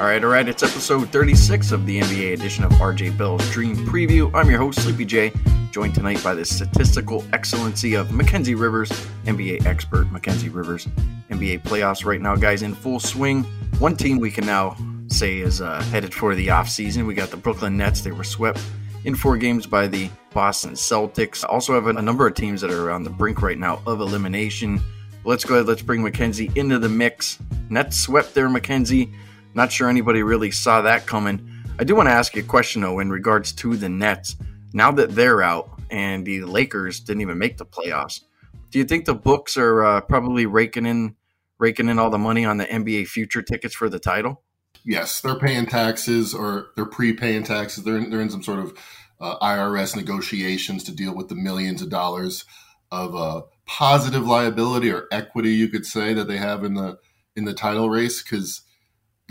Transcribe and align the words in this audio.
All 0.00 0.06
right, 0.06 0.24
all 0.24 0.30
right, 0.30 0.48
it's 0.48 0.62
episode 0.62 1.10
36 1.10 1.72
of 1.72 1.84
the 1.84 2.00
NBA 2.00 2.32
edition 2.32 2.64
of 2.64 2.72
RJ 2.72 3.18
Bell's 3.18 3.46
Dream 3.50 3.76
Preview. 3.76 4.30
I'm 4.32 4.48
your 4.48 4.58
host, 4.58 4.80
Sleepy 4.80 5.04
J, 5.04 5.30
joined 5.72 5.94
tonight 5.94 6.24
by 6.24 6.32
the 6.32 6.42
statistical 6.42 7.22
excellency 7.34 7.96
of 7.96 8.10
Mackenzie 8.10 8.54
Rivers, 8.54 8.88
NBA 9.26 9.66
expert 9.66 10.10
Mackenzie 10.10 10.48
Rivers. 10.48 10.86
NBA 11.28 11.64
playoffs 11.64 12.06
right 12.06 12.22
now, 12.22 12.34
guys, 12.34 12.62
in 12.62 12.74
full 12.74 12.98
swing. 12.98 13.42
One 13.78 13.94
team 13.94 14.16
we 14.16 14.30
can 14.30 14.46
now 14.46 14.74
say 15.08 15.36
is 15.36 15.60
uh, 15.60 15.82
headed 15.90 16.14
for 16.14 16.34
the 16.34 16.46
offseason. 16.46 17.06
We 17.06 17.12
got 17.12 17.30
the 17.30 17.36
Brooklyn 17.36 17.76
Nets. 17.76 18.00
They 18.00 18.12
were 18.12 18.24
swept 18.24 18.64
in 19.04 19.14
four 19.14 19.36
games 19.36 19.66
by 19.66 19.86
the 19.86 20.08
Boston 20.32 20.72
Celtics. 20.72 21.44
Also 21.46 21.74
have 21.74 21.88
a 21.88 22.00
number 22.00 22.26
of 22.26 22.34
teams 22.34 22.62
that 22.62 22.70
are 22.70 22.90
on 22.90 23.02
the 23.02 23.10
brink 23.10 23.42
right 23.42 23.58
now 23.58 23.82
of 23.86 24.00
elimination. 24.00 24.80
Let's 25.26 25.44
go 25.44 25.56
ahead. 25.56 25.66
Let's 25.66 25.82
bring 25.82 26.02
Mackenzie 26.02 26.50
into 26.54 26.78
the 26.78 26.88
mix. 26.88 27.38
Nets 27.68 27.98
swept 27.98 28.32
there, 28.32 28.48
Mackenzie. 28.48 29.12
Not 29.54 29.72
sure 29.72 29.88
anybody 29.88 30.22
really 30.22 30.50
saw 30.50 30.82
that 30.82 31.06
coming. 31.06 31.50
I 31.78 31.84
do 31.84 31.94
want 31.94 32.08
to 32.08 32.12
ask 32.12 32.34
you 32.34 32.42
a 32.42 32.46
question 32.46 32.82
though 32.82 32.98
in 32.98 33.10
regards 33.10 33.52
to 33.54 33.76
the 33.76 33.88
Nets. 33.88 34.36
Now 34.72 34.92
that 34.92 35.14
they're 35.14 35.42
out 35.42 35.68
and 35.90 36.24
the 36.24 36.44
Lakers 36.44 37.00
didn't 37.00 37.22
even 37.22 37.38
make 37.38 37.56
the 37.56 37.66
playoffs, 37.66 38.20
do 38.70 38.78
you 38.78 38.84
think 38.84 39.04
the 39.04 39.14
books 39.14 39.56
are 39.56 39.84
uh, 39.84 40.00
probably 40.02 40.46
raking 40.46 40.86
in 40.86 41.16
raking 41.58 41.88
in 41.88 41.98
all 41.98 42.10
the 42.10 42.18
money 42.18 42.44
on 42.44 42.56
the 42.56 42.64
NBA 42.64 43.08
future 43.08 43.42
tickets 43.42 43.74
for 43.74 43.88
the 43.88 43.98
title? 43.98 44.42
Yes, 44.84 45.20
they're 45.20 45.38
paying 45.38 45.66
taxes 45.66 46.32
or 46.32 46.68
they're 46.74 46.86
pre-paying 46.86 47.42
taxes. 47.42 47.84
They're 47.84 47.98
in, 47.98 48.10
they're 48.10 48.20
in 48.20 48.30
some 48.30 48.42
sort 48.42 48.60
of 48.60 48.72
uh, 49.20 49.38
IRS 49.40 49.94
negotiations 49.94 50.84
to 50.84 50.92
deal 50.92 51.14
with 51.14 51.28
the 51.28 51.34
millions 51.34 51.82
of 51.82 51.90
dollars 51.90 52.44
of 52.90 53.14
uh, 53.14 53.42
positive 53.66 54.26
liability 54.26 54.90
or 54.90 55.06
equity, 55.12 55.50
you 55.50 55.68
could 55.68 55.84
say, 55.84 56.14
that 56.14 56.28
they 56.28 56.38
have 56.38 56.64
in 56.64 56.74
the 56.74 56.98
in 57.36 57.44
the 57.44 57.54
title 57.54 57.90
race 57.90 58.22
because 58.22 58.62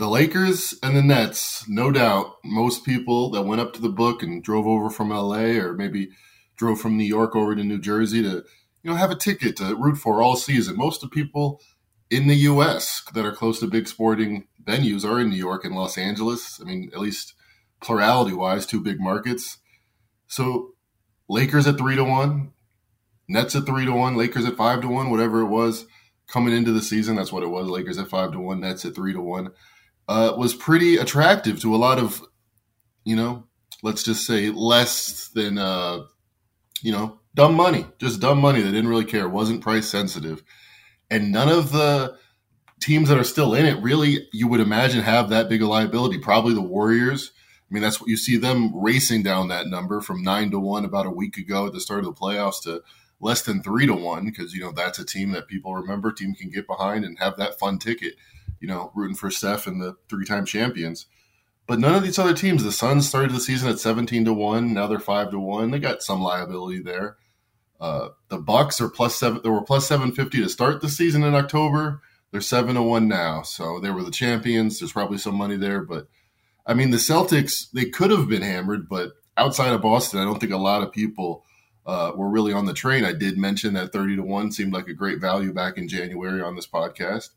the 0.00 0.08
Lakers 0.08 0.74
and 0.82 0.96
the 0.96 1.02
Nets, 1.02 1.68
no 1.68 1.90
doubt, 1.90 2.36
most 2.42 2.86
people 2.86 3.28
that 3.32 3.42
went 3.42 3.60
up 3.60 3.74
to 3.74 3.82
the 3.82 3.90
book 3.90 4.22
and 4.22 4.42
drove 4.42 4.66
over 4.66 4.88
from 4.88 5.10
LA 5.10 5.58
or 5.58 5.74
maybe 5.74 6.08
drove 6.56 6.80
from 6.80 6.96
New 6.96 7.04
York 7.04 7.36
over 7.36 7.54
to 7.54 7.62
New 7.62 7.78
Jersey 7.78 8.22
to, 8.22 8.42
you 8.82 8.90
know, 8.90 8.94
have 8.94 9.10
a 9.10 9.14
ticket 9.14 9.58
to 9.58 9.76
root 9.76 9.98
for 9.98 10.22
all 10.22 10.36
season. 10.36 10.78
Most 10.78 11.02
of 11.02 11.10
the 11.10 11.14
people 11.14 11.60
in 12.08 12.28
the 12.28 12.36
US 12.36 13.02
that 13.12 13.26
are 13.26 13.34
close 13.34 13.60
to 13.60 13.66
big 13.66 13.86
sporting 13.86 14.46
venues 14.64 15.04
are 15.04 15.20
in 15.20 15.28
New 15.28 15.36
York 15.36 15.66
and 15.66 15.74
Los 15.74 15.98
Angeles. 15.98 16.58
I 16.62 16.64
mean, 16.64 16.90
at 16.94 17.00
least 17.00 17.34
plurality 17.82 18.32
wise, 18.32 18.64
two 18.64 18.80
big 18.80 19.00
markets. 19.00 19.58
So 20.28 20.76
Lakers 21.28 21.66
at 21.66 21.76
three 21.76 21.96
to 21.96 22.04
one, 22.04 22.52
Nets 23.28 23.54
at 23.54 23.66
three 23.66 23.84
to 23.84 23.92
one, 23.92 24.16
Lakers 24.16 24.46
at 24.46 24.56
five 24.56 24.80
to 24.80 24.88
one, 24.88 25.10
whatever 25.10 25.42
it 25.42 25.48
was 25.48 25.84
coming 26.26 26.56
into 26.56 26.72
the 26.72 26.80
season. 26.80 27.16
That's 27.16 27.32
what 27.32 27.42
it 27.42 27.48
was. 27.48 27.68
Lakers 27.68 27.98
at 27.98 28.08
five 28.08 28.32
to 28.32 28.40
one, 28.40 28.60
Nets 28.60 28.86
at 28.86 28.94
three 28.94 29.12
to 29.12 29.20
one 29.20 29.50
uh, 30.10 30.34
was 30.36 30.54
pretty 30.54 30.96
attractive 30.96 31.60
to 31.60 31.72
a 31.72 31.78
lot 31.78 32.00
of, 32.00 32.20
you 33.04 33.14
know, 33.14 33.44
let's 33.84 34.02
just 34.02 34.26
say 34.26 34.50
less 34.50 35.28
than, 35.28 35.56
uh, 35.56 36.00
you 36.82 36.90
know, 36.90 37.20
dumb 37.36 37.54
money, 37.54 37.86
just 37.98 38.20
dumb 38.20 38.40
money 38.40 38.60
that 38.60 38.72
didn't 38.72 38.88
really 38.88 39.04
care, 39.04 39.28
wasn't 39.28 39.62
price 39.62 39.88
sensitive. 39.88 40.42
And 41.12 41.30
none 41.30 41.48
of 41.48 41.70
the 41.70 42.18
teams 42.80 43.08
that 43.08 43.18
are 43.18 43.24
still 43.24 43.54
in 43.54 43.64
it 43.66 43.80
really, 43.84 44.26
you 44.32 44.48
would 44.48 44.58
imagine, 44.58 45.02
have 45.02 45.30
that 45.30 45.48
big 45.48 45.62
a 45.62 45.68
liability. 45.68 46.18
Probably 46.18 46.54
the 46.54 46.60
Warriors. 46.60 47.30
I 47.70 47.72
mean, 47.72 47.82
that's 47.84 48.00
what 48.00 48.10
you 48.10 48.16
see 48.16 48.36
them 48.36 48.76
racing 48.76 49.22
down 49.22 49.46
that 49.46 49.68
number 49.68 50.00
from 50.00 50.24
nine 50.24 50.50
to 50.50 50.58
one 50.58 50.84
about 50.84 51.06
a 51.06 51.10
week 51.10 51.36
ago 51.36 51.68
at 51.68 51.72
the 51.72 51.80
start 51.80 52.00
of 52.00 52.06
the 52.06 52.20
playoffs 52.20 52.60
to 52.64 52.82
less 53.20 53.42
than 53.42 53.62
three 53.62 53.86
to 53.86 53.94
one 53.94 54.24
because, 54.24 54.54
you 54.54 54.60
know, 54.60 54.72
that's 54.72 54.98
a 54.98 55.06
team 55.06 55.30
that 55.32 55.46
people 55.46 55.72
remember, 55.72 56.10
team 56.10 56.34
can 56.34 56.50
get 56.50 56.66
behind 56.66 57.04
and 57.04 57.20
have 57.20 57.36
that 57.36 57.60
fun 57.60 57.78
ticket 57.78 58.14
you 58.60 58.68
know, 58.68 58.92
rooting 58.94 59.16
for 59.16 59.30
Steph 59.30 59.66
and 59.66 59.80
the 59.80 59.96
three 60.08 60.24
time 60.24 60.44
champions. 60.44 61.06
But 61.66 61.78
none 61.78 61.94
of 61.94 62.02
these 62.02 62.18
other 62.18 62.34
teams, 62.34 62.64
the 62.64 62.72
Suns 62.72 63.08
started 63.08 63.30
the 63.32 63.40
season 63.40 63.68
at 63.68 63.78
17 63.78 64.24
to 64.24 64.32
1. 64.32 64.74
Now 64.74 64.86
they're 64.86 64.98
5 64.98 65.30
to 65.30 65.38
1. 65.38 65.70
They 65.70 65.78
got 65.78 66.02
some 66.02 66.20
liability 66.20 66.80
there. 66.80 67.16
Uh, 67.80 68.08
the 68.28 68.38
Bucks 68.38 68.80
are 68.80 68.88
plus 68.88 69.16
seven. 69.16 69.40
They 69.42 69.48
were 69.48 69.62
plus 69.62 69.86
750 69.86 70.42
to 70.42 70.48
start 70.48 70.80
the 70.80 70.88
season 70.88 71.22
in 71.22 71.34
October. 71.34 72.02
They're 72.30 72.40
7 72.40 72.74
to 72.74 72.82
1 72.82 73.08
now. 73.08 73.42
So 73.42 73.80
they 73.80 73.90
were 73.90 74.02
the 74.02 74.10
champions. 74.10 74.78
There's 74.78 74.92
probably 74.92 75.18
some 75.18 75.36
money 75.36 75.56
there. 75.56 75.82
But 75.82 76.08
I 76.66 76.74
mean, 76.74 76.90
the 76.90 76.98
Celtics, 76.98 77.70
they 77.72 77.86
could 77.86 78.10
have 78.10 78.28
been 78.28 78.42
hammered, 78.42 78.88
but 78.88 79.12
outside 79.36 79.72
of 79.72 79.80
Boston, 79.80 80.20
I 80.20 80.24
don't 80.24 80.38
think 80.38 80.52
a 80.52 80.58
lot 80.58 80.82
of 80.82 80.92
people 80.92 81.44
uh, 81.86 82.12
were 82.14 82.28
really 82.28 82.52
on 82.52 82.66
the 82.66 82.74
train. 82.74 83.04
I 83.04 83.12
did 83.12 83.38
mention 83.38 83.74
that 83.74 83.92
30 83.92 84.16
to 84.16 84.22
1 84.22 84.52
seemed 84.52 84.72
like 84.72 84.88
a 84.88 84.94
great 84.94 85.20
value 85.20 85.52
back 85.52 85.78
in 85.78 85.88
January 85.88 86.42
on 86.42 86.56
this 86.56 86.66
podcast. 86.66 87.30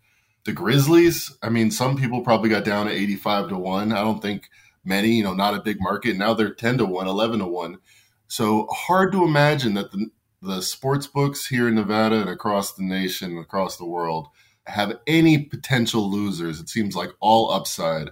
The 0.45 0.53
Grizzlies, 0.53 1.37
I 1.41 1.49
mean, 1.49 1.71
some 1.71 1.95
people 1.95 2.21
probably 2.21 2.49
got 2.49 2.65
down 2.65 2.87
to 2.87 2.91
85 2.91 3.49
to 3.49 3.57
1. 3.57 3.91
I 3.91 4.01
don't 4.01 4.21
think 4.21 4.49
many, 4.83 5.11
you 5.11 5.23
know, 5.23 5.33
not 5.33 5.53
a 5.53 5.61
big 5.61 5.77
market. 5.79 6.17
Now 6.17 6.33
they're 6.33 6.53
10 6.53 6.79
to 6.79 6.85
1, 6.85 7.07
11 7.07 7.39
to 7.39 7.47
1. 7.47 7.77
So 8.27 8.67
hard 8.71 9.11
to 9.13 9.23
imagine 9.23 9.73
that 9.75 9.91
the, 9.91 10.07
the 10.41 10.61
sports 10.61 11.07
books 11.07 11.47
here 11.47 11.67
in 11.67 11.75
Nevada 11.75 12.19
and 12.19 12.29
across 12.29 12.73
the 12.73 12.83
nation, 12.83 13.37
across 13.37 13.77
the 13.77 13.85
world, 13.85 14.27
have 14.65 14.99
any 15.07 15.37
potential 15.37 16.09
losers. 16.09 16.59
It 16.59 16.69
seems 16.69 16.95
like 16.95 17.11
all 17.19 17.51
upside, 17.51 18.09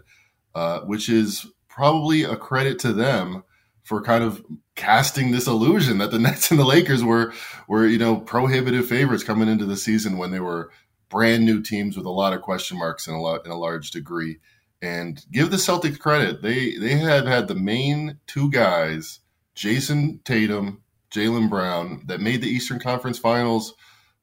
uh, 0.56 0.82
which 0.82 1.10
is 1.10 1.48
probably 1.68 2.24
a 2.24 2.36
credit 2.36 2.80
to 2.80 2.94
them 2.94 3.44
for 3.84 4.02
kind 4.02 4.24
of 4.24 4.44
casting 4.76 5.32
this 5.32 5.48
illusion 5.48 5.98
that 5.98 6.12
the 6.12 6.20
Nets 6.28 6.52
and 6.52 6.60
the 6.60 6.66
Lakers 6.66 7.04
were 7.04 7.34
were 7.68 7.86
you 7.86 7.98
know 7.98 8.18
prohibitive 8.18 8.88
favorites 8.88 9.24
coming 9.24 9.48
into 9.48 9.66
the 9.66 9.78
season 9.78 10.18
when 10.18 10.32
they 10.32 10.40
were 10.40 10.72
brand 11.12 11.46
new 11.46 11.62
teams 11.62 11.96
with 11.96 12.06
a 12.06 12.10
lot 12.10 12.34
of 12.34 12.42
question 12.42 12.80
marks 12.80 13.08
in 13.08 13.14
a 13.14 13.22
lot 13.22 13.46
in 13.46 13.52
a 13.52 13.60
large 13.60 13.92
degree. 13.92 14.40
And 14.82 15.24
give 15.32 15.52
the 15.52 15.58
Celtics 15.58 16.00
credit; 16.00 16.42
they 16.42 16.76
they 16.78 16.96
have 16.96 17.28
had 17.28 17.48
the 17.48 17.56
main 17.56 18.18
two 18.26 18.50
guys, 18.50 19.20
Jayson 19.56 20.22
Tatum, 20.24 20.82
Jaylen 21.12 21.50
Brown, 21.50 22.02
that 22.08 22.20
made 22.20 22.42
the 22.42 22.50
Eastern 22.50 22.80
Conference 22.80 23.20
Finals 23.20 23.76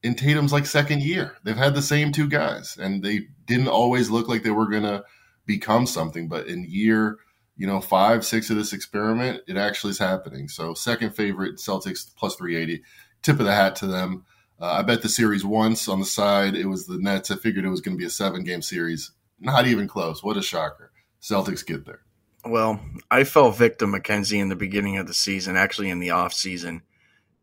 in 0.03 0.15
Tatum's 0.15 0.51
like 0.51 0.65
second 0.65 1.01
year. 1.01 1.37
They've 1.43 1.55
had 1.55 1.75
the 1.75 1.81
same 1.81 2.11
two 2.11 2.27
guys, 2.27 2.77
and 2.77 3.03
they 3.03 3.27
didn't 3.45 3.69
always 3.69 4.09
look 4.09 4.27
like 4.27 4.43
they 4.43 4.49
were 4.49 4.69
gonna 4.69 5.03
become 5.45 5.85
something. 5.85 6.27
But 6.27 6.47
in 6.47 6.65
year, 6.67 7.19
you 7.55 7.65
know, 7.65 7.79
five, 7.79 8.25
six 8.25 8.49
of 8.49 8.57
this 8.57 8.73
experiment, 8.73 9.41
it 9.47 9.55
actually 9.55 9.91
is 9.91 9.99
happening. 9.99 10.49
So 10.49 10.73
second 10.73 11.15
favorite 11.15 11.55
Celtics 11.55 12.13
plus 12.17 12.35
three 12.35 12.57
eighty. 12.57 12.83
Tip 13.21 13.39
of 13.39 13.45
the 13.45 13.55
hat 13.55 13.75
to 13.77 13.87
them. 13.87 14.25
Uh, 14.61 14.73
I 14.73 14.81
bet 14.81 15.01
the 15.01 15.09
series 15.09 15.45
once 15.45 15.87
on 15.87 15.99
the 15.99 16.05
side. 16.05 16.55
It 16.55 16.65
was 16.65 16.85
the 16.85 16.97
Nets. 16.97 17.31
I 17.31 17.37
figured 17.37 17.63
it 17.63 17.69
was 17.69 17.81
going 17.81 17.95
to 17.95 17.99
be 17.99 18.07
a 18.07 18.09
seven 18.09 18.43
game 18.43 18.61
series. 18.61 19.11
Not 19.39 19.67
even 19.67 19.87
close. 19.87 20.21
What 20.21 20.37
a 20.37 20.41
shocker. 20.41 20.91
Celtics 21.21 21.65
get 21.65 21.85
there. 21.85 22.01
Well, 22.45 22.79
I 23.09 23.23
fell 23.23 23.51
victim, 23.51 23.91
Mackenzie, 23.91 24.39
in 24.39 24.49
the 24.49 24.55
beginning 24.55 24.97
of 24.97 25.07
the 25.07 25.13
season, 25.13 25.55
actually 25.55 25.89
in 25.89 25.99
the 25.99 26.11
off 26.11 26.33
season, 26.33 26.81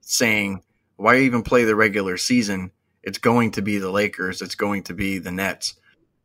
saying, 0.01 0.63
why 0.97 1.19
even 1.21 1.43
play 1.43 1.65
the 1.65 1.77
regular 1.77 2.17
season? 2.17 2.71
It's 3.03 3.19
going 3.19 3.53
to 3.53 3.63
be 3.63 3.79
the 3.79 3.91
Lakers. 3.91 4.43
It's 4.43 4.55
going 4.55 4.83
to 4.85 4.95
be 4.95 5.19
the 5.19 5.31
Nets. 5.31 5.75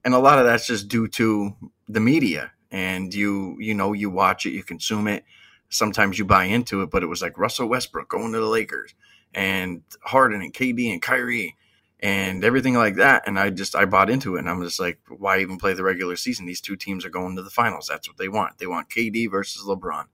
And 0.03 0.13
a 0.13 0.19
lot 0.19 0.40
of 0.40 0.46
that's 0.46 0.68
just 0.68 0.88
due 0.88 1.07
to 1.09 1.56
the 1.88 2.00
media. 2.00 2.51
And 2.69 3.13
you, 3.13 3.57
you 3.59 3.74
know, 3.75 3.94
you 3.94 4.09
watch 4.09 4.46
it, 4.46 4.51
you 4.51 4.63
consume 4.63 5.07
it. 5.07 5.24
Sometimes 5.69 6.18
you 6.18 6.25
buy 6.25 6.46
into 6.46 6.81
it, 6.81 6.90
but 6.90 7.03
it 7.03 7.07
was 7.07 7.22
like 7.22 7.38
Russell 7.38 7.68
Westbrook 7.68 8.09
going 8.09 8.34
to 8.34 8.40
the 8.40 8.46
Lakers 8.46 8.94
and 9.34 9.81
Harden 10.03 10.42
and 10.42 10.53
KD 10.53 10.92
and 10.92 11.02
Kyrie 11.02 11.56
and 12.02 12.44
everything 12.44 12.74
like 12.74 12.96
that. 12.96 13.24
And 13.28 13.38
I 13.40 13.50
just 13.50 13.75
I 13.75 13.86
bought 13.86 14.09
into 14.09 14.36
it, 14.36 14.40
and 14.40 14.50
I'm 14.50 14.62
just 14.64 14.80
like, 14.80 15.00
why 15.08 15.40
even 15.40 15.58
play 15.58 15.74
the 15.74 15.84
regular 15.84 16.16
season? 16.16 16.46
These 16.46 16.62
two 16.62 16.75
teams 16.75 17.06
are 17.06 17.09
going 17.09 17.36
to 17.36 17.44
the 17.44 17.50
finals. 17.50 17.88
That's 17.88 18.08
what 18.08 18.18
they 18.18 18.28
want. 18.28 18.58
They 18.58 18.68
want 18.68 18.90
KD 18.90 19.30
versus 19.30 19.64
LeBron, 19.64 20.06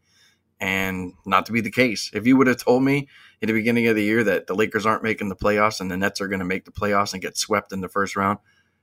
and 0.59 1.13
not 1.25 1.45
to 1.45 1.51
be 1.51 1.61
the 1.61 1.71
case. 1.71 2.11
If 2.13 2.27
you 2.27 2.37
would 2.37 2.47
have 2.47 2.63
told 2.63 2.83
me 2.83 3.07
in 3.41 3.47
the 3.47 3.53
beginning 3.53 3.87
of 3.87 3.95
the 3.95 4.03
year 4.03 4.23
that 4.23 4.47
the 4.47 4.55
Lakers 4.55 4.85
aren't 4.85 5.03
making 5.03 5.29
the 5.29 5.35
playoffs 5.35 5.79
and 5.79 5.89
the 5.89 5.97
Nets 5.97 6.19
are 6.21 6.27
going 6.27 6.39
to 6.39 6.45
make 6.45 6.65
the 6.65 6.71
playoffs 6.71 7.13
and 7.13 7.21
get 7.21 7.37
swept 7.37 7.71
in 7.71 7.81
the 7.81 7.89
first 7.89 8.15
round, 8.15 8.39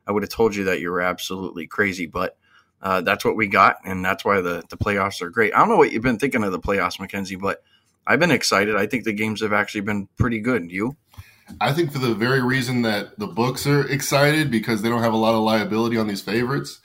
I 0.07 0.13
would 0.13 0.23
have 0.23 0.31
told 0.31 0.55
you 0.55 0.65
that 0.65 0.81
you 0.81 0.91
were 0.91 1.01
absolutely 1.01 1.67
crazy. 1.67 2.07
But 2.07 2.37
uh, 2.81 3.01
that's 3.01 3.25
what 3.25 3.37
we 3.37 3.49
got, 3.49 3.77
and 3.85 4.05
that's 4.05 4.25
why 4.25 4.41
the 4.41 4.63
the 4.71 4.77
playoffs 4.77 5.21
are 5.23 5.31
great. 5.31 5.55
I 5.55 5.59
don't 5.59 5.69
know 5.69 5.77
what 5.77 5.93
you've 5.93 6.03
been 6.03 6.19
thinking 6.19 6.45
of 6.45 6.53
the 6.53 6.61
playoffs, 6.61 7.01
Mackenzie, 7.01 7.37
but 7.37 7.63
I've 8.07 8.21
been 8.21 8.31
excited. 8.31 8.77
I 8.77 8.87
think 8.87 9.05
the 9.05 9.13
games 9.13 9.41
have 9.41 9.53
actually 9.53 9.83
been 9.83 10.09
pretty 10.19 10.41
good. 10.41 10.71
You? 10.71 10.97
I 11.61 11.73
think 11.73 11.93
for 11.93 11.99
the 11.99 12.15
very 12.15 12.43
reason 12.43 12.83
that 12.83 13.19
the 13.19 13.27
books 13.27 13.67
are 13.67 13.87
excited 13.89 14.51
because 14.51 14.83
they 14.83 14.89
don't 14.89 15.03
have 15.03 15.13
a 15.13 15.19
lot 15.19 15.35
of 15.35 15.43
liability 15.43 15.97
on 15.97 16.07
these 16.07 16.23
favorites. 16.23 16.81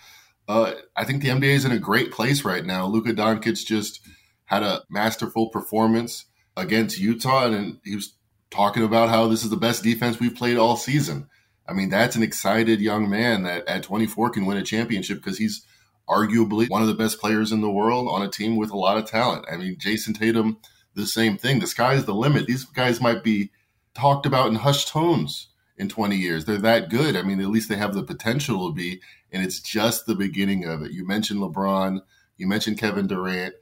Uh, 0.48 0.74
I 0.96 1.06
think 1.06 1.22
the 1.22 1.30
NBA 1.30 1.44
is 1.44 1.66
in 1.66 1.72
a 1.72 1.80
great 1.80 2.12
place 2.12 2.44
right 2.44 2.66
now. 2.66 2.86
Luka 2.88 3.14
Doncic 3.14 3.66
just 3.66 4.00
had 4.46 4.64
a 4.64 4.84
masterful 4.90 5.50
performance 5.50 6.26
against 6.58 7.00
Utah, 7.00 7.46
and 7.46 7.80
he 7.84 7.96
was 7.96 8.16
talking 8.50 8.84
about 8.84 9.10
how 9.10 9.28
this 9.28 9.44
is 9.44 9.50
the 9.50 9.58
best 9.58 9.84
defense 9.84 10.20
we've 10.20 10.36
played 10.36 10.58
all 10.58 10.76
season. 10.76 11.30
I 11.68 11.74
mean, 11.74 11.90
that's 11.90 12.16
an 12.16 12.24
excited 12.24 12.82
young 12.82 13.10
man 13.10 13.44
that 13.44 13.68
at 13.68 13.84
24 13.84 14.32
can 14.32 14.46
win 14.46 14.58
a 14.58 14.64
championship 14.64 15.18
because 15.18 15.38
he's 15.38 15.64
arguably 16.10 16.68
one 16.68 16.82
of 16.82 16.88
the 16.88 16.96
best 16.96 17.20
players 17.20 17.52
in 17.52 17.62
the 17.62 17.70
world 17.70 18.08
on 18.10 18.24
a 18.24 18.30
team 18.30 18.56
with 18.56 18.72
a 18.72 18.78
lot 18.78 18.98
of 18.98 19.06
talent. 19.06 19.46
I 19.52 19.58
mean, 19.58 19.78
Jayson 19.78 20.18
Tatum– 20.18 20.58
the 21.00 21.08
same 21.08 21.38
thing. 21.38 21.60
The 21.60 21.68
sky's 21.68 22.06
the 22.06 22.14
limit. 22.14 22.46
These 22.46 22.66
guys 22.66 23.02
might 23.02 23.24
be 23.24 23.52
talked 23.94 24.26
about 24.26 24.48
in 24.48 24.56
hushed 24.56 24.90
tones 24.90 25.48
in 25.78 25.90
20 25.90 26.16
years. 26.16 26.46
They're 26.46 26.58
that 26.58 26.90
good. 26.90 27.16
I 27.16 27.22
mean, 27.22 27.40
at 27.42 27.48
least 27.48 27.70
they 27.70 27.78
have 27.78 27.94
the 27.94 28.04
potential 28.04 28.68
to 28.68 28.74
be, 28.74 29.02
and 29.32 29.44
it's 29.44 29.60
just 29.60 30.06
the 30.06 30.16
beginning 30.16 30.66
of 30.66 30.82
it. 30.82 30.92
You 30.92 31.08
mentioned 31.08 31.40
LeBron, 31.40 32.02
you 32.38 32.48
mentioned 32.48 32.78
Kevin 32.78 33.08
Durant. 33.08 33.56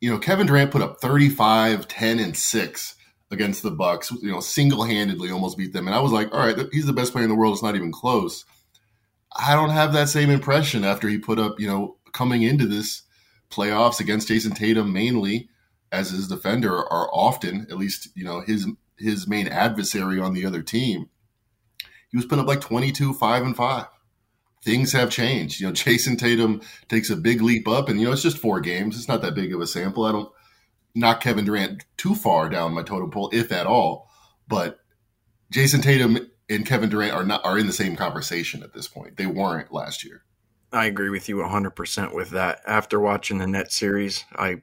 You 0.00 0.10
know, 0.10 0.18
Kevin 0.18 0.46
Durant 0.46 0.70
put 0.70 0.82
up 0.82 1.00
35, 1.00 1.88
10, 1.88 2.18
and 2.18 2.36
6 2.36 2.94
against 3.30 3.62
the 3.62 3.70
Bucks, 3.70 4.10
you 4.22 4.30
know, 4.30 4.40
single-handedly 4.40 5.30
almost 5.30 5.58
beat 5.58 5.72
them. 5.72 5.86
And 5.86 5.94
I 5.96 6.00
was 6.00 6.12
like, 6.12 6.32
all 6.32 6.40
right, 6.40 6.56
he's 6.72 6.86
the 6.86 6.92
best 6.92 7.12
player 7.12 7.24
in 7.24 7.30
the 7.30 7.36
world. 7.36 7.54
It's 7.54 7.62
not 7.62 7.74
even 7.74 7.90
close. 7.90 8.44
I 9.34 9.54
don't 9.54 9.70
have 9.70 9.92
that 9.92 10.08
same 10.08 10.30
impression 10.30 10.84
after 10.84 11.08
he 11.08 11.18
put 11.18 11.38
up, 11.38 11.58
you 11.58 11.66
know, 11.66 11.96
coming 12.12 12.42
into 12.42 12.66
this 12.66 13.02
playoffs 13.50 13.98
against 13.98 14.28
Jayson 14.28 14.54
Tatum 14.54 14.92
mainly 14.92 15.48
as 15.92 16.10
his 16.10 16.28
defender 16.28 16.76
are 16.76 17.08
often, 17.12 17.66
at 17.70 17.76
least, 17.76 18.08
you 18.14 18.24
know, 18.24 18.40
his 18.40 18.66
his 18.98 19.26
main 19.26 19.48
adversary 19.48 20.20
on 20.20 20.34
the 20.34 20.46
other 20.46 20.62
team. 20.62 21.08
He 22.10 22.16
was 22.16 22.26
putting 22.26 22.42
up 22.42 22.48
like 22.48 22.60
22, 22.60 23.12
5 23.12 23.42
and 23.42 23.56
5. 23.56 23.86
Things 24.62 24.92
have 24.92 25.10
changed. 25.10 25.60
You 25.60 25.66
know, 25.66 25.72
Jayson 25.74 26.16
Tatum 26.16 26.60
takes 26.88 27.10
a 27.10 27.16
big 27.16 27.42
leap 27.42 27.66
up 27.66 27.88
and 27.88 27.98
you 27.98 28.06
know, 28.06 28.12
it's 28.12 28.22
just 28.22 28.38
four 28.38 28.60
games. 28.60 28.96
It's 28.96 29.08
not 29.08 29.20
that 29.22 29.34
big 29.34 29.52
of 29.52 29.60
a 29.60 29.66
sample. 29.66 30.04
I 30.04 30.12
don't 30.12 30.32
knock 30.94 31.20
Kevin 31.20 31.44
Durant 31.44 31.84
too 31.96 32.14
far 32.14 32.48
down 32.48 32.72
my 32.72 32.82
totem 32.82 33.10
pole, 33.10 33.30
if 33.32 33.50
at 33.50 33.66
all. 33.66 34.08
But 34.46 34.78
Jayson 35.50 35.82
Tatum 35.82 36.30
and 36.48 36.66
Kevin 36.66 36.90
Durant 36.90 37.14
are 37.14 37.24
not 37.24 37.44
are 37.44 37.58
in 37.58 37.66
the 37.66 37.72
same 37.72 37.96
conversation 37.96 38.62
at 38.62 38.74
this 38.74 38.88
point. 38.88 39.16
They 39.16 39.26
weren't 39.26 39.72
last 39.72 40.04
year. 40.04 40.22
I 40.72 40.86
agree 40.86 41.10
with 41.10 41.28
you 41.28 41.36
100% 41.36 42.14
with 42.14 42.30
that. 42.30 42.60
After 42.66 42.98
watching 42.98 43.38
the 43.38 43.46
net 43.46 43.70
series, 43.70 44.24
I 44.34 44.60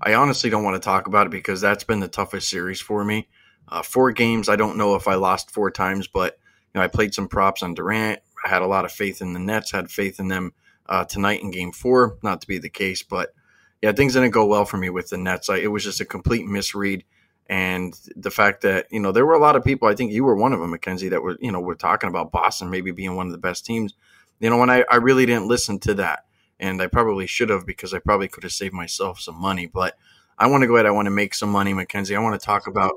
I 0.00 0.14
honestly 0.14 0.50
don't 0.50 0.64
want 0.64 0.74
to 0.74 0.84
talk 0.84 1.06
about 1.06 1.26
it 1.26 1.30
because 1.30 1.60
that's 1.60 1.84
been 1.84 2.00
the 2.00 2.08
toughest 2.08 2.48
series 2.48 2.80
for 2.80 3.04
me. 3.04 3.28
Uh, 3.68 3.82
four 3.82 4.12
games, 4.12 4.48
I 4.48 4.56
don't 4.56 4.78
know 4.78 4.94
if 4.94 5.08
I 5.08 5.14
lost 5.14 5.50
four 5.50 5.70
times, 5.70 6.06
but 6.06 6.38
you 6.74 6.78
know, 6.78 6.84
I 6.84 6.88
played 6.88 7.14
some 7.14 7.28
props 7.28 7.62
on 7.62 7.74
Durant. 7.74 8.20
I 8.44 8.48
had 8.48 8.62
a 8.62 8.66
lot 8.66 8.84
of 8.84 8.92
faith 8.92 9.20
in 9.20 9.32
the 9.32 9.40
Nets, 9.40 9.72
had 9.72 9.90
faith 9.90 10.20
in 10.20 10.28
them 10.28 10.52
uh, 10.86 11.04
tonight 11.04 11.42
in 11.42 11.50
game 11.50 11.72
four. 11.72 12.18
Not 12.22 12.40
to 12.40 12.46
be 12.46 12.58
the 12.58 12.68
case, 12.68 13.02
but 13.02 13.34
yeah, 13.82 13.92
things 13.92 14.14
didn't 14.14 14.30
go 14.30 14.46
well 14.46 14.64
for 14.64 14.76
me 14.76 14.90
with 14.90 15.10
the 15.10 15.18
Nets. 15.18 15.48
I, 15.48 15.58
it 15.58 15.68
was 15.68 15.84
just 15.84 16.00
a 16.00 16.04
complete 16.04 16.46
misread. 16.46 17.04
And 17.50 17.98
the 18.14 18.30
fact 18.30 18.62
that, 18.62 18.86
you 18.90 19.00
know, 19.00 19.10
there 19.10 19.24
were 19.24 19.34
a 19.34 19.40
lot 19.40 19.56
of 19.56 19.64
people, 19.64 19.88
I 19.88 19.94
think 19.94 20.12
you 20.12 20.24
were 20.24 20.36
one 20.36 20.52
of 20.52 20.60
them, 20.60 20.70
Mackenzie, 20.70 21.08
that 21.08 21.22
were, 21.22 21.38
you 21.40 21.50
know, 21.50 21.60
were 21.60 21.74
talking 21.74 22.10
about 22.10 22.30
Boston 22.30 22.70
maybe 22.70 22.90
being 22.90 23.16
one 23.16 23.26
of 23.26 23.32
the 23.32 23.38
best 23.38 23.64
teams. 23.64 23.94
You 24.38 24.50
know, 24.50 24.58
when 24.58 24.70
I, 24.70 24.84
I 24.90 24.96
really 24.96 25.26
didn't 25.26 25.48
listen 25.48 25.78
to 25.80 25.94
that. 25.94 26.24
And 26.60 26.80
I 26.82 26.86
probably 26.86 27.26
should 27.26 27.50
have 27.50 27.66
because 27.66 27.94
I 27.94 27.98
probably 27.98 28.28
could 28.28 28.42
have 28.42 28.52
saved 28.52 28.74
myself 28.74 29.20
some 29.20 29.36
money. 29.36 29.66
But 29.66 29.96
I 30.38 30.46
want 30.46 30.62
to 30.62 30.66
go 30.66 30.76
ahead. 30.76 30.86
I 30.86 30.90
want 30.90 31.06
to 31.06 31.10
make 31.10 31.34
some 31.34 31.50
money, 31.50 31.72
Mackenzie. 31.72 32.16
I 32.16 32.20
want 32.20 32.38
to 32.38 32.44
talk 32.44 32.66
about 32.66 32.94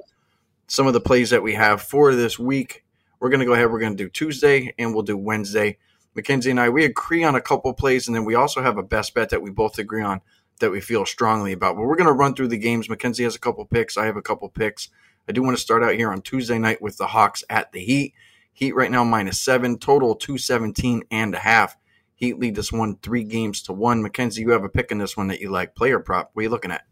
some 0.67 0.87
of 0.87 0.93
the 0.93 1.01
plays 1.01 1.29
that 1.31 1.43
we 1.43 1.53
have 1.53 1.81
for 1.81 2.15
this 2.15 2.39
week. 2.39 2.83
We're 3.19 3.29
going 3.29 3.41
to 3.41 3.45
go 3.45 3.53
ahead. 3.53 3.71
We're 3.71 3.79
going 3.79 3.95
to 3.95 4.03
do 4.03 4.09
Tuesday 4.09 4.73
and 4.79 4.93
we'll 4.93 5.03
do 5.03 5.17
Wednesday. 5.17 5.77
Mackenzie 6.15 6.51
and 6.51 6.59
I, 6.59 6.69
we 6.69 6.85
agree 6.85 7.23
on 7.23 7.35
a 7.35 7.41
couple 7.41 7.73
plays, 7.73 8.07
and 8.07 8.15
then 8.15 8.25
we 8.25 8.35
also 8.35 8.61
have 8.61 8.77
a 8.77 8.83
best 8.83 9.13
bet 9.13 9.29
that 9.29 9.41
we 9.41 9.49
both 9.49 9.79
agree 9.79 10.01
on 10.01 10.21
that 10.59 10.71
we 10.71 10.81
feel 10.81 11.05
strongly 11.05 11.53
about. 11.53 11.75
But 11.75 11.83
we're 11.83 11.95
going 11.95 12.07
to 12.07 12.13
run 12.13 12.35
through 12.35 12.49
the 12.49 12.57
games. 12.57 12.89
Mackenzie 12.89 13.23
has 13.23 13.35
a 13.35 13.39
couple 13.39 13.65
picks. 13.65 13.97
I 13.97 14.05
have 14.05 14.17
a 14.17 14.21
couple 14.21 14.49
picks. 14.49 14.89
I 15.27 15.31
do 15.31 15.41
want 15.41 15.55
to 15.55 15.61
start 15.61 15.83
out 15.83 15.95
here 15.95 16.11
on 16.11 16.21
Tuesday 16.21 16.59
night 16.59 16.81
with 16.81 16.97
the 16.97 17.07
Hawks 17.07 17.43
at 17.49 17.71
the 17.71 17.79
Heat. 17.79 18.13
Heat 18.53 18.75
right 18.75 18.91
now 18.91 19.03
minus 19.03 19.39
seven, 19.39 19.77
total 19.77 20.15
217 20.15 21.03
and 21.11 21.33
a 21.33 21.39
half. 21.39 21.77
Heat 22.21 22.37
lead 22.37 22.53
this 22.53 22.71
one 22.71 22.97
three 22.97 23.23
games 23.23 23.63
to 23.63 23.73
one. 23.73 24.03
Mackenzie, 24.03 24.41
you 24.41 24.51
have 24.51 24.63
a 24.63 24.69
pick 24.69 24.91
in 24.91 24.99
this 24.99 25.17
one 25.17 25.27
that 25.29 25.41
you 25.41 25.49
like. 25.49 25.73
Player 25.73 25.99
prop. 25.99 26.29
What 26.31 26.41
are 26.41 26.43
you 26.43 26.49
looking 26.49 26.69
at? 26.69 26.83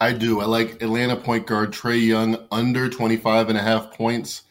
I 0.00 0.14
do. 0.14 0.40
I 0.40 0.46
like 0.46 0.82
Atlanta 0.82 1.14
point 1.14 1.46
guard 1.46 1.72
Trae 1.72 2.04
Young 2.04 2.38
under 2.50 2.88
25 2.88 3.50
and 3.50 3.58
a 3.58 3.62
half 3.62 3.92
points. 3.92 4.44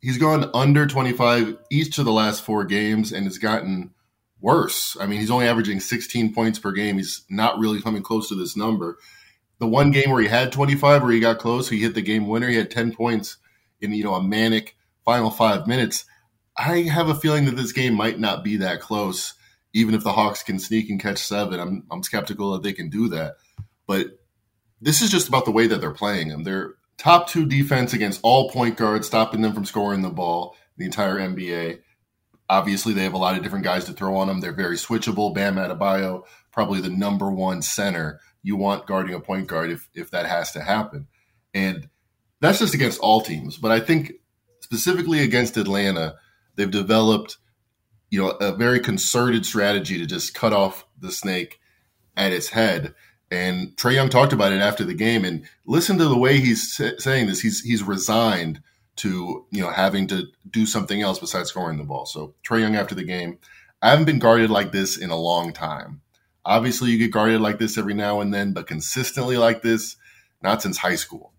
He's 0.00 0.18
gone 0.18 0.50
under 0.54 0.88
25 0.88 1.56
each 1.70 1.98
of 1.98 2.04
the 2.04 2.12
last 2.12 2.42
four 2.42 2.64
games 2.64 3.12
and 3.12 3.26
has 3.26 3.38
gotten 3.38 3.94
worse. 4.40 4.96
I 5.00 5.06
mean, 5.06 5.20
he's 5.20 5.30
only 5.30 5.46
averaging 5.46 5.78
16 5.78 6.34
points 6.34 6.58
per 6.58 6.72
game. 6.72 6.96
He's 6.96 7.22
not 7.30 7.60
really 7.60 7.80
coming 7.80 8.02
close 8.02 8.28
to 8.30 8.34
this 8.34 8.56
number. 8.56 8.98
The 9.60 9.68
one 9.68 9.92
game 9.92 10.10
where 10.10 10.20
he 10.20 10.26
had 10.26 10.50
25, 10.50 11.00
where 11.00 11.12
he 11.12 11.20
got 11.20 11.38
close, 11.38 11.68
he 11.68 11.78
hit 11.78 11.94
the 11.94 12.02
game 12.02 12.26
winner. 12.26 12.48
He 12.48 12.56
had 12.56 12.72
10 12.72 12.92
points 12.92 13.36
in 13.80 13.92
you 13.92 14.02
know 14.02 14.14
a 14.14 14.22
manic 14.22 14.76
final 15.04 15.30
five 15.30 15.68
minutes. 15.68 16.06
I 16.58 16.78
have 16.82 17.08
a 17.08 17.14
feeling 17.14 17.44
that 17.44 17.56
this 17.56 17.72
game 17.72 17.94
might 17.94 18.18
not 18.18 18.42
be 18.42 18.56
that 18.56 18.80
close, 18.80 19.34
even 19.74 19.94
if 19.94 20.02
the 20.02 20.12
Hawks 20.12 20.42
can 20.42 20.58
sneak 20.58 20.88
and 20.88 21.00
catch 21.00 21.18
seven. 21.18 21.60
I'm 21.60 21.84
I'm 21.90 22.02
skeptical 22.02 22.52
that 22.52 22.62
they 22.62 22.72
can 22.72 22.88
do 22.88 23.08
that, 23.08 23.34
but 23.86 24.06
this 24.80 25.02
is 25.02 25.10
just 25.10 25.28
about 25.28 25.44
the 25.44 25.50
way 25.50 25.66
that 25.66 25.80
they're 25.80 25.90
playing 25.90 26.28
them. 26.28 26.44
They're 26.44 26.74
top 26.96 27.28
two 27.28 27.44
defense 27.44 27.92
against 27.92 28.20
all 28.22 28.50
point 28.50 28.76
guards, 28.76 29.06
stopping 29.06 29.42
them 29.42 29.52
from 29.52 29.64
scoring 29.64 30.02
the 30.02 30.10
ball. 30.10 30.56
The 30.76 30.84
entire 30.84 31.16
NBA. 31.16 31.80
Obviously, 32.48 32.92
they 32.92 33.04
have 33.04 33.14
a 33.14 33.18
lot 33.18 33.36
of 33.36 33.42
different 33.42 33.64
guys 33.64 33.84
to 33.86 33.92
throw 33.92 34.16
on 34.16 34.28
them. 34.28 34.40
They're 34.40 34.52
very 34.52 34.76
switchable. 34.76 35.34
Bam 35.34 35.54
Adebayo, 35.54 36.24
probably 36.52 36.80
the 36.80 36.90
number 36.90 37.30
one 37.30 37.62
center 37.62 38.20
you 38.42 38.56
want 38.56 38.86
guarding 38.86 39.14
a 39.14 39.20
point 39.20 39.46
guard 39.46 39.70
if 39.70 39.88
if 39.94 40.10
that 40.10 40.26
has 40.26 40.52
to 40.52 40.60
happen. 40.60 41.06
And 41.54 41.88
that's 42.40 42.58
just 42.58 42.74
against 42.74 43.00
all 43.00 43.20
teams. 43.20 43.56
But 43.56 43.70
I 43.70 43.80
think 43.80 44.12
specifically 44.60 45.20
against 45.20 45.56
Atlanta, 45.56 46.16
they've 46.56 46.70
developed, 46.70 47.38
you 48.14 48.22
know, 48.22 48.28
a 48.28 48.54
very 48.54 48.78
concerted 48.78 49.44
strategy 49.44 49.98
to 49.98 50.06
just 50.06 50.34
cut 50.34 50.52
off 50.52 50.86
the 51.00 51.10
snake 51.10 51.58
at 52.16 52.32
its 52.32 52.50
head. 52.50 52.94
And 53.28 53.76
Trae 53.76 53.94
Young 53.94 54.08
talked 54.08 54.32
about 54.32 54.52
it 54.52 54.60
after 54.60 54.84
the 54.84 54.94
game. 54.94 55.24
And 55.24 55.44
listen 55.66 55.98
to 55.98 56.04
the 56.04 56.16
way 56.16 56.38
he's 56.38 56.80
saying 56.98 57.26
this. 57.26 57.40
He's 57.40 57.62
he's 57.62 57.82
resigned 57.82 58.62
to 58.96 59.44
you 59.50 59.60
know 59.60 59.70
having 59.70 60.06
to 60.06 60.28
do 60.48 60.64
something 60.64 61.02
else 61.02 61.18
besides 61.18 61.48
scoring 61.48 61.76
the 61.76 61.82
ball. 61.82 62.06
So 62.06 62.34
Trae 62.46 62.60
Young 62.60 62.76
after 62.76 62.94
the 62.94 63.02
game, 63.02 63.38
I 63.82 63.90
haven't 63.90 64.04
been 64.04 64.20
guarded 64.20 64.48
like 64.48 64.70
this 64.70 64.96
in 64.96 65.10
a 65.10 65.16
long 65.16 65.52
time. 65.52 66.00
Obviously, 66.44 66.92
you 66.92 66.98
get 66.98 67.10
guarded 67.10 67.40
like 67.40 67.58
this 67.58 67.76
every 67.76 67.94
now 67.94 68.20
and 68.20 68.32
then, 68.32 68.52
but 68.52 68.68
consistently 68.68 69.38
like 69.38 69.62
this, 69.62 69.96
not 70.40 70.62
since 70.62 70.78
high 70.78 70.94
school. 70.94 71.32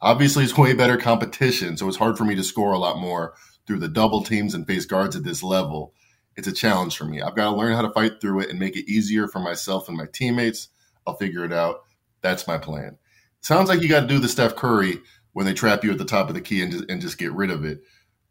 Obviously, 0.00 0.44
it's 0.44 0.56
way 0.56 0.72
better 0.72 0.96
competition, 0.96 1.76
so 1.76 1.88
it's 1.88 1.96
hard 1.96 2.16
for 2.16 2.24
me 2.24 2.36
to 2.36 2.44
score 2.44 2.72
a 2.72 2.78
lot 2.78 2.98
more 2.98 3.34
through 3.66 3.80
the 3.80 3.88
double 3.88 4.22
teams 4.22 4.54
and 4.54 4.68
face 4.68 4.86
guards 4.86 5.16
at 5.16 5.24
this 5.24 5.42
level. 5.42 5.94
It's 6.36 6.48
a 6.48 6.52
challenge 6.52 6.96
for 6.96 7.04
me. 7.04 7.20
I've 7.20 7.36
got 7.36 7.50
to 7.50 7.56
learn 7.56 7.74
how 7.74 7.82
to 7.82 7.92
fight 7.92 8.20
through 8.20 8.40
it 8.40 8.50
and 8.50 8.58
make 8.58 8.76
it 8.76 8.90
easier 8.90 9.28
for 9.28 9.38
myself 9.38 9.88
and 9.88 9.96
my 9.96 10.06
teammates. 10.12 10.68
I'll 11.06 11.16
figure 11.16 11.44
it 11.44 11.52
out. 11.52 11.82
That's 12.22 12.46
my 12.46 12.58
plan. 12.58 12.98
Sounds 13.40 13.68
like 13.68 13.82
you 13.82 13.88
got 13.88 14.00
to 14.00 14.06
do 14.06 14.18
the 14.18 14.28
Steph 14.28 14.56
Curry 14.56 15.00
when 15.32 15.46
they 15.46 15.54
trap 15.54 15.84
you 15.84 15.90
at 15.90 15.98
the 15.98 16.04
top 16.04 16.28
of 16.28 16.34
the 16.34 16.40
key 16.40 16.62
and 16.62 16.72
just, 16.72 16.84
and 16.88 17.00
just 17.00 17.18
get 17.18 17.32
rid 17.32 17.50
of 17.50 17.64
it. 17.64 17.82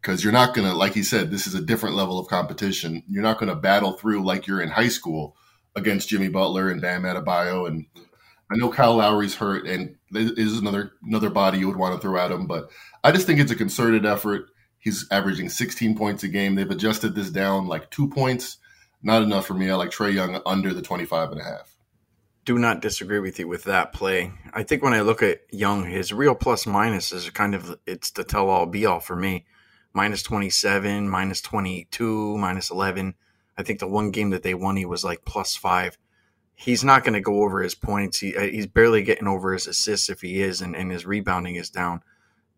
Because 0.01 0.24
you're 0.24 0.34
not 0.34 0.55
going 0.55 0.67
to, 0.67 0.74
like 0.74 0.93
he 0.93 1.03
said, 1.03 1.29
this 1.29 1.46
is 1.46 1.53
a 1.53 1.62
different 1.62 1.96
level 1.96 2.17
of 2.17 2.27
competition. 2.27 3.03
You're 3.08 3.22
not 3.22 3.38
going 3.38 3.50
to 3.50 3.55
battle 3.55 3.93
through 3.93 4.24
like 4.24 4.48
you're 4.48 4.62
in 4.62 4.70
high 4.70 4.88
school 4.88 5.36
against 5.75 6.10
Jimmy 6.10 6.27
Butler 6.27 6.70
and 6.70 6.81
Bam 6.81 7.03
Adebayo. 7.03 7.67
And 7.67 7.86
I 8.51 8.55
know 8.55 8.70
Kyle 8.70 8.96
Lowry's 8.96 9.36
hurt, 9.36 9.67
and 9.67 9.96
this 10.10 10.31
is 10.31 10.58
another 10.58 10.93
another 11.03 11.29
body 11.29 11.60
you 11.60 11.67
would 11.67 11.77
want 11.77 11.96
to 11.96 12.01
throw 12.01 12.20
at 12.20 12.31
him. 12.31 12.48
But 12.48 12.70
I 13.03 13.12
just 13.12 13.27
think 13.27 13.39
it's 13.39 13.51
a 13.51 13.55
concerted 13.55 14.05
effort. 14.05 14.48
He's 14.81 15.07
averaging 15.09 15.47
16 15.47 15.95
points 15.95 16.23
a 16.23 16.27
game. 16.27 16.55
They've 16.55 16.69
adjusted 16.69 17.15
this 17.15 17.29
down 17.29 17.67
like 17.67 17.89
two 17.89 18.09
points. 18.09 18.57
Not 19.01 19.23
enough 19.23 19.45
for 19.45 19.53
me. 19.53 19.69
I 19.69 19.75
like 19.75 19.91
Trae 19.91 20.13
Young 20.13 20.41
under 20.45 20.73
the 20.73 20.81
25 20.81 21.31
and 21.31 21.39
a 21.41 21.43
half 21.43 21.71
do 22.45 22.57
not 22.57 22.81
disagree 22.81 23.19
with 23.19 23.39
you 23.39 23.47
with 23.47 23.63
that 23.65 23.93
play. 23.93 24.31
I 24.53 24.63
think 24.63 24.83
when 24.83 24.93
I 24.93 25.01
look 25.01 25.21
at 25.21 25.41
Young, 25.51 25.85
his 25.85 26.11
real 26.11 26.35
plus 26.35 26.65
minus 26.65 27.11
is 27.11 27.29
kind 27.29 27.53
of 27.53 27.77
it's 27.85 28.11
the 28.11 28.23
tell 28.23 28.50
all 28.50 28.65
be 28.65 28.85
all 28.85 29.00
for 29.00 29.15
me. 29.15 29.45
Minus 29.93 30.23
27, 30.23 31.09
minus 31.09 31.41
22, 31.41 32.38
minus 32.38 32.71
11. 32.71 33.13
I 33.57 33.63
think 33.63 33.79
the 33.79 33.88
one 33.88 34.11
game 34.11 34.29
that 34.29 34.41
they 34.41 34.53
won, 34.53 34.77
he 34.77 34.85
was 34.85 35.03
like 35.03 35.25
plus 35.25 35.55
five. 35.55 35.97
He's 36.55 36.83
not 36.83 37.03
going 37.03 37.13
to 37.13 37.21
go 37.21 37.43
over 37.43 37.61
his 37.61 37.75
points. 37.75 38.19
He, 38.19 38.35
uh, 38.35 38.41
he's 38.41 38.67
barely 38.67 39.03
getting 39.03 39.27
over 39.27 39.53
his 39.53 39.67
assists 39.67 40.09
if 40.09 40.21
he 40.21 40.41
is, 40.41 40.61
and, 40.61 40.75
and 40.75 40.91
his 40.91 41.05
rebounding 41.05 41.55
is 41.55 41.69
down. 41.69 42.01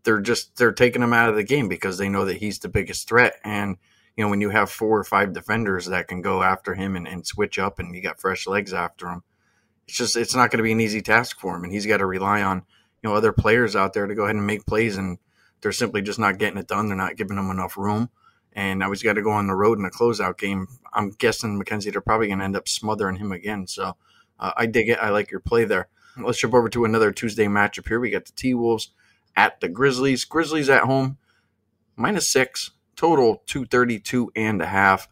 They're 0.04 0.20
just 0.20 0.56
they're 0.56 0.72
taking 0.72 1.02
him 1.02 1.12
out 1.12 1.28
of 1.28 1.36
the 1.36 1.44
game 1.44 1.68
because 1.68 1.98
they 1.98 2.08
know 2.08 2.24
that 2.26 2.36
he's 2.36 2.58
the 2.58 2.68
biggest 2.68 3.08
threat. 3.08 3.34
And 3.44 3.76
you 4.16 4.24
know 4.24 4.30
when 4.30 4.40
you 4.40 4.50
have 4.50 4.70
four 4.70 4.98
or 4.98 5.04
five 5.04 5.32
defenders 5.32 5.86
that 5.86 6.08
can 6.08 6.22
go 6.22 6.42
after 6.42 6.74
him 6.74 6.96
and, 6.96 7.08
and 7.08 7.26
switch 7.26 7.58
up, 7.58 7.78
and 7.78 7.94
you 7.94 8.02
got 8.02 8.20
fresh 8.20 8.46
legs 8.46 8.72
after 8.72 9.08
him 9.08 9.22
it's 9.86 9.96
just 9.96 10.16
it's 10.16 10.34
not 10.34 10.50
going 10.50 10.58
to 10.58 10.64
be 10.64 10.72
an 10.72 10.80
easy 10.80 11.02
task 11.02 11.38
for 11.38 11.56
him, 11.56 11.64
and 11.64 11.72
he's 11.72 11.86
got 11.86 11.98
to 11.98 12.06
rely 12.06 12.42
on 12.42 12.62
you 13.02 13.08
know 13.08 13.14
other 13.14 13.32
players 13.32 13.76
out 13.76 13.92
there 13.92 14.06
to 14.06 14.14
go 14.14 14.24
ahead 14.24 14.36
and 14.36 14.46
make 14.46 14.66
plays, 14.66 14.96
and 14.96 15.18
they're 15.60 15.72
simply 15.72 16.02
just 16.02 16.18
not 16.18 16.38
getting 16.38 16.58
it 16.58 16.68
done. 16.68 16.88
They're 16.88 16.96
not 16.96 17.16
giving 17.16 17.36
him 17.36 17.50
enough 17.50 17.76
room, 17.76 18.10
and 18.52 18.78
now 18.78 18.90
he's 18.90 19.02
got 19.02 19.14
to 19.14 19.22
go 19.22 19.30
on 19.30 19.46
the 19.46 19.54
road 19.54 19.78
in 19.78 19.84
a 19.84 19.90
closeout 19.90 20.38
game. 20.38 20.66
I'm 20.92 21.10
guessing 21.10 21.58
Mackenzie 21.58 21.90
they're 21.90 22.00
probably 22.00 22.28
going 22.28 22.38
to 22.38 22.44
end 22.44 22.56
up 22.56 22.68
smothering 22.68 23.16
him 23.16 23.32
again. 23.32 23.66
So 23.66 23.96
uh, 24.38 24.52
I 24.56 24.66
dig 24.66 24.88
it. 24.88 24.98
I 25.00 25.10
like 25.10 25.30
your 25.30 25.40
play 25.40 25.64
there. 25.64 25.88
Let's 26.16 26.38
jump 26.38 26.54
over 26.54 26.68
to 26.68 26.84
another 26.84 27.10
Tuesday 27.10 27.46
matchup 27.46 27.88
here. 27.88 27.98
We 27.98 28.10
got 28.10 28.24
the 28.24 28.32
T 28.32 28.54
Wolves 28.54 28.90
at 29.36 29.60
the 29.60 29.68
Grizzlies. 29.68 30.24
Grizzlies 30.24 30.68
at 30.68 30.84
home, 30.84 31.18
minus 31.96 32.28
six 32.28 32.70
total, 32.96 33.42
two 33.46 33.64
thirty 33.64 33.98
two 33.98 34.30
and 34.36 34.60
a 34.62 34.66
half. 34.66 35.08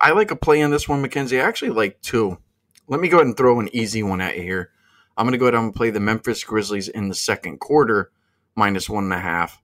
I 0.00 0.10
like 0.12 0.30
a 0.30 0.36
play 0.36 0.60
in 0.60 0.70
this 0.70 0.88
one, 0.88 1.02
Mackenzie. 1.02 1.40
I 1.40 1.46
actually 1.46 1.70
like 1.70 2.00
two 2.02 2.38
let 2.86 3.00
me 3.00 3.08
go 3.08 3.18
ahead 3.18 3.26
and 3.26 3.36
throw 3.36 3.60
an 3.60 3.74
easy 3.74 4.02
one 4.02 4.20
at 4.20 4.36
you 4.36 4.42
here. 4.42 4.70
I'm 5.16 5.24
going 5.24 5.32
to 5.32 5.38
go 5.38 5.46
ahead 5.46 5.54
and 5.54 5.74
play 5.74 5.90
the 5.90 6.00
Memphis 6.00 6.44
Grizzlies 6.44 6.88
in 6.88 7.08
the 7.08 7.14
second 7.14 7.60
quarter, 7.60 8.10
minus 8.56 8.90
one 8.90 9.04
and 9.04 9.12
a 9.12 9.18
half. 9.18 9.62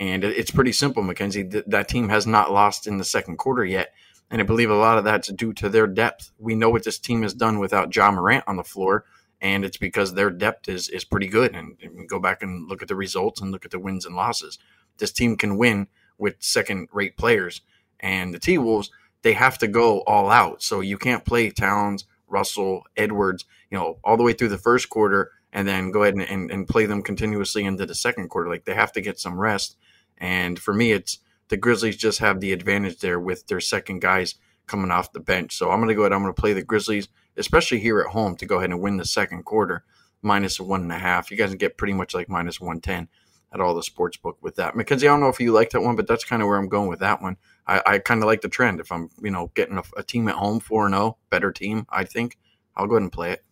And 0.00 0.24
it's 0.24 0.50
pretty 0.50 0.72
simple, 0.72 1.02
Mackenzie. 1.02 1.42
That 1.42 1.88
team 1.88 2.08
has 2.08 2.26
not 2.26 2.52
lost 2.52 2.86
in 2.86 2.98
the 2.98 3.04
second 3.04 3.36
quarter 3.36 3.64
yet. 3.64 3.92
And 4.30 4.40
I 4.40 4.44
believe 4.44 4.70
a 4.70 4.74
lot 4.74 4.98
of 4.98 5.04
that's 5.04 5.28
due 5.28 5.52
to 5.54 5.68
their 5.68 5.86
depth. 5.86 6.30
We 6.38 6.54
know 6.54 6.70
what 6.70 6.84
this 6.84 6.98
team 6.98 7.22
has 7.22 7.34
done 7.34 7.58
without 7.58 7.94
Ja 7.94 8.10
Morant 8.10 8.44
on 8.46 8.56
the 8.56 8.64
floor, 8.64 9.04
and 9.42 9.64
it's 9.64 9.76
because 9.76 10.14
their 10.14 10.30
depth 10.30 10.68
is 10.68 10.88
is 10.88 11.04
pretty 11.04 11.26
good. 11.26 11.54
And, 11.54 11.76
and 11.82 12.08
go 12.08 12.18
back 12.18 12.42
and 12.42 12.68
look 12.68 12.80
at 12.80 12.88
the 12.88 12.96
results 12.96 13.42
and 13.42 13.50
look 13.50 13.66
at 13.66 13.72
the 13.72 13.80
wins 13.80 14.06
and 14.06 14.14
losses. 14.14 14.58
This 14.98 15.12
team 15.12 15.36
can 15.36 15.58
win 15.58 15.88
with 16.16 16.36
second 16.38 16.88
rate 16.92 17.16
players. 17.16 17.60
And 18.00 18.32
the 18.32 18.38
T 18.38 18.56
Wolves, 18.56 18.90
they 19.22 19.34
have 19.34 19.58
to 19.58 19.68
go 19.68 20.00
all 20.02 20.30
out. 20.30 20.62
So 20.62 20.80
you 20.80 20.96
can't 20.96 21.24
play 21.24 21.50
Towns, 21.50 22.04
Russell, 22.28 22.84
Edwards, 22.96 23.44
you 23.70 23.76
know, 23.76 23.98
all 24.04 24.16
the 24.16 24.22
way 24.22 24.32
through 24.32 24.48
the 24.48 24.58
first 24.58 24.88
quarter 24.88 25.32
and 25.52 25.68
then 25.68 25.90
go 25.90 26.02
ahead 26.02 26.14
and, 26.14 26.22
and, 26.22 26.50
and 26.50 26.68
play 26.68 26.86
them 26.86 27.02
continuously 27.02 27.64
into 27.64 27.84
the 27.84 27.94
second 27.94 28.28
quarter. 28.28 28.48
Like 28.48 28.64
they 28.64 28.74
have 28.74 28.92
to 28.92 29.00
get 29.00 29.18
some 29.18 29.38
rest. 29.38 29.76
And 30.18 30.58
for 30.58 30.72
me, 30.72 30.92
it's 30.92 31.18
the 31.48 31.56
Grizzlies 31.56 31.96
just 31.96 32.20
have 32.20 32.40
the 32.40 32.52
advantage 32.52 33.00
there 33.00 33.18
with 33.18 33.48
their 33.48 33.60
second 33.60 34.00
guys 34.00 34.36
coming 34.66 34.90
off 34.90 35.12
the 35.12 35.20
bench. 35.20 35.56
So 35.56 35.70
I'm 35.70 35.78
going 35.78 35.88
to 35.88 35.94
go 35.94 36.02
ahead. 36.02 36.12
I'm 36.12 36.22
going 36.22 36.34
to 36.34 36.40
play 36.40 36.52
the 36.52 36.62
Grizzlies, 36.62 37.08
especially 37.36 37.80
here 37.80 38.00
at 38.00 38.08
home, 38.08 38.36
to 38.36 38.46
go 38.46 38.58
ahead 38.58 38.70
and 38.70 38.80
win 38.80 38.96
the 38.96 39.04
second 39.04 39.44
quarter, 39.44 39.84
minus 40.22 40.60
one 40.60 40.82
and 40.82 40.92
a 40.92 40.98
half. 40.98 41.30
You 41.30 41.36
guys 41.36 41.50
can 41.50 41.58
get 41.58 41.76
pretty 41.76 41.94
much 41.94 42.14
like 42.14 42.28
minus 42.28 42.60
110 42.60 43.08
at 43.52 43.60
all 43.60 43.74
the 43.74 43.82
sports 43.82 44.16
book 44.16 44.38
with 44.40 44.56
that. 44.56 44.74
Mackenzie, 44.74 45.06
I 45.06 45.10
don't 45.10 45.20
know 45.20 45.28
if 45.28 45.40
you 45.40 45.52
like 45.52 45.70
that 45.70 45.82
one, 45.82 45.96
but 45.96 46.06
that's 46.06 46.24
kind 46.24 46.42
of 46.42 46.48
where 46.48 46.58
I'm 46.58 46.68
going 46.68 46.88
with 46.88 47.00
that 47.00 47.20
one. 47.20 47.36
I, 47.66 47.82
I 47.86 47.98
kind 47.98 48.22
of 48.22 48.26
like 48.26 48.40
the 48.40 48.48
trend. 48.48 48.80
If 48.80 48.90
I'm, 48.90 49.10
you 49.22 49.30
know, 49.30 49.50
getting 49.54 49.78
a, 49.78 49.82
a 49.96 50.02
team 50.02 50.28
at 50.28 50.36
home 50.36 50.60
4 50.60 50.88
0, 50.88 51.18
better 51.30 51.52
team, 51.52 51.86
I 51.90 52.04
think, 52.04 52.38
I'll 52.76 52.86
go 52.86 52.94
ahead 52.94 53.02
and 53.02 53.12
play 53.12 53.32
it. 53.32 53.44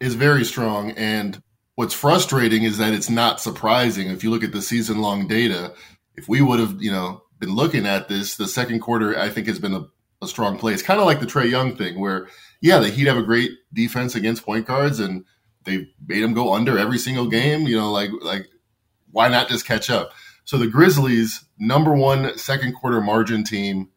it. 0.00 0.06
Is 0.06 0.14
very 0.14 0.44
strong. 0.44 0.90
And 0.92 1.40
what's 1.76 1.94
frustrating 1.94 2.64
is 2.64 2.78
that 2.78 2.92
it's 2.92 3.10
not 3.10 3.40
surprising. 3.40 4.08
If 4.08 4.24
you 4.24 4.30
look 4.30 4.42
at 4.42 4.52
the 4.52 4.62
season 4.62 4.98
long 4.98 5.28
data, 5.28 5.74
if 6.16 6.28
we 6.28 6.40
would 6.40 6.58
have, 6.58 6.82
you 6.82 6.90
know, 6.90 7.22
been 7.38 7.54
looking 7.54 7.86
at 7.86 8.08
this, 8.08 8.36
the 8.36 8.48
second 8.48 8.80
quarter, 8.80 9.16
I 9.16 9.28
think, 9.28 9.46
has 9.46 9.60
been 9.60 9.74
a, 9.74 9.86
a 10.20 10.28
strong 10.28 10.58
play. 10.58 10.72
It's 10.72 10.82
kind 10.82 11.00
of 11.00 11.06
like 11.06 11.20
the 11.20 11.26
Trae 11.26 11.50
Young 11.50 11.76
thing 11.76 12.00
where, 12.00 12.28
yeah, 12.60 12.78
the 12.78 12.88
Heat 12.88 13.06
have 13.06 13.16
a 13.16 13.22
great 13.22 13.52
defense 13.72 14.14
against 14.14 14.44
point 14.44 14.66
guards 14.66 14.98
and 15.00 15.24
they 15.64 15.88
made 16.06 16.22
them 16.22 16.34
go 16.34 16.54
under 16.54 16.78
every 16.78 16.98
single 16.98 17.28
game. 17.28 17.62
You 17.62 17.76
know, 17.76 17.92
like, 17.92 18.10
like, 18.22 18.46
why 19.10 19.28
not 19.28 19.48
just 19.48 19.66
catch 19.66 19.90
up? 19.90 20.10
So 20.44 20.56
the 20.56 20.66
Grizzlies, 20.66 21.44
number 21.58 21.92
one 21.94 22.36
second 22.38 22.72
quarter 22.72 23.00
margin 23.00 23.44
team 23.44 23.90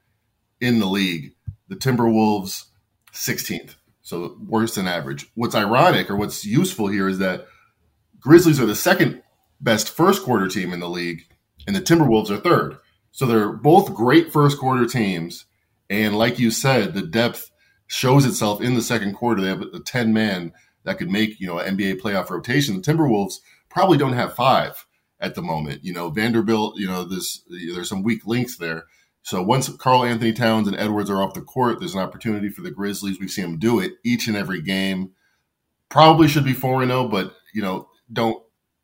in 0.60 0.80
the 0.80 0.86
league. 0.86 1.34
The 1.70 1.75
Timberwolves, 1.75 2.66
16th. 3.13 3.75
So 4.01 4.38
worse 4.46 4.75
than 4.75 4.88
average. 4.88 5.28
What's 5.36 5.56
ironic 5.56 6.10
or 6.10 6.18
what's 6.18 6.44
useful 6.44 6.88
here 6.88 7.08
is 7.08 7.20
that 7.20 7.48
Grizzlies 8.20 8.60
are 8.60 8.66
the 8.66 8.75
second 8.75 9.24
best 9.62 9.90
first 9.90 10.24
quarter 10.24 10.48
team 10.48 10.74
in 10.74 10.80
the 10.80 10.90
league, 10.90 11.28
and 11.66 11.75
the 11.75 11.82
Timberwolves 11.82 12.30
are 12.30 12.38
third. 12.38 12.78
So 13.12 13.25
they're 13.25 13.51
both 13.51 13.94
great 13.94 14.32
first 14.32 14.58
quarter 14.58 14.86
teams. 14.86 15.46
And 15.91 16.17
like 16.17 16.39
you 16.39 16.51
said, 16.51 16.93
the 16.93 17.01
depth 17.01 17.51
shows 17.86 18.25
itself 18.25 18.62
in 18.62 18.75
the 18.75 18.81
second 18.81 19.13
quarter. 19.13 19.41
They 19.41 19.50
have 19.50 19.62
a 19.62 19.81
10 19.81 20.13
man 20.13 20.53
that 20.86 20.98
could 20.98 21.10
make, 21.10 21.38
you 21.41 21.48
know, 21.48 21.60
an 21.60 21.77
NBA 21.77 22.00
playoff 22.00 22.29
rotation. 22.29 22.77
The 22.77 22.81
Timberwolves 22.81 23.36
probably 23.69 23.98
don't 23.98 24.13
have 24.13 24.33
five 24.33 24.86
at 25.19 25.36
the 25.36 25.41
moment. 25.41 25.83
You 25.83 25.91
know, 25.91 26.10
Vanderbilt, 26.10 26.79
you 26.79 26.88
know, 26.88 27.03
this 27.03 27.43
there's 27.74 27.89
some 27.89 28.03
weak 28.03 28.25
links 28.25 28.55
there. 28.55 28.86
So 29.24 29.43
once 29.43 29.69
Karl-Anthony 29.69 30.31
Towns 30.31 30.69
and 30.69 30.77
Edwards 30.77 31.10
are 31.10 31.21
off 31.21 31.33
the 31.33 31.41
court, 31.41 31.79
there's 31.79 31.93
an 31.93 32.00
opportunity 32.00 32.48
for 32.48 32.62
the 32.62 32.71
Grizzlies. 32.71 33.19
We've 33.19 33.29
seen 33.29 33.43
them 33.43 33.60
do 33.60 33.81
it 33.81 33.95
each 34.03 34.27
and 34.27 34.38
every 34.38 34.62
game. 34.62 35.12
Probably 35.89 36.29
should 36.29 36.45
be 36.45 36.53
4 36.53 36.86
0, 36.86 37.10
but, 37.10 37.36
you 37.53 37.62
know, 37.62 37.89
don't 38.12 38.41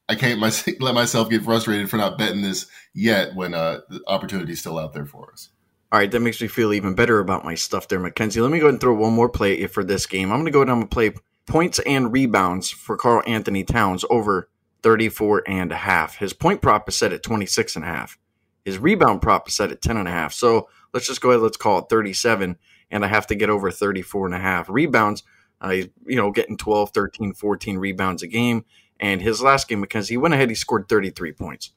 I 0.09 0.15
can't 0.15 0.41
my, 0.41 0.51
let 0.81 0.93
myself 0.93 1.29
get 1.29 1.43
frustrated 1.43 1.89
for 1.89 1.95
not 1.95 2.17
betting 2.17 2.41
this 2.41 2.67
yet 2.93 3.33
when 3.33 3.53
uh, 3.53 3.79
the 3.89 4.01
opportunity 4.07 4.51
is 4.51 4.59
still 4.59 4.77
out 4.77 4.93
there 4.93 5.05
for 5.05 5.31
us. 5.31 5.49
All 5.89 6.00
right, 6.00 6.12
that 6.12 6.20
makes 6.20 6.41
me 6.41 6.48
feel 6.50 6.74
even 6.74 6.96
better 6.96 7.20
about 7.20 7.46
my 7.46 7.56
stuff 7.56 7.88
there, 7.88 8.00
Mackenzie. 8.00 8.41
Let 8.41 8.51
me 8.51 8.60
go 8.60 8.65
ahead 8.65 8.74
and 8.74 8.82
throw 8.82 8.94
one 8.94 9.13
more 9.13 9.29
play 9.29 9.65
for 9.67 9.86
this 9.86 10.06
game. 10.06 10.32
I'm 10.32 10.39
going 10.39 10.46
to 10.46 10.51
go 10.51 10.62
ahead 10.62 10.75
and 10.75 10.91
play 10.91 11.13
points 11.46 11.79
and 11.79 12.12
rebounds 12.12 12.70
for 12.70 12.98
Karl-Anthony 12.98 13.63
Towns 13.63 14.03
over 14.10 14.50
34 14.84 15.44
and 15.48 15.72
a 15.72 15.77
half. 15.77 16.17
His 16.17 16.34
point 16.34 16.62
prop 16.62 16.89
is 16.89 16.98
set 16.98 17.13
at 17.13 17.24
26 17.24 17.77
and 17.77 17.86
a 17.86 17.88
half. 17.88 18.17
His 18.65 18.77
rebound 18.77 19.22
prop 19.22 19.48
is 19.48 19.56
set 19.56 19.72
at 19.72 19.82
10 19.82 19.96
and 19.96 20.10
a 20.10 20.12
half. 20.12 20.34
So 20.34 20.67
let's 20.94 21.08
just 21.08 21.22
go 21.22 21.29
ahead, 21.29 21.41
let's 21.41 21.56
call 21.56 21.79
it 21.79 21.86
37, 21.89 22.58
and 22.91 23.06
I 23.06 23.08
have 23.08 23.27
to 23.27 23.36
get 23.36 23.50
over 23.50 23.72
34 23.72 24.25
and 24.25 24.36
a 24.36 24.39
half. 24.39 24.70
Rebounds, 24.70 25.24
uh, 25.62 25.70
you 25.70 26.17
know, 26.17 26.32
getting 26.32 26.58
12, 26.58 26.91
13, 26.94 27.34
14 27.34 27.77
rebounds 27.77 28.24
a 28.24 28.27
game. 28.27 28.65
And 29.00 29.22
his 29.22 29.41
last 29.41 29.70
game, 29.70 29.79
Mackenzie, 29.79 30.15
he 30.15 30.17
went 30.17 30.34
ahead, 30.34 30.50
he 30.50 30.56
scored 30.56 30.89
33 30.89 31.32
points. 31.32 31.72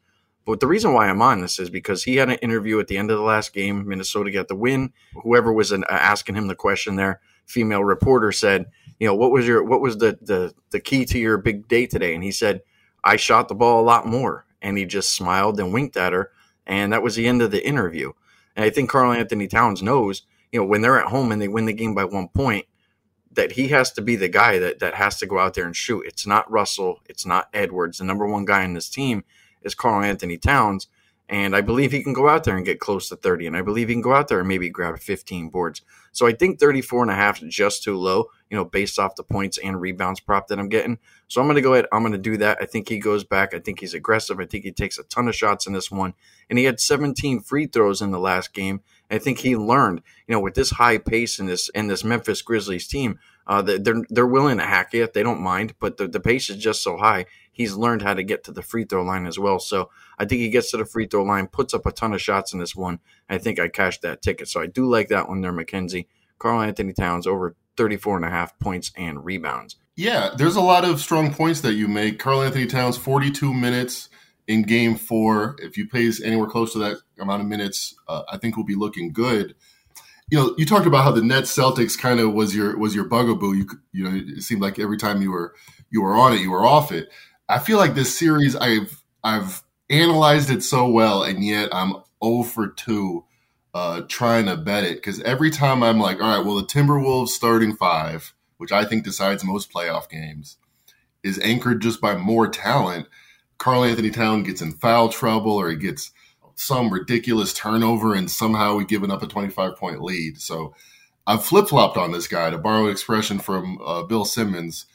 But 0.47 0.61
the 0.61 0.67
reason 0.67 0.95
why 0.95 1.09
I'm 1.09 1.23
on 1.23 1.41
this 1.41 1.59
is 1.59 1.71
because 1.71 2.03
he 2.03 2.17
had 2.17 2.31
an 2.31 2.37
interview 2.37 2.81
at 2.81 2.89
the 2.89 2.97
end 2.97 3.11
of 3.11 3.19
the 3.19 3.25
last 3.25 3.53
game. 3.53 3.87
Minnesota 3.87 4.31
got 4.31 4.49
the 4.49 4.57
win. 4.57 4.93
Whoever 5.23 5.53
was 5.53 5.71
an, 5.71 5.85
uh, 5.85 5.93
asking 5.93 6.35
him 6.35 6.49
the 6.49 6.55
question 6.55 6.97
there, 6.97 7.21
female 7.47 7.85
reporter 7.85 8.33
said, 8.33 8.67
"You 8.99 9.07
know, 9.07 9.15
what 9.15 9.33
was 9.33 9.47
your 9.47 9.63
what 9.63 9.81
was 9.81 9.99
the 9.99 10.19
the 10.23 10.55
the 10.71 10.81
key 10.81 11.05
to 11.07 11.19
your 11.19 11.37
big 11.39 11.69
day 11.69 11.87
today?" 11.87 12.15
And 12.15 12.25
he 12.25 12.33
said, 12.33 12.63
"I 13.05 13.17
shot 13.17 13.49
the 13.49 13.55
ball 13.55 13.81
a 13.81 13.85
lot 13.85 14.07
more." 14.07 14.47
And 14.63 14.77
he 14.77 14.85
just 14.85 15.15
smiled 15.15 15.59
and 15.61 15.73
winked 15.73 15.97
at 15.97 16.13
her, 16.13 16.33
and 16.67 16.93
that 16.93 17.03
was 17.03 17.15
the 17.17 17.27
end 17.27 17.43
of 17.43 17.51
the 17.51 17.67
interview. 17.67 18.13
And 18.57 18.65
I 18.65 18.71
think 18.71 18.91
Karl-Anthony 18.91 19.47
Towns 19.47 19.83
knows, 19.83 20.23
you 20.53 20.61
know, 20.61 20.67
when 20.67 20.83
they're 20.83 21.01
at 21.01 21.09
home 21.09 21.33
and 21.33 21.41
they 21.41 21.49
win 21.49 21.65
the 21.65 21.73
game 21.73 21.95
by 21.95 22.05
one 22.05 22.29
point, 22.29 22.67
that 23.33 23.53
he 23.53 23.69
has 23.69 23.93
to 23.93 24.03
be 24.03 24.17
the 24.17 24.29
guy 24.29 24.59
that 24.59 24.81
that 24.81 24.95
has 24.95 25.19
to 25.19 25.27
go 25.27 25.39
out 25.39 25.55
there 25.55 25.67
and 25.67 25.77
shoot. 25.77 26.05
It's 26.07 26.27
not 26.27 26.51
Russell, 26.51 27.01
it's 27.09 27.25
not 27.25 27.49
Edwards. 27.55 27.99
The 27.99 28.05
number 28.05 28.27
one 28.27 28.45
guy 28.45 28.65
in 28.65 28.75
this 28.75 28.89
team 28.89 29.23
is 29.63 29.75
Karl-Anthony 29.75 30.39
Towns, 30.39 30.89
and 31.31 31.55
I 31.55 31.61
believe 31.61 31.93
he 31.93 32.03
can 32.03 32.13
go 32.13 32.29
out 32.29 32.43
there 32.43 32.57
and 32.57 32.67
get 32.67 32.81
close 32.81 33.09
to 33.09 33.17
30 33.17 33.47
and 33.47 33.57
I 33.57 33.63
believe 33.63 33.87
he 33.87 33.95
can 33.95 34.03
go 34.03 34.15
out 34.15 34.27
there 34.27 34.41
and 34.41 34.49
maybe 34.49 34.69
grab 34.69 34.99
15 34.99 35.49
boards. 35.49 35.83
So 36.11 36.27
I 36.27 36.33
think 36.33 36.59
34 36.59 37.03
and 37.03 37.11
a 37.13 37.15
half 37.15 37.41
is 37.41 37.55
just 37.55 37.85
too 37.85 37.97
low, 37.97 38.25
you 38.51 38.57
know, 38.57 38.65
based 38.65 38.99
off 38.99 39.15
the 39.15 39.23
points 39.23 39.57
and 39.57 39.81
rebounds 39.81 40.19
prop 40.19 40.49
that 40.49 40.59
I'm 40.59 40.69
getting. 40.69 40.99
So 41.29 41.41
I'm 41.41 41.47
going 41.47 41.55
to 41.55 41.63
go 41.63 41.75
ahead, 41.75 41.87
I'm 41.93 42.03
going 42.03 42.13
to 42.13 42.19
do 42.19 42.37
that. 42.39 42.59
I 42.61 42.67
think 42.67 42.89
he 42.89 42.99
goes 42.99 43.23
back. 43.23 43.55
I 43.55 43.61
think 43.61 43.79
he's 43.79 43.95
aggressive. 43.95 44.41
I 44.41 44.47
think 44.47 44.65
he 44.65 44.73
takes 44.73 44.99
a 44.99 45.05
ton 45.05 45.29
of 45.29 45.37
shots 45.37 45.69
in 45.69 45.73
this 45.73 45.89
one. 45.89 46.15
And 46.49 46.59
he 46.59 46.65
had 46.65 46.81
17 46.81 47.43
free 47.43 47.67
throws 47.67 48.03
in 48.03 48.11
the 48.11 48.19
last 48.19 48.53
game. 48.53 48.81
I 49.11 49.19
think 49.19 49.39
he 49.39 49.57
learned, 49.57 50.03
you 50.27 50.35
know, 50.35 50.41
with 50.41 50.55
this 50.55 50.71
high 50.71 50.99
pace 50.99 51.39
in 51.39 51.47
this 51.47 51.69
in 51.71 51.89
this 51.89 52.05
Memphis 52.05 52.43
Grizzlies 52.43 52.87
team, 52.87 53.19
uh, 53.47 53.63
they're 53.63 54.05
they're 54.09 54.27
willing 54.27 54.59
to 54.59 54.65
hack 54.65 54.95
it. 54.95 55.13
They 55.13 55.23
don't 55.23 55.41
mind, 55.41 55.75
but 55.81 55.97
the, 55.97 56.07
the 56.07 56.21
pace 56.21 56.51
is 56.51 56.57
just 56.57 56.83
so 56.83 56.97
high. 56.97 57.27
He's 57.51 57.75
learned 57.75 58.03
how 58.03 58.15
to 58.15 58.23
get 58.23 58.45
to 58.45 58.53
the 58.53 58.63
free 58.63 58.85
throw 58.85 59.03
line 59.03 59.27
as 59.27 59.39
well. 59.39 59.59
So 59.59 59.91
I 60.19 60.25
think 60.25 60.41
he 60.41 60.51
gets 60.51 60.71
to 60.71 60.77
the 60.77 60.85
free 60.85 61.07
throw 61.07 61.25
line, 61.25 61.47
puts 61.49 61.75
up 61.75 61.87
a 61.87 61.93
ton 61.93 62.15
of 62.15 62.23
shots 62.23 62.53
in 62.53 62.61
this 62.61 62.77
one. 62.77 63.01
I 63.29 63.39
think 63.39 63.59
I 63.59 63.69
cashed 63.69 64.03
that 64.03 64.23
ticket. 64.23 64.49
So 64.49 64.61
I 64.61 64.67
do 64.67 64.87
like 64.89 65.09
that 65.09 65.29
one 65.29 65.41
there, 65.41 65.53
Mackenzie. 65.53 66.09
Karl-Anthony 66.39 66.93
Towns 66.93 67.27
over 67.27 67.55
34 67.77 68.17
and 68.17 68.25
a 68.25 68.31
half 68.31 68.59
points 68.59 68.93
and 68.97 69.25
rebounds. 69.25 69.77
Yeah, 69.97 70.31
there's 70.37 70.57
a 70.57 70.61
lot 70.61 70.85
of 70.85 71.01
strong 71.01 71.35
points 71.35 71.61
that 71.63 71.75
you 71.75 71.87
make. 71.89 72.19
Karl-Anthony 72.19 72.67
Towns, 72.67 72.97
42 72.97 73.53
minutes 73.53 74.10
in 74.51 74.63
game 74.63 74.97
four. 74.97 75.55
If 75.61 75.77
you 75.77 75.89
plays 75.89 76.21
anywhere 76.21 76.49
close 76.49 76.73
to 76.73 76.81
that 76.81 76.97
amount 77.21 77.43
of 77.43 77.49
minutes, 77.49 77.95
uh, 78.09 78.23
I 78.29 78.37
think 78.37 78.57
we'll 78.57 78.67
be 78.67 78.75
looking 78.75 79.13
good. 79.13 79.55
You 80.29 80.39
know, 80.39 80.55
you 80.59 80.67
talked 80.67 80.87
about 80.87 81.05
how 81.05 81.13
the 81.13 81.23
Nets 81.23 81.57
Celtics 81.57 81.97
kind 81.97 82.19
of 82.19 82.33
was 82.35 82.55
your 82.55 82.77
was 82.77 82.93
your 82.93 83.05
bugaboo. 83.05 83.55
You 83.55 83.69
you 83.93 84.05
know, 84.05 84.11
it 84.13 84.43
seemed 84.43 84.61
like 84.61 84.81
every 84.81 84.97
time 84.97 85.23
you 85.23 85.31
were 85.31 85.55
you 85.91 86.03
were 86.03 86.17
on 86.17 86.33
it, 86.33 86.41
you 86.41 86.51
were 86.51 86.67
off 86.67 86.91
it. 86.91 87.09
I 87.49 87.61
feel 87.61 87.79
like 87.79 87.95
this 87.95 88.17
series, 88.19 88.57
I've 88.57 89.01
I've 89.23 89.63
analyzed 89.89 90.51
it 90.51 90.65
so 90.65 90.89
well, 90.89 91.23
and 91.23 91.45
yet 91.45 91.69
I'm 91.73 91.95
0 92.23 92.43
for 92.43 92.69
2 92.69 93.25
uh, 93.73 94.01
trying 94.09 94.47
to 94.47 94.57
bet 94.57 94.83
it 94.83 94.97
because 94.97 95.21
every 95.23 95.51
time 95.51 95.85
I'm 95.85 96.01
like, 96.01 96.21
all 96.21 96.37
right, 96.37 96.45
well, 96.45 96.57
the 96.57 96.65
Timberwolves 96.65 97.29
starting 97.29 97.77
five, 97.77 98.35
which 98.57 98.73
I 98.73 98.85
think 98.85 99.05
decides 99.05 99.45
most 99.45 99.73
playoff 99.73 100.09
games, 100.09 100.57
is 101.23 101.39
anchored 101.39 101.83
just 101.83 102.01
by 102.01 102.17
more 102.17 102.49
talent. 102.49 103.07
Karl-Anthony 103.61 104.11
Town 104.11 104.43
gets 104.43 104.63
in 104.63 104.73
foul 104.73 105.11
trouble 105.11 105.53
or 105.53 105.71
he 105.71 105.77
gets 105.77 106.11
some 106.55 106.91
ridiculous 106.91 107.53
turnover 107.53 108.15
and 108.15 108.31
somehow 108.31 108.75
we've 108.75 108.89
given 108.89 109.11
up 109.11 109.23
a 109.23 109.27
25 109.27 109.77
point 109.77 110.03
lead. 110.03 110.41
So 110.41 110.75
I've 111.27 111.45
flip 111.45 111.69
flopped 111.69 111.99
on 111.99 112.11
this 112.11 112.27
guy 112.27 112.51
to 112.51 112.59
borrow 112.59 112.87
an 112.87 112.91
expression 112.91 113.39
from 113.39 113.79
uh, 113.85 114.03
Bill 114.05 114.25
Simmons 114.25 114.87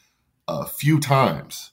a 0.48 0.66
few 0.66 1.00
times. 1.00 1.72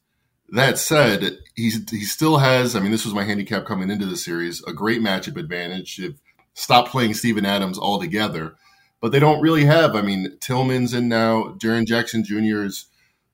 That 0.50 0.78
said, 0.78 1.38
he's, 1.56 1.90
he 1.90 2.04
still 2.04 2.36
has, 2.36 2.76
I 2.76 2.80
mean, 2.80 2.90
this 2.90 3.06
was 3.06 3.14
my 3.14 3.24
handicap 3.24 3.64
coming 3.64 3.90
into 3.90 4.04
the 4.04 4.18
series, 4.18 4.62
a 4.64 4.74
great 4.74 5.00
matchup 5.00 5.38
advantage. 5.38 5.98
If 5.98 6.16
stop 6.52 6.88
playing 6.88 7.14
Steven 7.14 7.46
Adams 7.46 7.78
altogether, 7.78 8.54
but 9.00 9.12
they 9.12 9.18
don't 9.18 9.40
really 9.40 9.64
have, 9.64 9.96
I 9.96 10.02
mean, 10.02 10.36
Tillman's 10.40 10.92
in 10.92 11.08
now, 11.08 11.54
Jaren 11.56 11.86
Jackson 11.86 12.22
Jr. 12.22 12.64
is 12.64 12.84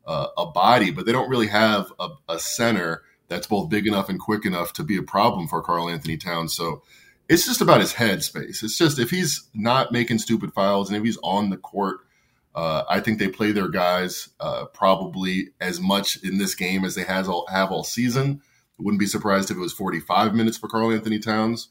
uh, 0.07 0.29
a 0.38 0.47
body, 0.47 0.93
but 0.93 1.07
they 1.07 1.12
don't 1.12 1.29
really 1.29 1.49
have 1.49 1.93
a, 1.99 2.11
a 2.29 2.38
center 2.38 3.03
that's 3.28 3.47
both 3.47 3.68
big 3.68 3.87
enough 3.87 4.08
and 4.08 4.18
quick 4.18 4.44
enough 4.44 4.73
to 4.75 4.82
be 4.82 4.97
a 4.97 5.02
problem 5.02 5.49
for 5.49 5.62
Karl-Anthony 5.62 6.16
Towns. 6.16 6.54
So 6.54 6.82
it's 7.28 7.47
just 7.47 7.61
about 7.61 7.80
his 7.80 7.92
head 7.92 8.25
space. 8.25 8.62
It's 8.62 8.78
just 8.78 8.99
if 8.99 9.11
he's 9.11 9.49
not 9.54 9.92
making 9.92 10.18
stupid 10.18 10.52
fouls 10.54 10.88
and 10.88 10.97
if 10.97 11.04
he's 11.04 11.18
on 11.23 11.50
the 11.50 11.58
court, 11.58 11.99
uh, 12.54 12.85
I 12.88 13.00
think 13.00 13.18
they 13.18 13.28
play 13.28 13.52
their 13.52 13.68
guys 13.68 14.30
uh, 14.40 14.64
probably 14.66 15.50
as 15.61 15.80
much 15.80 16.23
in 16.25 16.38
this 16.38 16.54
game 16.54 16.85
as 16.85 16.94
they 16.94 17.04
has 17.04 17.28
all, 17.28 17.47
have 17.49 17.70
all 17.70 17.85
season. 17.85 18.40
Wouldn't 18.78 19.00
be 19.00 19.06
surprised 19.06 19.50
if 19.50 19.56
it 19.56 19.61
was 19.61 19.73
45 19.73 20.35
minutes 20.35 20.56
for 20.56 20.68
Karl-Anthony 20.68 21.18
Towns. 21.18 21.68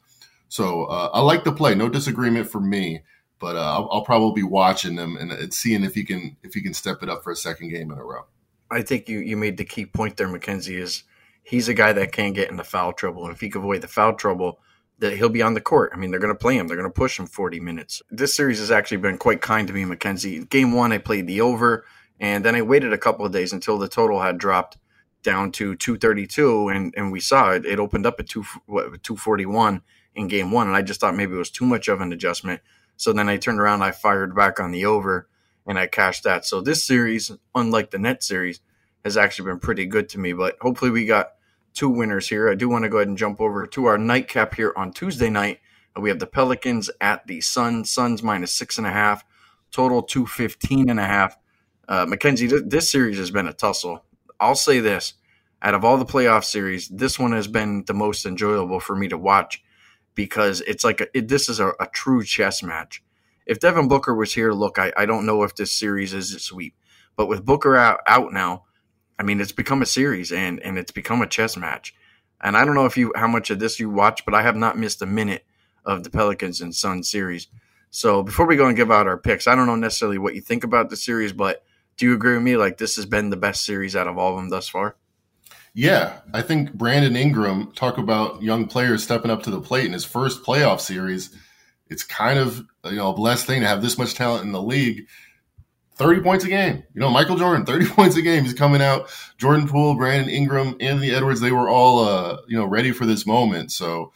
So 0.50 0.86
uh, 0.86 1.10
I 1.14 1.22
like 1.22 1.44
the 1.44 1.52
play. 1.52 1.76
No 1.76 1.90
disagreement 1.90 2.50
for 2.50 2.62
me, 2.62 3.02
but 3.40 3.56
uh, 3.56 3.74
I'll, 3.74 3.90
I'll, 3.92 4.06
probably 4.06 4.42
be 4.42 4.48
watching 4.48 4.96
them 4.96 5.18
and, 5.18 5.32
and, 5.32 5.54
seeing 5.54 5.84
if 5.84 5.94
he 5.94 6.04
can 6.04 6.38
if 6.44 6.54
he 6.54 6.62
can 6.62 6.74
step 6.74 7.04
it 7.04 7.10
up 7.10 7.24
for 7.24 7.32
a 7.32 7.36
second 7.36 7.70
game 7.70 7.92
in 7.92 7.98
a 7.98 8.04
row. 8.04 8.26
I 8.72 8.82
think 8.82 9.10
you 9.10 9.20
you 9.20 9.36
made 9.36 9.58
the 9.58 9.66
key 9.66 9.86
point 9.86 10.18
there, 10.18 10.28
Mackenzie. 10.28 10.78
Is 10.78 11.04
he's 11.48 11.70
a 11.70 11.74
guy 11.74 11.94
that 11.94 12.12
can 12.12 12.34
get 12.34 12.52
into 12.52 12.64
foul 12.64 12.92
trouble, 12.92 13.24
and 13.24 13.34
if 13.34 13.40
he 13.40 13.50
can 13.50 13.62
avoid 13.62 13.82
the 13.82 13.88
foul 13.88 14.14
trouble, 14.14 14.60
that 15.00 15.16
he'll 15.16 15.30
be 15.30 15.42
on 15.42 15.54
the 15.54 15.62
court. 15.62 15.92
I 15.94 15.98
mean, 15.98 16.12
they're 16.12 16.20
going 16.20 16.34
to 16.34 16.40
play 16.40 16.58
him. 16.58 16.68
They're 16.68 16.78
going 16.78 16.90
to 16.90 16.94
push 16.94 17.18
him 17.18 17.28
40 17.28 17.60
minutes. 17.60 18.02
This 18.10 18.36
series 18.36 18.60
has 18.60 18.72
actually 18.72 18.98
been 18.98 19.18
quite 19.18 19.42
kind 19.42 19.68
to 19.68 19.74
me, 19.74 19.86
Mackenzie. 19.86 20.44
Game 20.46 20.74
one, 20.74 20.92
I 20.92 20.98
played 20.98 21.26
the 21.26 21.42
over, 21.42 21.86
and 22.20 22.44
then 22.44 22.56
I 22.56 22.64
waited 22.64 22.92
a 22.92 22.98
couple 22.98 23.26
of 23.26 23.32
days 23.32 23.54
until 23.54 23.78
the 23.78 23.88
total 23.88 24.22
had 24.22 24.38
dropped 24.38 24.78
down 25.24 25.52
to 25.54 25.76
232, 25.76 26.70
and, 26.70 26.94
and 26.98 27.12
we 27.12 27.20
saw 27.20 27.52
it. 27.52 27.66
It 27.66 27.80
opened 27.80 28.06
up 28.06 28.20
at 28.20 28.28
2, 28.28 28.44
what, 28.66 29.04
241 29.04 29.82
in 30.16 30.28
game 30.28 30.52
one, 30.52 30.68
and 30.68 30.76
I 30.76 30.82
just 30.82 31.00
thought 31.00 31.16
maybe 31.16 31.36
it 31.36 31.38
was 31.38 31.52
too 31.52 31.66
much 31.66 31.88
of 31.88 32.02
an 32.02 32.12
adjustment. 32.12 32.62
So 32.98 33.14
then 33.14 33.30
I 33.30 33.38
turned 33.38 33.60
around, 33.60 33.84
I 33.84 33.92
fired 33.92 34.36
back 34.36 34.60
on 34.60 34.72
the 34.72 34.86
over, 34.86 35.30
and 35.66 35.80
I 35.80 35.88
cashed 35.88 36.24
that. 36.24 36.46
So 36.46 36.60
this 36.60 36.84
series, 36.84 37.32
unlike 37.56 37.92
the 37.92 38.00
net 38.00 38.24
series, 38.24 38.60
has 39.04 39.16
actually 39.16 39.52
been 39.52 39.60
pretty 39.60 39.86
good 39.86 40.10
to 40.10 40.20
me. 40.20 40.34
But 40.34 40.58
hopefully, 40.60 40.92
we 40.92 41.06
got 41.06 41.32
two 41.78 41.90
winners 41.90 42.28
here. 42.28 42.50
I 42.50 42.56
do 42.56 42.68
want 42.68 42.84
to 42.84 42.90
go 42.90 42.98
ahead 42.98 43.08
and 43.08 43.18
jump 43.18 43.40
over 43.40 43.68
to 43.68 43.86
our 43.86 43.98
nightcap 44.00 44.56
here 44.56 44.74
on 44.76 44.92
Tuesday 44.92 45.30
night. 45.30 45.60
We 45.96 46.10
have 46.10 46.20
the 46.20 46.28
Pelicans 46.28 46.90
at 47.00 47.26
the 47.28 47.40
Suns. 47.40 47.92
Suns 47.92 48.24
minus 48.24 48.52
six 48.52 48.78
and 48.80 48.88
a 48.88 48.92
half, 48.92 49.24
total 49.72 50.02
215 50.02 50.90
and 50.90 51.00
a 51.00 51.06
half. 51.06 51.38
Uh, 51.88 52.06
Mackenzie, 52.08 52.48
th- 52.48 52.64
this 52.66 52.92
series 52.92 53.18
has 53.18 53.32
been 53.32 53.48
a 53.48 53.54
tussle. 53.54 54.04
I'll 54.40 54.56
say 54.56 54.80
this 54.80 55.14
out 55.62 55.74
of 55.74 55.84
all 55.84 55.98
the 55.98 56.06
playoff 56.06 56.44
series, 56.44 56.88
this 56.88 57.18
one 57.18 57.32
has 57.32 57.48
been 57.48 57.84
the 57.86 57.94
most 57.94 58.26
enjoyable 58.26 58.80
for 58.80 58.96
me 58.96 59.08
to 59.08 59.18
watch 59.18 59.64
because 60.16 60.62
it's 60.62 60.84
like 60.84 61.02
a, 61.02 61.18
it, 61.18 61.28
this 61.28 61.50
is 61.50 61.60
a, 61.60 61.70
a, 61.80 61.88
true 61.94 62.24
chess 62.24 62.62
match. 62.62 63.04
If 63.46 63.60
Devin 63.60 63.88
Booker 63.88 64.14
was 64.14 64.34
here, 64.34 64.52
look, 64.52 64.78
I, 64.78 64.92
I 64.96 65.06
don't 65.06 65.26
know 65.26 65.44
if 65.44 65.56
this 65.56 65.72
series 65.72 66.14
is 66.14 66.34
a 66.34 66.40
sweep, 66.40 66.76
but 67.16 67.28
with 67.28 67.46
Booker 67.46 67.76
out, 67.76 68.02
out 68.08 68.34
now, 68.34 68.66
I 69.20 69.24
mean, 69.24 69.42
it's 69.42 69.52
become 69.52 69.82
a 69.82 69.86
series 69.86 70.32
and 70.32 70.60
and 70.62 70.78
it's 70.78 70.92
become 70.92 71.22
a 71.22 71.28
chess 71.28 71.58
match. 71.58 71.94
And 72.42 72.56
I 72.56 72.66
don't 72.66 72.76
know 72.76 72.86
if 72.86 72.98
you 72.98 73.12
how 73.16 73.28
much 73.28 73.50
of 73.50 73.60
this 73.60 73.80
you 73.80 73.90
watch, 73.90 74.26
but 74.26 74.34
I 74.34 74.44
have 74.44 74.56
not 74.56 74.78
missed 74.78 75.02
a 75.02 75.08
minute 75.08 75.46
of 75.86 76.04
the 76.04 76.10
Pelicans 76.10 76.62
and 76.62 76.76
Suns 76.76 77.10
series. 77.10 77.48
So 77.90 78.22
before 78.22 78.46
we 78.46 78.58
go 78.58 78.68
and 78.68 78.76
give 78.76 78.92
out 78.92 79.08
our 79.08 79.18
picks, 79.18 79.48
I 79.48 79.56
don't 79.56 79.68
know 79.68 79.76
necessarily 79.76 80.18
what 80.18 80.36
you 80.36 80.42
think 80.42 80.64
about 80.64 80.90
the 80.90 80.98
series, 80.98 81.34
but 81.34 81.64
do 81.96 82.06
you 82.06 82.14
agree 82.14 82.34
with 82.34 82.44
me? 82.44 82.58
Like 82.58 82.78
this 82.78 82.96
has 82.98 83.06
been 83.06 83.30
the 83.30 83.38
best 83.38 83.66
series 83.66 83.96
out 83.96 84.08
of 84.08 84.18
all 84.18 84.32
of 84.32 84.38
them 84.38 84.50
thus 84.50 84.68
far. 84.68 84.96
Yeah, 85.74 86.20
I 86.34 86.42
think 86.42 86.74
Brandon 86.74 87.16
Ingram 87.16 87.72
talk 87.74 87.98
about 87.98 88.42
young 88.42 88.68
players 88.68 89.04
stepping 89.04 89.32
up 89.32 89.44
to 89.44 89.52
the 89.52 89.62
plate 89.62 89.86
in 89.86 89.94
his 89.94 90.06
first 90.06 90.44
playoff 90.44 90.80
series. 90.80 91.36
It's 91.88 92.04
kind 92.04 92.40
of 92.40 92.66
you 92.86 92.96
know 92.96 93.12
a 93.12 93.16
blessed 93.16 93.46
thing 93.46 93.62
to 93.62 93.68
have 93.68 93.82
this 93.82 93.98
much 93.98 94.14
talent 94.14 94.44
in 94.44 94.52
the 94.52 94.62
league 94.62 95.08
30 95.98 96.22
points 96.22 96.46
a 96.46 96.48
game. 96.48 96.84
You 96.94 97.02
know, 97.02 97.10
Michael 97.10 97.38
Jordan, 97.38 97.66
30 97.66 97.88
points 97.90 98.16
a 98.16 98.22
game. 98.22 98.44
He's 98.44 98.54
coming 98.54 98.82
out. 98.82 99.10
Jordan 99.38 99.68
Poole, 99.68 99.96
Brandon 99.96 100.30
Ingram, 100.30 100.76
Anthony 100.80 101.12
Edwards, 101.12 101.42
they 101.42 101.52
were 101.52 101.70
all 101.70 102.08
uh, 102.08 102.38
you 102.48 102.58
know, 102.58 102.66
ready 102.66 102.92
for 102.92 103.06
this 103.06 103.26
moment. 103.26 103.72
So 103.72 104.12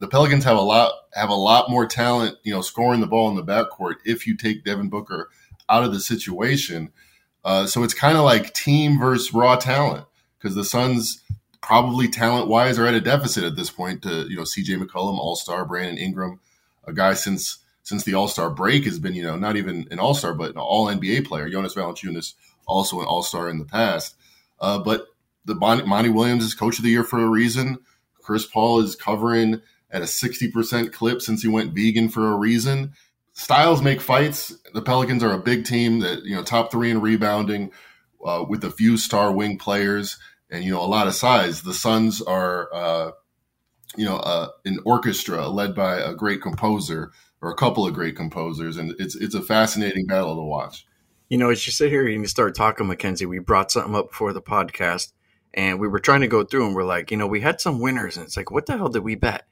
the 0.00 0.08
Pelicans 0.08 0.44
have 0.44 0.56
a 0.56 0.62
lot 0.62 0.92
have 1.14 1.30
a 1.30 1.34
lot 1.34 1.70
more 1.70 1.86
talent, 1.86 2.36
you 2.42 2.52
know, 2.52 2.60
scoring 2.60 3.00
the 3.00 3.06
ball 3.06 3.28
in 3.28 3.36
the 3.36 3.44
backcourt 3.44 3.94
if 4.04 4.26
you 4.26 4.36
take 4.36 4.64
Devin 4.64 4.88
Booker 4.88 5.30
out 5.68 5.84
of 5.84 5.92
the 5.92 6.00
situation. 6.00 6.92
Uh, 7.44 7.66
so 7.66 7.82
it's 7.82 7.94
kind 7.94 8.16
of 8.16 8.24
like 8.24 8.54
team 8.54 8.98
versus 8.98 9.32
raw 9.32 9.54
talent 9.56 10.06
because 10.38 10.54
the 10.54 10.64
Suns 10.64 11.22
probably 11.62 12.08
talent 12.08 12.48
wise 12.48 12.78
are 12.78 12.86
at 12.86 12.94
a 12.94 13.00
deficit 13.00 13.44
at 13.44 13.56
this 13.56 13.70
point 13.70 14.02
to, 14.02 14.26
you 14.28 14.36
know, 14.36 14.42
CJ 14.42 14.82
McCollum, 14.82 15.18
all 15.18 15.36
star, 15.36 15.64
Brandon 15.64 15.96
Ingram, 15.96 16.40
a 16.84 16.92
guy 16.92 17.14
since 17.14 17.58
since 17.84 18.02
the 18.02 18.14
All 18.14 18.26
Star 18.28 18.50
break 18.50 18.84
has 18.84 18.98
been, 18.98 19.14
you 19.14 19.22
know, 19.22 19.36
not 19.36 19.56
even 19.56 19.86
an 19.90 20.00
All 20.00 20.14
Star, 20.14 20.34
but 20.34 20.50
an 20.50 20.58
All 20.58 20.86
NBA 20.86 21.26
player. 21.26 21.48
Jonas 21.48 21.74
Valanciunas, 21.74 22.34
also 22.66 23.00
an 23.00 23.06
All 23.06 23.22
Star 23.22 23.48
in 23.48 23.58
the 23.58 23.64
past. 23.64 24.16
Uh, 24.58 24.78
but 24.78 25.06
the 25.44 25.54
Bon- 25.54 25.86
Monty 25.88 26.08
Williams 26.08 26.44
is 26.44 26.54
Coach 26.54 26.78
of 26.78 26.84
the 26.84 26.90
Year 26.90 27.04
for 27.04 27.20
a 27.20 27.28
reason. 27.28 27.78
Chris 28.20 28.46
Paul 28.46 28.80
is 28.80 28.96
covering 28.96 29.60
at 29.90 30.02
a 30.02 30.06
sixty 30.06 30.50
percent 30.50 30.92
clip 30.92 31.20
since 31.20 31.42
he 31.42 31.48
went 31.48 31.74
vegan 31.74 32.08
for 32.08 32.32
a 32.32 32.36
reason. 32.36 32.94
Styles 33.34 33.82
make 33.82 34.00
fights. 34.00 34.56
The 34.72 34.82
Pelicans 34.82 35.22
are 35.22 35.32
a 35.32 35.38
big 35.38 35.66
team 35.66 36.00
that 36.00 36.24
you 36.24 36.34
know 36.34 36.42
top 36.42 36.72
three 36.72 36.90
in 36.90 37.02
rebounding, 37.02 37.70
uh, 38.24 38.44
with 38.48 38.64
a 38.64 38.70
few 38.70 38.96
star 38.96 39.30
wing 39.30 39.58
players 39.58 40.16
and 40.50 40.64
you 40.64 40.72
know 40.72 40.80
a 40.80 40.86
lot 40.86 41.06
of 41.06 41.14
size. 41.14 41.62
The 41.62 41.74
Suns 41.74 42.22
are. 42.22 42.74
Uh, 42.74 43.10
you 43.96 44.04
know, 44.04 44.16
uh, 44.16 44.48
an 44.64 44.80
orchestra 44.84 45.46
led 45.46 45.72
by 45.72 45.98
a 45.98 46.14
great 46.14 46.42
composer 46.42 47.12
or 47.44 47.50
a 47.50 47.54
couple 47.54 47.86
of 47.86 47.92
great 47.92 48.16
composers, 48.16 48.78
and 48.78 48.94
it's 48.98 49.14
it's 49.14 49.34
a 49.34 49.42
fascinating 49.42 50.06
battle 50.06 50.34
to 50.34 50.42
watch. 50.42 50.86
You 51.28 51.36
know, 51.36 51.50
as 51.50 51.66
you 51.66 51.72
sit 51.72 51.90
here 51.90 52.06
and 52.06 52.22
you 52.22 52.26
start 52.26 52.54
talking, 52.54 52.86
Mackenzie, 52.86 53.26
we 53.26 53.38
brought 53.38 53.70
something 53.70 53.94
up 53.94 54.08
before 54.08 54.32
the 54.32 54.40
podcast, 54.40 55.12
and 55.52 55.78
we 55.78 55.86
were 55.86 55.98
trying 55.98 56.22
to 56.22 56.26
go 56.26 56.42
through, 56.42 56.66
and 56.66 56.74
we're 56.74 56.84
like, 56.84 57.10
you 57.10 57.18
know, 57.18 57.26
we 57.26 57.42
had 57.42 57.60
some 57.60 57.80
winners, 57.80 58.16
and 58.16 58.24
it's 58.24 58.36
like, 58.38 58.50
what 58.50 58.64
the 58.64 58.78
hell 58.78 58.88
did 58.88 59.04
we 59.04 59.14
bet? 59.14 59.46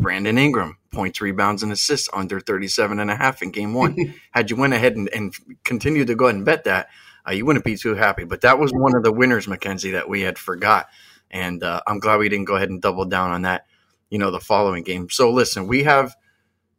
Brandon 0.00 0.36
Ingram, 0.36 0.78
points, 0.92 1.20
rebounds, 1.20 1.62
and 1.62 1.70
assists 1.70 2.08
under 2.12 2.40
37 2.40 2.98
and 2.98 3.10
a 3.10 3.16
half 3.16 3.40
in 3.40 3.52
game 3.52 3.72
one. 3.72 3.96
Had 4.32 4.50
you 4.50 4.56
went 4.56 4.72
ahead 4.72 4.96
and, 4.96 5.08
and 5.12 5.34
continued 5.64 6.06
to 6.08 6.14
go 6.14 6.26
ahead 6.26 6.36
and 6.36 6.44
bet 6.44 6.64
that, 6.64 6.88
uh, 7.26 7.32
you 7.32 7.44
wouldn't 7.44 7.64
be 7.64 7.76
too 7.76 7.94
happy. 7.94 8.22
But 8.22 8.42
that 8.42 8.60
was 8.60 8.72
one 8.72 8.94
of 8.94 9.02
the 9.02 9.10
winners, 9.10 9.48
Mackenzie, 9.48 9.92
that 9.92 10.08
we 10.08 10.20
had 10.20 10.38
forgot. 10.38 10.86
And 11.32 11.64
uh, 11.64 11.80
I'm 11.84 11.98
glad 11.98 12.18
we 12.18 12.28
didn't 12.28 12.44
go 12.44 12.54
ahead 12.54 12.70
and 12.70 12.80
double 12.80 13.06
down 13.06 13.32
on 13.32 13.42
that, 13.42 13.66
you 14.08 14.18
know, 14.18 14.30
the 14.30 14.38
following 14.38 14.84
game. 14.84 15.10
So 15.10 15.32
listen, 15.32 15.66
we 15.66 15.84
have– 15.84 16.16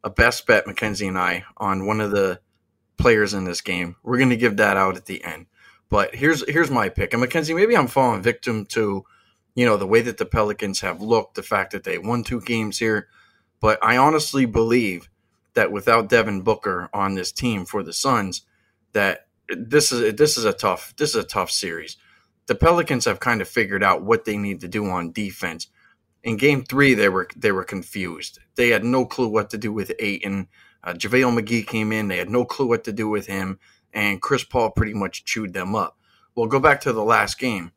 a 0.03 0.09
best 0.09 0.45
bet, 0.47 0.67
Mackenzie 0.67 1.07
and 1.07 1.17
I, 1.17 1.43
on 1.57 1.85
one 1.85 2.01
of 2.01 2.11
the 2.11 2.39
players 2.97 3.33
in 3.33 3.45
this 3.45 3.61
game. 3.61 3.95
We're 4.03 4.17
going 4.17 4.29
to 4.29 4.37
give 4.37 4.57
that 4.57 4.77
out 4.77 4.97
at 4.97 5.05
the 5.05 5.23
end. 5.23 5.47
But 5.89 6.13
here's 6.13 6.47
here's 6.47 6.69
my 6.69 6.89
pick. 6.89 7.13
And 7.13 7.21
Mackenzie, 7.21 7.55
maybe 7.55 7.75
I'm 7.75 7.87
falling 7.87 8.21
victim 8.21 8.65
to, 8.67 9.03
you 9.55 9.65
know, 9.65 9.77
the 9.77 9.87
way 9.87 10.01
that 10.01 10.17
the 10.17 10.25
Pelicans 10.25 10.81
have 10.81 11.01
looked, 11.01 11.35
the 11.35 11.43
fact 11.43 11.71
that 11.71 11.83
they 11.83 11.97
won 11.97 12.23
two 12.23 12.41
games 12.41 12.77
here. 12.77 13.07
But 13.59 13.83
I 13.83 13.97
honestly 13.97 14.45
believe 14.45 15.09
that 15.55 15.71
without 15.71 16.09
Devin 16.09 16.41
Booker 16.41 16.89
on 16.93 17.15
this 17.15 17.31
team 17.31 17.65
for 17.65 17.81
the 17.81 17.93
Suns, 17.93 18.43
that 18.93 19.27
this 19.49 19.91
is 19.91 20.15
this 20.15 20.37
is 20.37 20.45
a 20.45 20.53
tough 20.53 20.93
this 20.97 21.09
is 21.09 21.15
a 21.15 21.27
tough 21.27 21.49
series. 21.49 21.97
The 22.45 22.55
Pelicans 22.55 23.05
have 23.05 23.19
kind 23.19 23.41
of 23.41 23.47
figured 23.47 23.83
out 23.83 24.03
what 24.03 24.25
they 24.25 24.37
need 24.37 24.61
to 24.61 24.67
do 24.67 24.87
on 24.89 25.11
defense 25.11 25.67
in 26.23 26.37
game 26.37 26.63
three 26.63 26.93
they 26.93 27.09
were 27.09 27.27
they 27.35 27.51
were 27.51 27.63
confused. 27.63 28.39
They 28.55 28.69
had 28.69 28.83
no 28.83 29.05
clue 29.05 29.27
what 29.27 29.49
to 29.51 29.57
do 29.57 29.71
with 29.71 29.91
Ayton. 29.99 30.47
Uh, 30.83 30.93
JaVale 30.93 31.39
McGee 31.39 31.67
came 31.67 31.91
in, 31.91 32.07
they 32.07 32.17
had 32.17 32.29
no 32.29 32.45
clue 32.45 32.67
what 32.67 32.85
to 32.85 32.93
do 32.93 33.09
with 33.09 33.27
him, 33.27 33.59
and 33.93 34.21
Chris 34.21 34.43
Paul 34.43 34.71
pretty 34.71 34.93
much 34.93 35.25
chewed 35.25 35.53
them 35.53 35.75
up. 35.75 35.97
Well, 36.35 36.47
go 36.47 36.59
back 36.59 36.79
to 36.81 36.93
the 36.93 37.03
last 37.03 37.37
game. 37.37 37.71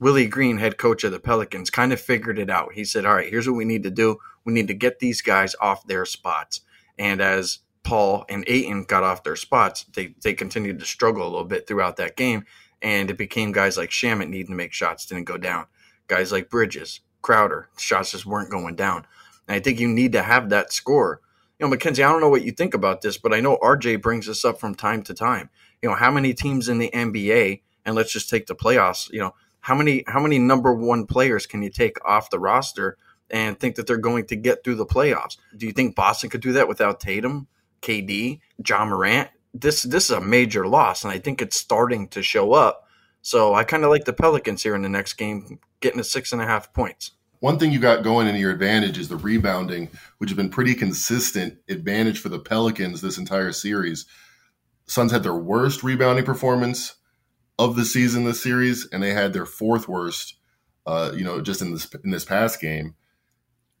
Willie 0.00 0.26
Green, 0.26 0.58
head 0.58 0.76
coach 0.76 1.04
of 1.04 1.12
the 1.12 1.20
Pelicans, 1.20 1.70
kind 1.70 1.92
of 1.92 2.00
figured 2.00 2.38
it 2.38 2.50
out. 2.50 2.74
He 2.74 2.84
said, 2.84 3.06
All 3.06 3.14
right, 3.14 3.30
here's 3.30 3.48
what 3.48 3.56
we 3.56 3.64
need 3.64 3.84
to 3.84 3.90
do. 3.90 4.18
We 4.44 4.52
need 4.52 4.68
to 4.68 4.74
get 4.74 4.98
these 4.98 5.22
guys 5.22 5.54
off 5.60 5.86
their 5.86 6.04
spots. 6.04 6.60
And 6.98 7.20
as 7.20 7.60
Paul 7.82 8.24
and 8.28 8.44
Ayton 8.46 8.84
got 8.84 9.04
off 9.04 9.22
their 9.22 9.36
spots, 9.36 9.84
they, 9.94 10.14
they 10.22 10.34
continued 10.34 10.80
to 10.80 10.84
struggle 10.84 11.22
a 11.22 11.30
little 11.30 11.44
bit 11.44 11.66
throughout 11.66 11.96
that 11.96 12.16
game. 12.16 12.44
And 12.82 13.08
it 13.08 13.16
became 13.16 13.52
guys 13.52 13.78
like 13.78 13.90
Shamet 13.90 14.28
needing 14.28 14.48
to 14.48 14.54
make 14.54 14.72
shots, 14.72 15.06
didn't 15.06 15.24
go 15.24 15.38
down. 15.38 15.66
Guys 16.06 16.32
like 16.32 16.50
Bridges, 16.50 17.00
Crowder. 17.24 17.70
Shots 17.78 18.12
just 18.12 18.26
weren't 18.26 18.50
going 18.50 18.76
down. 18.76 19.06
And 19.48 19.56
I 19.56 19.60
think 19.60 19.80
you 19.80 19.88
need 19.88 20.12
to 20.12 20.22
have 20.22 20.50
that 20.50 20.72
score. 20.72 21.22
You 21.58 21.64
know, 21.64 21.70
Mackenzie, 21.70 22.04
I 22.04 22.12
don't 22.12 22.20
know 22.20 22.28
what 22.28 22.44
you 22.44 22.52
think 22.52 22.74
about 22.74 23.00
this, 23.00 23.16
but 23.16 23.32
I 23.32 23.40
know 23.40 23.56
RJ 23.62 24.02
brings 24.02 24.26
this 24.26 24.44
up 24.44 24.60
from 24.60 24.74
time 24.74 25.02
to 25.04 25.14
time. 25.14 25.48
You 25.80 25.88
know, 25.88 25.94
how 25.94 26.10
many 26.10 26.34
teams 26.34 26.68
in 26.68 26.78
the 26.78 26.90
NBA, 26.92 27.62
and 27.86 27.94
let's 27.94 28.12
just 28.12 28.28
take 28.28 28.46
the 28.46 28.54
playoffs, 28.54 29.10
you 29.10 29.20
know, 29.20 29.34
how 29.60 29.74
many 29.74 30.04
how 30.06 30.20
many 30.20 30.38
number 30.38 30.74
one 30.74 31.06
players 31.06 31.46
can 31.46 31.62
you 31.62 31.70
take 31.70 31.96
off 32.04 32.28
the 32.28 32.38
roster 32.38 32.98
and 33.30 33.58
think 33.58 33.76
that 33.76 33.86
they're 33.86 33.96
going 33.96 34.26
to 34.26 34.36
get 34.36 34.62
through 34.62 34.74
the 34.74 34.84
playoffs? 34.84 35.38
Do 35.56 35.64
you 35.64 35.72
think 35.72 35.96
Boston 35.96 36.28
could 36.28 36.42
do 36.42 36.52
that 36.52 36.68
without 36.68 37.00
Tatum, 37.00 37.46
KD, 37.80 38.40
Ja 38.68 38.84
Morant? 38.84 39.30
This 39.54 39.82
this 39.82 40.04
is 40.04 40.10
a 40.10 40.20
major 40.20 40.66
loss, 40.68 41.04
and 41.04 41.12
I 41.12 41.18
think 41.18 41.40
it's 41.40 41.56
starting 41.56 42.08
to 42.08 42.22
show 42.22 42.52
up. 42.52 42.86
So 43.22 43.54
I 43.54 43.64
kind 43.64 43.84
of 43.84 43.90
like 43.90 44.04
the 44.04 44.12
Pelicans 44.12 44.62
here 44.62 44.74
in 44.74 44.82
the 44.82 44.90
next 44.90 45.14
game 45.14 45.58
getting 45.84 45.98
to 45.98 46.04
six 46.04 46.32
and 46.32 46.42
a 46.42 46.46
half 46.46 46.72
points. 46.72 47.12
One 47.40 47.58
thing 47.58 47.70
you 47.70 47.78
got 47.78 48.02
going 48.02 48.26
in 48.26 48.36
your 48.36 48.50
advantage 48.50 48.96
is 48.96 49.08
the 49.08 49.16
rebounding, 49.16 49.90
which 50.16 50.30
has 50.30 50.36
been 50.36 50.48
pretty 50.48 50.74
consistent 50.74 51.58
advantage 51.68 52.18
for 52.18 52.30
the 52.30 52.38
Pelicans 52.38 53.02
this 53.02 53.18
entire 53.18 53.52
series. 53.52 54.06
Suns 54.86 55.12
had 55.12 55.22
their 55.22 55.34
worst 55.34 55.82
rebounding 55.82 56.24
performance 56.24 56.94
of 57.58 57.76
the 57.76 57.84
season 57.84 58.24
this 58.24 58.42
series, 58.42 58.88
and 58.90 59.02
they 59.02 59.12
had 59.12 59.34
their 59.34 59.44
fourth 59.44 59.88
worst, 59.88 60.36
uh, 60.86 61.12
you 61.14 61.22
know, 61.22 61.42
just 61.42 61.60
in 61.60 61.72
this 61.72 61.86
in 62.02 62.10
this 62.10 62.24
past 62.24 62.60
game. 62.62 62.94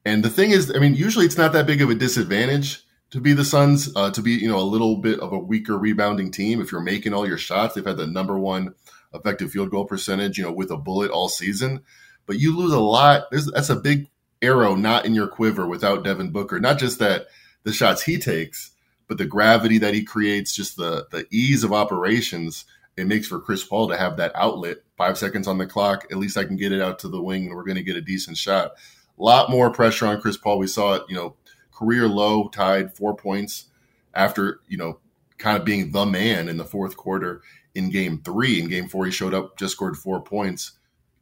And 0.04 0.22
the 0.22 0.30
thing 0.30 0.50
is, 0.50 0.70
I 0.74 0.78
mean, 0.78 0.94
usually 0.94 1.24
it's 1.24 1.38
not 1.38 1.54
that 1.54 1.66
big 1.66 1.80
of 1.80 1.88
a 1.88 1.94
disadvantage 1.94 2.82
to 3.10 3.20
be 3.20 3.32
the 3.32 3.44
Suns, 3.44 3.90
uh, 3.96 4.10
to 4.10 4.20
be 4.20 4.32
you 4.32 4.48
know 4.48 4.58
a 4.58 4.60
little 4.60 4.98
bit 4.98 5.20
of 5.20 5.32
a 5.32 5.38
weaker 5.38 5.78
rebounding 5.78 6.30
team 6.30 6.60
if 6.60 6.70
you're 6.70 6.82
making 6.82 7.14
all 7.14 7.26
your 7.26 7.38
shots. 7.38 7.74
They've 7.74 7.86
had 7.86 7.96
the 7.96 8.06
number 8.06 8.38
one 8.38 8.74
effective 9.14 9.50
field 9.50 9.70
goal 9.70 9.84
percentage, 9.84 10.38
you 10.38 10.44
know, 10.44 10.52
with 10.52 10.70
a 10.70 10.76
bullet 10.76 11.10
all 11.10 11.28
season. 11.28 11.82
but 12.26 12.38
you 12.38 12.56
lose 12.56 12.72
a 12.72 12.80
lot. 12.80 13.30
There's, 13.30 13.50
that's 13.50 13.70
a 13.70 13.76
big 13.76 14.08
arrow 14.42 14.74
not 14.74 15.06
in 15.06 15.14
your 15.14 15.28
quiver 15.28 15.66
without 15.66 16.04
Devin 16.04 16.30
Booker. 16.30 16.60
Not 16.60 16.78
just 16.78 16.98
that 16.98 17.26
the 17.62 17.72
shots 17.72 18.02
he 18.02 18.18
takes, 18.18 18.72
but 19.08 19.18
the 19.18 19.26
gravity 19.26 19.78
that 19.78 19.94
he 19.94 20.02
creates, 20.02 20.54
just 20.54 20.76
the 20.76 21.06
the 21.10 21.26
ease 21.30 21.64
of 21.64 21.72
operations 21.72 22.64
it 22.96 23.06
makes 23.06 23.26
for 23.26 23.40
Chris 23.40 23.64
Paul 23.64 23.88
to 23.88 23.96
have 23.96 24.16
that 24.18 24.32
outlet. 24.34 24.78
Five 24.96 25.18
seconds 25.18 25.48
on 25.48 25.58
the 25.58 25.66
clock, 25.66 26.06
at 26.10 26.18
least 26.18 26.36
I 26.38 26.44
can 26.44 26.56
get 26.56 26.72
it 26.72 26.80
out 26.80 27.00
to 27.00 27.08
the 27.08 27.20
wing, 27.20 27.46
and 27.46 27.56
we're 27.56 27.64
going 27.64 27.76
to 27.76 27.82
get 27.82 27.96
a 27.96 28.00
decent 28.00 28.36
shot. 28.36 28.72
A 29.18 29.22
lot 29.22 29.50
more 29.50 29.70
pressure 29.70 30.06
on 30.06 30.20
Chris 30.20 30.36
Paul. 30.36 30.58
We 30.58 30.68
saw 30.68 30.94
it, 30.94 31.02
you 31.08 31.16
know, 31.16 31.34
career 31.72 32.06
low, 32.06 32.48
tied 32.48 32.96
four 32.96 33.16
points 33.16 33.66
after 34.14 34.60
you 34.68 34.76
know 34.76 34.98
kind 35.38 35.58
of 35.58 35.64
being 35.64 35.90
the 35.90 36.06
man 36.06 36.48
in 36.48 36.56
the 36.56 36.64
fourth 36.64 36.96
quarter 36.96 37.42
in 37.74 37.90
Game 37.90 38.20
Three. 38.24 38.60
In 38.60 38.68
Game 38.68 38.88
Four, 38.88 39.06
he 39.06 39.12
showed 39.12 39.34
up, 39.34 39.56
just 39.56 39.72
scored 39.72 39.96
four 39.96 40.22
points. 40.22 40.72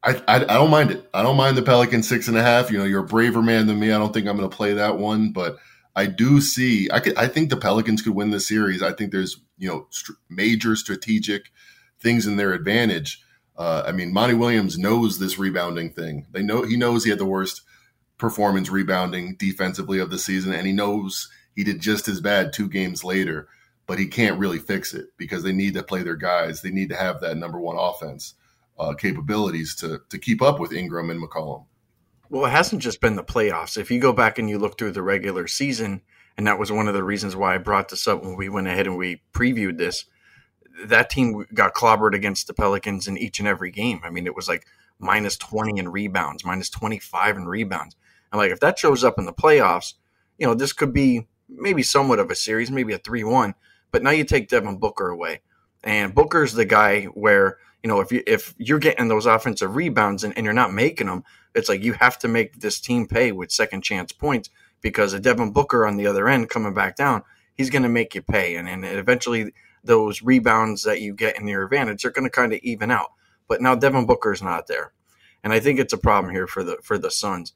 I, 0.03 0.21
I, 0.27 0.37
I 0.37 0.55
don't 0.55 0.71
mind 0.71 0.91
it. 0.91 1.09
I 1.15 1.23
don't 1.23 1.37
mind 1.37 1.57
the 1.57 1.63
Pelicans 1.63 2.09
six 2.09 2.29
and 2.29 2.37
a 2.37 2.43
half. 2.43 2.71
You 2.71 2.79
know, 2.79 2.85
you're 2.85 3.05
a 3.05 3.07
braver 3.07 3.43
man 3.43 3.67
than 3.67 3.79
me. 3.79 3.93
I 3.93 3.99
don't 3.99 4.13
think 4.13 4.27
I'm 4.27 4.37
going 4.37 4.49
to 4.49 4.57
play 4.57 4.75
that 4.75 4.99
one, 4.99 5.33
but 5.33 5.59
I 5.95 6.07
do 6.07 6.41
see. 6.41 6.89
I 6.91 7.01
could, 7.01 7.17
I 7.17 7.29
think 7.29 7.51
the 7.51 7.57
Pelicans 7.57 8.03
could 8.03 8.15
win 8.15 8.31
the 8.31 8.41
series. 8.41 8.83
I 8.83 8.93
think 8.93 9.13
there's 9.13 9.41
you 9.59 9.69
know 9.69 9.87
st- 9.91 10.19
major 10.29 10.77
strategic 10.77 11.51
things 12.01 12.27
in 12.27 12.37
their 12.37 12.53
advantage. 12.53 13.23
Uh, 13.57 13.85
I 13.87 13.93
mean, 13.93 14.13
Monty 14.13 14.35
Williams 14.35 14.79
knows 14.79 15.19
this 15.19 15.39
rebounding 15.39 15.91
thing. 15.91 16.27
They 16.33 16.43
know 16.43 16.63
he 16.63 16.77
knows 16.77 17.05
he 17.05 17.11
had 17.11 17.19
the 17.19 17.25
worst 17.25 17.63
performance 18.19 18.71
rebounding 18.71 19.37
defensively 19.37 19.99
of 19.99 20.11
the 20.11 20.19
season, 20.19 20.53
and 20.53 20.67
he 20.67 20.73
knows 20.73 21.29
he 21.55 21.65
did 21.65 21.81
just 21.81 22.09
as 22.09 22.21
bad 22.21 22.53
two 22.53 22.69
games 22.69 23.05
later. 23.05 23.49
But 23.87 23.99
he 23.99 24.07
can't 24.07 24.39
really 24.39 24.59
fix 24.59 24.95
it 24.95 25.07
because 25.17 25.43
they 25.43 25.53
need 25.53 25.75
to 25.75 25.83
play 25.83 26.03
their 26.03 26.17
guys. 26.17 26.63
They 26.63 26.71
need 26.71 26.89
to 26.91 26.97
have 26.97 27.21
that 27.21 27.37
number 27.37 27.59
one 27.59 27.77
offense 27.79 28.35
uh, 28.79 28.95
capabilities 28.95 29.75
to 29.77 30.01
to 30.09 30.19
keep 30.19 30.41
up 30.41 30.61
with 30.61 30.73
Ingram 30.73 31.11
and 31.11 31.23
McCollum. 31.23 31.67
Well, 32.31 32.47
it 32.47 32.51
hasn't 32.51 32.81
just 32.81 33.01
been 33.01 33.17
the 33.17 33.25
playoffs. 33.25 33.77
If 33.77 33.91
you 33.91 34.01
go 34.01 34.13
back 34.13 34.39
and 34.39 34.49
you 34.49 34.59
look 34.59 34.79
through 34.79 34.93
the 34.93 35.03
regular 35.03 35.47
season, 35.47 36.01
and 36.37 36.47
that 36.47 36.59
was 36.59 36.73
one 36.73 36.89
of 36.89 36.95
the 36.95 37.05
reasons 37.05 37.37
why 37.37 37.55
I 37.55 37.59
brought 37.59 37.89
this 37.89 38.09
up 38.09 38.23
when 38.23 38.37
we 38.37 38.49
went 38.49 38.69
ahead 38.69 38.87
and 38.87 38.97
we 38.97 39.23
previewed 39.33 39.79
this. 39.79 40.07
That 40.87 41.11
team 41.11 41.45
got 41.53 41.75
clobbered 41.75 42.15
against 42.15 42.47
the 42.47 42.55
Pelicans 42.55 43.07
in 43.07 43.19
each 43.19 43.39
and 43.39 43.47
every 43.47 43.71
game. 43.71 44.01
I 44.03 44.11
mean, 44.11 44.27
it 44.27 44.35
was 44.35 44.49
like 44.49 44.67
minus 44.99 45.37
20 45.37 45.79
in 45.79 45.91
rebounds, 45.91 46.45
minus 46.45 46.71
25 46.71 47.37
in 47.37 47.45
rebounds. 47.47 47.97
And 48.31 48.39
like, 48.39 48.51
if 48.51 48.61
that 48.61 48.79
shows 48.79 49.05
up 49.05 49.19
in 49.19 49.27
the 49.27 49.33
playoffs, 49.33 49.95
you 50.39 50.47
know, 50.47 50.55
this 50.55 50.73
could 50.73 50.95
be 50.95 51.27
maybe 51.49 51.83
somewhat 51.83 52.19
of 52.19 52.31
a 52.31 52.35
series, 52.35 52.71
maybe 52.71 52.95
a 52.95 52.99
3 52.99 53.25
1. 53.25 53.55
But 53.93 54.03
now 54.03 54.11
you 54.11 54.25
take 54.25 54.49
Devin 54.49 54.79
Booker 54.79 55.09
away. 55.09 55.43
And 55.85 56.15
Booker's 56.15 56.55
the 56.55 56.65
guy 56.65 57.05
where, 57.05 57.59
you 57.83 57.89
know, 57.89 58.01
if 58.01 58.11
you 58.11 58.23
if 58.27 58.55
you're 58.59 58.79
getting 58.79 59.09
those 59.09 59.27
offensive 59.27 59.77
rebounds 59.77 60.25
and, 60.25 60.37
and 60.37 60.45
you're 60.45 60.55
not 60.55 60.73
making 60.73 61.07
them, 61.07 61.25
it's 61.55 61.69
like 61.69 61.83
you 61.83 61.93
have 61.93 62.19
to 62.21 62.29
make 62.29 62.61
this 62.61 62.81
team 62.81 63.07
pay 63.07 63.33
with 63.33 63.53
second 63.53 63.83
chance 63.83 64.13
points 64.13 64.51
because 64.81 65.13
a 65.13 65.21
Devin 65.21 65.53
Booker 65.53 65.87
on 65.87 65.97
the 65.97 66.07
other 66.07 66.29
end 66.29 66.51
coming 66.51 66.75
back 66.75 66.97
down, 66.97 67.23
he's 67.55 67.71
going 67.71 67.83
to 67.83 67.89
make 67.89 68.15
you 68.15 68.23
pay. 68.23 68.57
And, 68.57 68.69
and 68.69 68.85
eventually 68.85 69.53
those 69.85 70.23
rebounds 70.23 70.85
that 70.85 71.01
you 71.01 71.15
get 71.15 71.39
in 71.39 71.47
your 71.47 71.65
advantage 71.65 72.05
are 72.05 72.11
going 72.11 72.25
to 72.25 72.31
kind 72.31 72.53
of 72.53 72.61
even 72.63 72.91
out. 72.91 73.13
But 73.49 73.61
now 73.61 73.75
Devin 73.75 74.07
Booker 74.07 74.33
is 74.33 74.43
not 74.43 74.67
there. 74.67 74.93
And 75.45 75.53
I 75.53 75.61
think 75.61 75.81
it's 75.81 75.93
a 75.93 75.99
problem 75.99 76.33
here 76.33 76.47
for 76.47 76.63
the 76.63 76.77
for 76.83 76.99
the 76.99 77.11
Suns. 77.11 77.53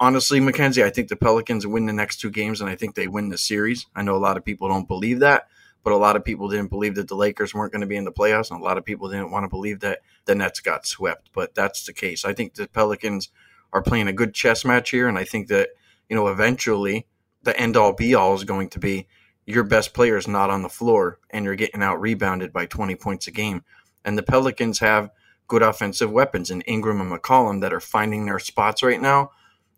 Honestly, 0.00 0.40
Mackenzie, 0.40 0.84
I 0.84 0.90
think 0.90 1.08
the 1.08 1.16
Pelicans 1.16 1.66
win 1.66 1.86
the 1.86 1.92
next 1.92 2.20
two 2.20 2.30
games 2.30 2.60
and 2.60 2.70
I 2.70 2.76
think 2.76 2.94
they 2.94 3.08
win 3.08 3.28
the 3.28 3.38
series. 3.38 3.86
I 3.94 4.02
know 4.02 4.16
a 4.16 4.18
lot 4.18 4.36
of 4.36 4.44
people 4.44 4.68
don't 4.68 4.88
believe 4.88 5.20
that, 5.20 5.48
but 5.88 5.94
a 5.94 5.96
lot 5.96 6.16
of 6.16 6.24
people 6.24 6.50
didn't 6.50 6.68
believe 6.68 6.96
that 6.96 7.08
the 7.08 7.14
Lakers 7.14 7.54
weren't 7.54 7.72
going 7.72 7.80
to 7.80 7.86
be 7.86 7.96
in 7.96 8.04
the 8.04 8.12
playoffs, 8.12 8.50
and 8.50 8.60
a 8.60 8.62
lot 8.62 8.76
of 8.76 8.84
people 8.84 9.08
didn't 9.08 9.30
want 9.30 9.44
to 9.44 9.48
believe 9.48 9.80
that 9.80 10.00
the 10.26 10.34
Nets 10.34 10.60
got 10.60 10.86
swept. 10.86 11.30
But 11.32 11.54
that's 11.54 11.86
the 11.86 11.94
case. 11.94 12.26
I 12.26 12.34
think 12.34 12.52
the 12.52 12.68
Pelicans 12.68 13.30
are 13.72 13.80
playing 13.80 14.06
a 14.06 14.12
good 14.12 14.34
chess 14.34 14.66
match 14.66 14.90
here, 14.90 15.08
and 15.08 15.16
I 15.16 15.24
think 15.24 15.48
that 15.48 15.70
you 16.10 16.14
know 16.14 16.28
eventually 16.28 17.06
the 17.42 17.58
end 17.58 17.74
all 17.74 17.94
be 17.94 18.14
all 18.14 18.34
is 18.34 18.44
going 18.44 18.68
to 18.68 18.78
be 18.78 19.06
your 19.46 19.64
best 19.64 19.94
player 19.94 20.18
is 20.18 20.28
not 20.28 20.50
on 20.50 20.60
the 20.60 20.68
floor, 20.68 21.20
and 21.30 21.46
you're 21.46 21.54
getting 21.54 21.82
out 21.82 22.02
rebounded 22.02 22.52
by 22.52 22.66
20 22.66 22.94
points 22.96 23.26
a 23.26 23.30
game. 23.30 23.64
And 24.04 24.18
the 24.18 24.22
Pelicans 24.22 24.80
have 24.80 25.08
good 25.46 25.62
offensive 25.62 26.12
weapons 26.12 26.50
in 26.50 26.60
Ingram 26.62 27.00
and 27.00 27.10
McCollum 27.10 27.62
that 27.62 27.72
are 27.72 27.80
finding 27.80 28.26
their 28.26 28.38
spots 28.38 28.82
right 28.82 29.00
now. 29.00 29.30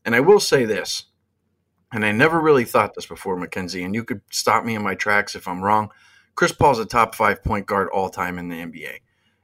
And 0.04 0.16
I 0.16 0.20
will 0.20 0.40
say 0.40 0.64
this 0.64 1.04
and 1.92 2.04
I 2.04 2.12
never 2.12 2.40
really 2.40 2.64
thought 2.64 2.94
this 2.94 3.06
before, 3.06 3.36
Mackenzie, 3.36 3.82
and 3.82 3.94
you 3.94 4.04
could 4.04 4.20
stop 4.30 4.64
me 4.64 4.74
in 4.74 4.82
my 4.82 4.94
tracks 4.94 5.34
if 5.34 5.48
I'm 5.48 5.62
wrong. 5.62 5.90
Chris 6.36 6.52
Paul's 6.52 6.78
a 6.78 6.86
top 6.86 7.14
five 7.14 7.42
point 7.42 7.66
guard 7.66 7.88
all 7.88 8.08
time 8.08 8.38
in 8.38 8.48
the 8.48 8.56
NBA. 8.56 8.98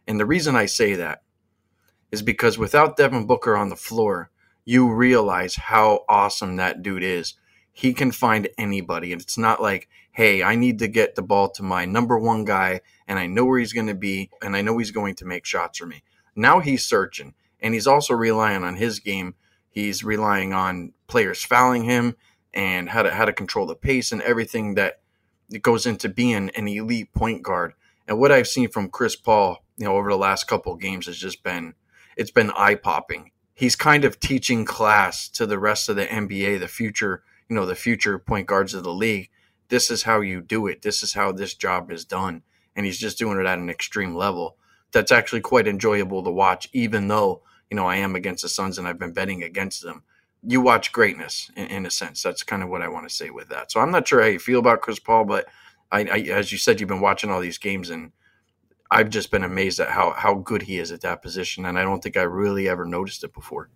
And 0.07 0.21
the 0.21 0.27
reason 0.27 0.55
I 0.55 0.67
say 0.67 0.95
that 0.95 1.23
is 2.13 2.23
because 2.23 2.57
without 2.57 2.97
Devin 2.97 3.27
Booker 3.27 3.57
on 3.57 3.69
the 3.69 3.77
floor, 3.77 4.31
you 4.65 4.93
realize 4.93 5.57
how 5.57 6.05
awesome 6.09 6.57
that 6.57 6.83
dude 6.83 7.03
is. 7.03 7.35
He 7.73 7.93
can 7.93 8.13
find 8.13 8.49
anybody. 8.57 9.13
And 9.13 9.21
it's 9.21 9.37
not 9.37 9.61
like, 9.61 9.89
hey, 10.13 10.43
I 10.43 10.55
need 10.55 10.79
to 10.79 10.89
get 10.89 11.15
the 11.15 11.23
ball 11.23 11.51
to 11.51 11.63
my 11.63 11.85
number 11.85 12.19
one 12.19 12.45
guy, 12.45 12.81
and 13.07 13.19
I 13.19 13.27
know 13.27 13.45
where 13.45 13.59
he's 13.59 13.75
going 13.75 13.89
to 13.89 13.95
be, 13.95 14.31
and 14.41 14.57
I 14.57 14.63
know 14.63 14.79
he's 14.79 14.93
going 14.93 15.17
to 15.17 15.27
make 15.27 15.45
shots 15.45 15.79
for 15.79 15.87
me. 15.87 16.03
Now 16.35 16.61
he's 16.61 16.87
searching, 16.87 17.35
and 17.61 17.75
he's 17.75 17.87
also 17.87 18.15
relying 18.15 18.65
on 18.65 18.77
his 18.77 19.01
game. 19.01 19.35
He's 19.69 20.03
relying 20.03 20.55
on 20.55 20.93
players 21.07 21.45
fouling 21.45 21.85
him 21.85 22.17
and 22.57 22.89
how 22.89 23.03
to 23.03 23.11
how 23.13 23.27
to 23.27 23.33
control 23.33 23.67
the 23.67 23.77
pace 23.77 24.11
and 24.11 24.23
everything 24.23 24.75
that 24.75 25.01
goes 25.61 25.87
into 25.87 26.09
being 26.09 26.51
an 26.57 26.67
elite 26.67 27.13
point 27.13 27.43
guard. 27.43 27.75
And 28.09 28.19
what 28.19 28.33
I've 28.33 28.49
seen 28.49 28.69
from 28.69 28.89
Chris 28.89 29.15
Paul, 29.15 29.63
you 29.77 29.85
know, 29.85 29.97
over 29.97 30.09
the 30.09 30.17
last 30.17 30.49
couple 30.49 30.73
of 30.73 30.81
games 30.81 31.07
has 31.07 31.19
just 31.19 31.45
been 31.45 31.75
it's 32.17 32.31
been 32.31 32.51
eye 32.53 32.75
popping. 32.75 33.31
He's 33.55 33.77
kind 33.77 34.05
of 34.05 34.19
teaching 34.19 34.65
class 34.65 35.29
to 35.31 35.47
the 35.47 35.59
rest 35.59 35.89
of 35.89 35.97
the 35.97 36.07
NBA, 36.07 36.59
the 36.59 36.69
future, 36.69 37.23
you 37.49 37.55
know, 37.55 37.67
the 37.67 37.75
future 37.75 38.19
point 38.19 38.47
guards 38.47 38.75
of 38.75 38.85
the 38.85 38.93
league. 38.93 39.31
This 39.69 39.91
is 39.91 40.05
how 40.05 40.21
you 40.21 40.41
do 40.41 40.67
it. 40.67 40.83
This 40.83 41.03
is 41.03 41.13
how 41.13 41.33
this 41.33 41.55
job 41.55 41.91
is 41.91 42.05
done. 42.05 42.43
And 42.75 42.87
he's 42.87 42.99
just 42.99 43.19
doing 43.19 43.39
it 43.39 43.47
at 43.47 43.59
an 43.59 43.71
extreme 43.71 44.15
level. 44.15 44.57
That's 44.93 45.13
actually 45.13 45.41
quite 45.41 45.67
enjoyable 45.67 46.23
to 46.23 46.31
watch, 46.31 46.69
even 46.73 47.09
though, 47.09 47.43
you 47.71 47.77
know, 47.77 47.87
I 47.87 47.97
am 47.97 48.15
against 48.15 48.43
the 48.43 48.49
Suns 48.49 48.79
and 48.79 48.87
I've 48.87 48.99
been 48.99 49.13
betting 49.13 49.43
against 49.43 49.83
them 49.83 50.05
you 50.47 50.61
watch 50.61 50.93
greatness 50.93 51.51
in, 51.57 51.67
in, 51.67 51.87
a 51.87 51.91
sense. 51.91 52.23
That's 52.23 52.43
kind 52.43 52.63
of 52.63 52.69
what 52.69 52.83
I 52.83 52.89
want 52.89 53.09
to 53.09 53.15
say 53.15 53.31
with 53.31 53.49
that. 53.49 53.73
So 53.73 53.81
I'm 53.81 53.91
not 53.91 54.07
sure 54.07 54.23
how 54.23 54.29
you 54.29 54.39
feel 54.39 54.61
about 54.61 54.81
Chris 54.81 54.99
Paul, 54.99 55.25
but 55.25 55.47
I, 55.91 56.01
I, 56.05 56.19
as 56.33 56.53
you 56.53 56.59
said, 56.59 56.81
you've 56.81 56.89
been 56.89 57.01
watching 57.01 57.31
all 57.31 57.41
these 57.41 57.59
games, 57.59 57.91
and 57.91 58.13
I've 58.91 59.11
just 59.11 59.31
been 59.31 59.45
amazed 59.45 59.81
at 59.81 59.91
how 59.91 60.13
how 60.13 60.35
good 60.35 60.63
he 60.63 60.79
is 60.79 60.93
at 60.93 61.01
that 61.03 61.23
position, 61.23 61.67
and 61.67 61.79
I 61.79 61.83
don't 61.83 62.03
think 62.03 62.17
I 62.17 62.23
really 62.23 62.69
ever 62.69 62.85
noticed 62.85 63.25
it 63.25 63.35
before. 63.35 63.71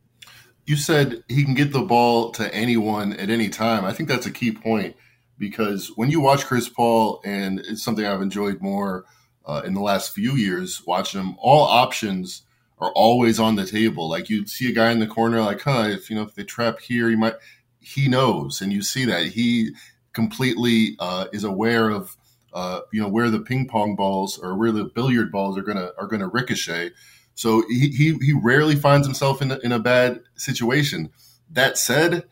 You 0.66 0.76
said 0.76 1.24
he 1.28 1.44
can 1.44 1.54
get 1.54 1.72
the 1.72 1.82
ball 1.82 2.30
to 2.32 2.54
anyone 2.54 3.12
at 3.14 3.30
any 3.30 3.48
time. 3.48 3.84
I 3.84 3.92
think 3.92 4.08
that's 4.08 4.26
a 4.26 4.30
key 4.30 4.52
point 4.52 4.94
because 5.38 5.90
when 5.96 6.10
you 6.10 6.20
watch 6.20 6.46
Chris 6.46 6.68
Paul, 6.68 7.20
and 7.24 7.60
it's 7.60 7.82
something 7.82 8.04
I've 8.04 8.22
enjoyed 8.22 8.60
more 8.60 9.04
uh, 9.46 9.62
in 9.64 9.74
the 9.74 9.80
last 9.80 10.14
few 10.14 10.36
years 10.36 10.82
watching 10.86 11.20
him, 11.20 11.36
all 11.38 11.62
options 11.62 12.42
are 12.80 12.92
always 12.92 13.38
on 13.38 13.56
the 13.56 13.66
table. 13.66 14.08
Like 14.08 14.30
you 14.30 14.46
see 14.46 14.70
a 14.70 14.74
guy 14.74 14.90
in 14.90 15.00
the 15.00 15.06
corner, 15.06 15.40
like, 15.40 15.62
huh, 15.62 15.88
if 15.88 16.10
you 16.10 16.16
know 16.16 16.22
if 16.22 16.34
they 16.34 16.44
trap 16.44 16.80
here, 16.80 17.08
he 17.08 17.16
might. 17.16 17.34
He 17.82 18.08
knows, 18.08 18.60
and 18.60 18.72
you 18.72 18.82
see 18.82 19.06
that 19.06 19.28
he 19.28 19.70
completely 20.12 20.96
uh, 20.98 21.26
is 21.32 21.44
aware 21.44 21.88
of 21.88 22.16
uh, 22.52 22.80
you 22.92 23.00
know 23.00 23.08
where 23.08 23.30
the 23.30 23.40
ping 23.40 23.66
pong 23.68 23.96
balls 23.96 24.38
or 24.38 24.56
where 24.56 24.72
the 24.72 24.84
billiard 24.84 25.32
balls 25.32 25.56
are 25.56 25.62
gonna 25.62 25.90
are 25.98 26.06
gonna 26.06 26.28
ricochet. 26.28 26.90
So 27.34 27.64
he 27.68 27.88
he, 27.88 28.18
he 28.20 28.32
rarely 28.32 28.76
finds 28.76 29.06
himself 29.06 29.40
in 29.40 29.50
a, 29.50 29.58
in 29.60 29.72
a 29.72 29.78
bad 29.78 30.20
situation. 30.36 31.10
That 31.50 31.78
said, 31.78 32.24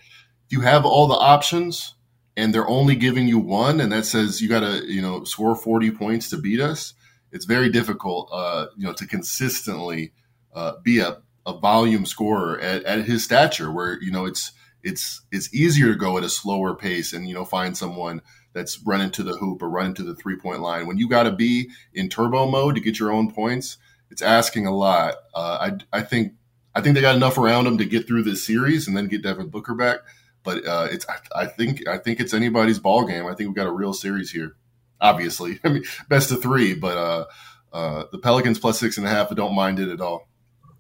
you 0.51 0.61
have 0.61 0.85
all 0.85 1.07
the 1.07 1.15
options 1.15 1.95
and 2.39 2.55
they're 2.55 2.69
only 2.69 2.95
giving 2.95 3.27
you 3.27 3.39
one, 3.39 3.81
and 3.81 3.91
that 3.91 4.05
says 4.05 4.41
you 4.41 4.49
got 4.49 4.61
to 4.61 4.85
you 4.87 5.03
know 5.03 5.25
score 5.25 5.57
forty 5.57 5.91
points 5.91 6.31
to 6.31 6.37
beat 6.37 6.61
us. 6.61 6.95
It's 7.33 7.45
very 7.45 7.69
difficult, 7.69 8.31
uh, 8.33 8.67
you 8.77 8.87
know, 8.87 8.93
to 8.95 9.07
consistently 9.07 10.13
uh, 10.59 10.81
be 10.83 10.99
a, 10.99 11.19
a 11.47 11.57
volume 11.57 12.05
scorer 12.05 12.59
at, 12.61 12.83
at 12.83 13.05
his 13.05 13.23
stature, 13.25 13.71
where 13.71 14.03
you 14.03 14.11
know 14.11 14.27
it's 14.27 14.53
it's 14.83 15.23
it's 15.31 15.53
easier 15.55 15.93
to 15.93 15.99
go 15.99 16.19
at 16.19 16.25
a 16.25 16.29
slower 16.29 16.75
pace 16.75 17.13
and 17.13 17.29
you 17.29 17.35
know 17.35 17.45
find 17.45 17.77
someone 17.77 18.21
that's 18.55 18.81
running 18.85 19.11
to 19.11 19.23
the 19.23 19.37
hoop 19.37 19.63
or 19.63 19.69
running 19.69 19.95
to 19.95 20.03
the 20.03 20.17
three 20.17 20.37
point 20.37 20.61
line. 20.61 20.87
When 20.87 20.99
you 20.99 21.09
got 21.09 21.25
to 21.25 21.33
be 21.33 21.71
in 21.95 22.09
turbo 22.09 22.51
mode 22.51 22.75
to 22.75 22.81
get 22.81 22.99
your 22.99 23.13
own 23.13 23.33
points, 23.33 23.79
it's 24.11 24.23
asking 24.23 24.67
a 24.67 24.75
lot. 24.75 25.15
Uh, 25.35 25.71
I 25.93 25.99
I 25.99 26.03
think 26.03 26.33
I 26.75 26.81
think 26.81 26.97
they 26.97 27.01
got 27.01 27.17
enough 27.17 27.39
around 27.39 27.65
them 27.65 27.79
to 27.79 27.85
get 27.85 28.07
through 28.07 28.25
this 28.25 28.45
series 28.45 28.89
and 28.89 28.97
then 28.97 29.07
get 29.07 29.23
Devin 29.23 29.49
Booker 29.49 29.75
back. 29.75 30.01
But 30.43 30.67
uh, 30.67 30.89
it's 30.91 31.07
I, 31.09 31.43
I, 31.43 31.47
think 31.47 31.87
I 31.87 31.99
think 31.99 32.21
it's 32.21 32.35
anybody's 32.35 32.79
ball 32.79 33.05
game. 33.05 33.27
I 33.27 33.35
think 33.35 33.49
we've 33.49 33.57
got 33.57 33.67
a 33.67 33.73
real 33.73 33.93
series 33.93 34.31
here. 34.31 34.57
Obviously, 35.01 35.61
I 35.65 35.69
mean 35.69 35.85
best 36.09 36.33
of 36.33 36.43
three, 36.43 36.75
but 36.75 36.97
uh, 36.97 37.25
uh 37.73 38.05
the 38.11 38.19
Pelicans 38.19 38.59
plus 38.59 38.81
six 38.81 38.99
and 38.99 39.07
a 39.07 39.11
half. 39.11 39.31
I 39.31 39.35
don't 39.35 39.55
mind 39.55 39.79
it 39.79 39.89
at 39.89 40.01
all. 40.01 40.29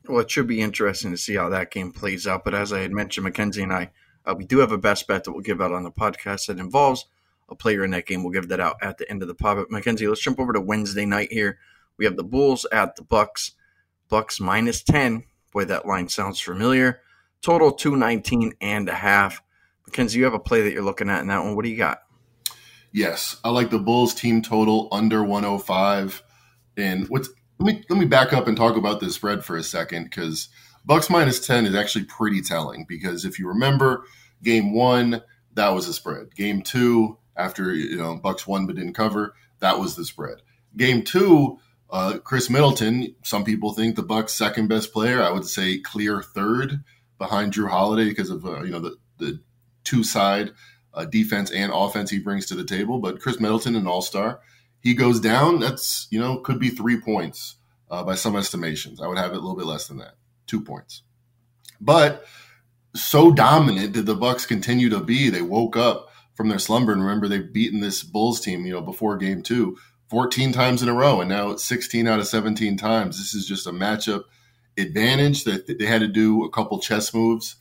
Well, 0.09 0.21
it 0.21 0.31
should 0.31 0.47
be 0.47 0.61
interesting 0.61 1.11
to 1.11 1.19
see 1.19 1.35
how 1.35 1.49
that 1.51 1.71
game 1.71 1.93
plays 1.93 2.27
out. 2.27 2.45
But 2.45 2.55
as 2.55 2.73
I 2.73 2.81
had 2.81 2.93
mentioned, 2.93 3.25
Mackenzie 3.25 3.63
and 3.63 3.73
I, 3.73 3.91
uh, 4.25 4.35
we 4.37 4.45
do 4.45 4.59
have 4.59 4.73
a 4.73 4.79
best 4.79 5.07
bet 5.07 5.25
that 5.25 5.33
we'll 5.33 5.43
give 5.43 5.61
out 5.61 5.73
on 5.73 5.85
the 5.85 5.91
podcast 5.91 6.47
that 6.47 6.59
involves 6.59 7.07
a 7.49 7.55
player 7.55 7.85
in 7.85 7.91
that 7.91 8.07
game. 8.07 8.23
We'll 8.23 8.33
give 8.33 8.49
that 8.49 8.61
out 8.61 8.77
at 8.83 8.99
the 8.99 9.11
end 9.11 9.23
of 9.23 9.29
the 9.29 9.35
pod. 9.35 9.59
But 9.59 9.71
Mackenzie, 9.71 10.09
let's 10.09 10.23
jump 10.23 10.41
over 10.41 10.53
to 10.53 10.61
Wednesday 10.61 11.05
night 11.05 11.33
here. 11.33 11.59
We 11.99 12.05
have 12.05 12.17
the 12.17 12.25
Bulls 12.25 12.67
at 12.73 12.97
the 12.97 13.03
Bucks. 13.03 13.53
Bucks 14.09 14.41
minus 14.41 14.83
ten. 14.83 15.25
Boy, 15.53 15.67
that 15.67 15.87
line 15.87 16.09
sounds 16.09 16.41
familiar. 16.41 17.01
Total 17.43 17.71
219 17.73 18.55
and 18.61 18.89
a 18.89 18.95
half. 18.95 19.43
Mackenzie, 19.87 20.19
you 20.19 20.25
have 20.25 20.35
a 20.35 20.39
play 20.39 20.63
that 20.63 20.73
you're 20.73 20.83
looking 20.83 21.09
at 21.09 21.21
in 21.21 21.29
that 21.29 21.43
one. 21.43 21.57
What 21.57 21.65
do 21.65 21.71
you 21.71 21.77
got? 21.77 22.03
Yes, 22.93 23.37
I 23.45 23.51
like 23.51 23.71
the 23.71 23.79
Bulls 23.79 24.15
team 24.15 24.43
total 24.43 24.89
under 24.93 25.23
105. 25.23 26.23
And 26.77 27.09
what's 27.09 27.29
let 27.59 27.67
me 27.75 27.85
let 27.89 27.99
me 27.99 28.07
back 28.07 28.33
up 28.33 28.47
and 28.47 28.57
talk 28.57 28.77
about 28.77 29.01
this 29.01 29.15
spread 29.15 29.45
for 29.45 29.57
a 29.57 29.63
second 29.63 30.05
because 30.05 30.49
Bucks 30.85 31.11
minus 31.11 31.45
10 31.47 31.67
is 31.67 31.75
actually 31.75 32.05
pretty 32.05 32.41
telling 32.41 32.87
because 32.89 33.25
if 33.25 33.39
you 33.39 33.49
remember 33.49 34.05
game 34.43 34.73
1 34.73 35.23
that 35.55 35.71
was 35.71 35.89
a 35.89 35.93
spread. 35.93 36.35
Game 36.35 36.63
2 36.63 37.19
after 37.37 37.75
you 37.75 37.97
know 37.97 38.17
Bucks 38.17 38.47
won 38.47 38.67
but 38.67 38.77
didn't 38.77 38.95
cover, 38.95 39.35
that 39.61 39.79
was 39.79 39.97
the 39.97 40.05
spread. 40.05 40.39
Game 40.77 41.03
2 41.03 41.59
uh, 41.91 42.19
Khris 42.19 42.51
Middleton, 42.51 43.15
some 43.23 43.45
people 43.45 43.73
think 43.73 43.97
the 43.97 44.03
Bucks' 44.03 44.35
second 44.35 44.69
best 44.69 44.93
player. 44.93 45.23
I 45.23 45.31
would 45.31 45.47
say 45.47 45.79
clear 45.79 46.23
third 46.23 46.85
behind 47.17 47.53
Jrue 47.53 47.71
Holiday 47.71 48.05
because 48.05 48.31
of 48.31 48.45
uh, 48.45 48.63
you 48.63 48.71
know 48.71 48.81
the 48.81 48.97
the 49.19 49.41
two 49.85 50.05
side 50.05 50.53
uh, 50.93 51.07
defense 51.07 51.51
and 51.51 51.73
offense 51.75 52.11
he 52.11 52.19
brings 52.19 52.47
to 52.47 52.55
the 52.55 52.65
table. 52.65 52.99
But 52.99 53.21
Khris 53.21 53.41
Middleton, 53.41 53.75
an 53.75 53.87
All 53.87 54.03
Star, 54.03 54.41
he 54.89 54.95
goes 54.95 55.21
down. 55.21 55.61
That's 55.61 56.09
you 56.11 56.19
know 56.19 56.39
could 56.39 56.59
be 56.59 56.71
three 56.71 56.99
points 56.99 57.57
uh, 57.91 58.03
by 58.03 58.15
some 58.15 58.37
estimations. 58.37 59.03
I 59.03 59.07
would 59.07 59.19
have 59.19 59.33
it 59.33 59.37
a 59.37 59.41
little 59.41 59.57
bit 59.57 59.67
less 59.67 59.87
than 59.87 59.99
that, 59.99 60.15
two 60.47 60.63
points. 60.63 61.03
But 61.79 62.25
so 62.95 63.31
dominant 63.31 63.93
did 63.93 64.07
the 64.07 64.15
Bucks 64.15 64.47
continue 64.47 64.89
to 64.89 65.01
be. 65.01 65.29
They 65.29 65.43
woke 65.43 65.77
up 65.77 66.09
from 66.35 66.49
their 66.49 66.59
slumber 66.59 66.93
and 66.93 67.03
remember 67.03 67.29
they've 67.29 67.53
beaten 67.53 67.81
this 67.81 68.03
Bulls 68.03 68.41
team, 68.41 68.65
you 68.65 68.73
know, 68.73 68.81
before 68.81 69.19
game 69.19 69.43
two 69.43 69.77
14 70.09 70.53
times 70.53 70.83
in 70.83 70.89
a 70.89 70.95
row, 70.95 71.21
and 71.21 71.29
now 71.29 71.55
16 71.55 72.09
out 72.09 72.19
of 72.19 72.27
17 72.27 72.79
times. 72.79 73.19
This 73.19 73.35
is 73.35 73.47
just 73.47 73.67
a 73.67 73.73
matchup 73.73 74.23
advantage 74.79 75.45
that 75.45 75.67
they 75.67 75.85
had 75.85 76.01
to 76.01 76.09
do 76.09 76.45
a 76.45 76.51
couple 76.51 76.79
chess 76.79 77.13
moves. 77.13 77.57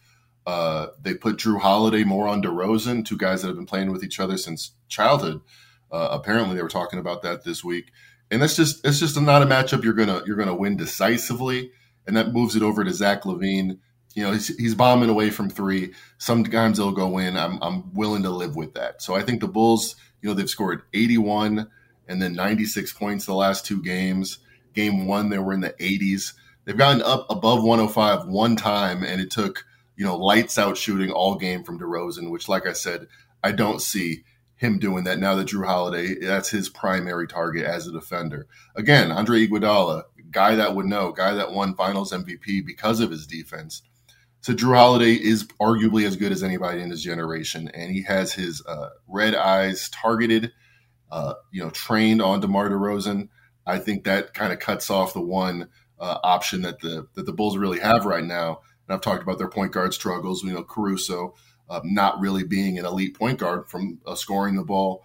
Uh, 0.46 0.88
they 1.02 1.14
put 1.14 1.36
Jrue 1.36 1.60
Holiday 1.60 2.06
more 2.06 2.26
on 2.26 2.42
DeRozan, 2.42 3.06
two 3.06 3.18
guys 3.18 3.42
that 3.42 3.50
have 3.50 3.58
been 3.58 3.66
playing 3.66 3.92
with 3.92 4.02
each 4.02 4.22
other 4.22 4.38
since 4.38 4.72
childhood. 4.88 5.42
Uh, 5.92 6.10
apparently, 6.12 6.56
they 6.56 6.64
were 6.64 6.70
talking 6.70 7.00
about 7.00 7.22
that 7.24 7.44
this 7.44 7.64
week, 7.64 7.92
and 8.30 8.42
that's 8.42 8.56
just 8.56 8.86
it's 8.86 9.00
just 9.00 9.20
not 9.20 9.42
a 9.42 9.46
matchup 9.46 9.84
you're 9.84 9.94
gonna 9.94 10.22
you're 10.26 10.36
gonna 10.36 10.56
win 10.56 10.78
decisively, 10.78 11.72
and 12.06 12.18
that 12.18 12.34
moves 12.34 12.56
it 12.56 12.64
over 12.64 12.84
to 12.84 12.94
Zach 12.94 13.24
LaVine. 13.24 13.80
You 14.14 14.24
know, 14.24 14.32
he's, 14.32 14.48
he's 14.58 14.76
bombing 14.76 15.10
away 15.10 15.30
from 15.30 15.50
three. 15.50 15.94
Sometimes 16.18 16.78
they'll 16.78 16.92
go 16.92 17.18
in. 17.20 17.38
I'm 17.38 17.60
I'm 17.62 17.94
willing 17.94 18.24
to 18.24 18.30
live 18.30 18.56
with 18.56 18.74
that. 18.74 19.02
So 19.02 19.16
I 19.16 19.22
think 19.22 19.42
the 19.42 19.48
Bulls, 19.48 19.96
you 20.22 20.30
know, 20.30 20.36
they've 20.36 20.50
scored 20.50 20.82
81 20.94 21.70
and 22.08 22.22
then 22.22 22.34
96 22.34 22.94
points 22.94 23.26
the 23.26 23.34
last 23.34 23.66
two 23.66 23.82
games. 23.82 24.40
Game 24.74 25.08
one, 25.08 25.30
they 25.30 25.38
were 25.38 25.54
in 25.54 25.62
the 25.62 25.74
80s. 25.74 26.34
They've 26.66 26.78
gotten 26.78 27.02
up 27.02 27.28
above 27.30 27.64
105 27.64 28.28
one 28.28 28.56
time, 28.56 29.04
and 29.04 29.22
it 29.22 29.32
took 29.32 29.66
you 29.96 30.06
know 30.06 30.18
lights 30.18 30.58
out 30.58 30.78
shooting 30.78 31.12
all 31.12 31.36
game 31.36 31.64
from 31.64 31.80
DeRozan, 31.80 32.30
which, 32.30 32.50
like 32.50 32.68
I 32.68 32.74
said, 32.74 33.08
I 33.44 33.52
don't 33.52 33.82
see 33.82 34.24
him 34.58 34.80
doing 34.80 35.06
that 35.06 35.20
now 35.20 35.36
that 35.36 35.48
Jrue 35.48 35.66
Holiday 35.66 36.16
that's 36.16 36.50
his 36.50 36.70
primary 36.70 37.28
target 37.28 37.66
as 37.66 37.88
a 37.88 37.92
defender. 37.92 38.48
Again, 38.76 39.12
Andre 39.12 39.48
Iguodala, 39.48 40.04
guy 40.32 40.56
that 40.56 40.76
would 40.76 40.86
know, 40.86 41.12
guy 41.12 41.34
that 41.34 41.52
won 41.52 41.76
Finals 41.76 42.12
MVP 42.12 42.66
because 42.66 43.00
of 43.00 43.12
his 43.12 43.26
defense. 43.28 43.82
So 44.42 44.54
Jrue 44.54 44.76
Holiday 44.76 45.14
is 45.14 45.48
arguably 45.62 46.06
as 46.06 46.16
good 46.16 46.32
as 46.32 46.44
anybody 46.44 46.82
in 46.82 46.90
his 46.90 47.04
generation, 47.04 47.70
and 47.74 47.92
he 47.92 48.04
has 48.04 48.34
his 48.34 48.64
uh, 48.66 48.90
red 49.08 49.36
eyes 49.36 49.90
targeted 49.90 50.52
uh, 51.12 51.34
you 51.52 51.64
know, 51.64 51.70
trained 51.70 52.22
on 52.22 52.40
DeMar 52.40 52.70
DeRozan, 52.70 53.30
I 53.66 53.80
think 53.80 54.04
that 54.04 54.34
kind 54.34 54.54
of 54.54 54.60
cuts 54.60 54.90
off 54.90 55.14
the 55.14 55.22
one 55.22 55.70
uh, 56.00 56.20
option 56.24 56.62
that 56.62 56.80
the 56.80 57.08
that 57.16 57.26
the 57.26 57.34
Bulls 57.34 57.58
really 57.58 57.80
have 57.80 58.06
right 58.06 58.24
now. 58.24 58.62
And 58.88 58.94
I've 58.94 59.02
talked 59.02 59.24
about 59.24 59.38
their 59.38 59.50
point 59.50 59.72
guard 59.72 59.94
struggles. 59.94 60.44
You 60.44 60.54
know, 60.54 60.64
Caruso 60.64 61.36
uh, 61.70 61.82
not 61.84 62.20
really 62.20 62.44
being 62.44 62.78
an 62.78 62.86
elite 62.86 63.18
point 63.18 63.40
guard 63.40 63.70
from 63.70 64.00
a 64.08 64.16
scoring 64.16 64.56
the 64.56 64.64
ball 64.64 65.04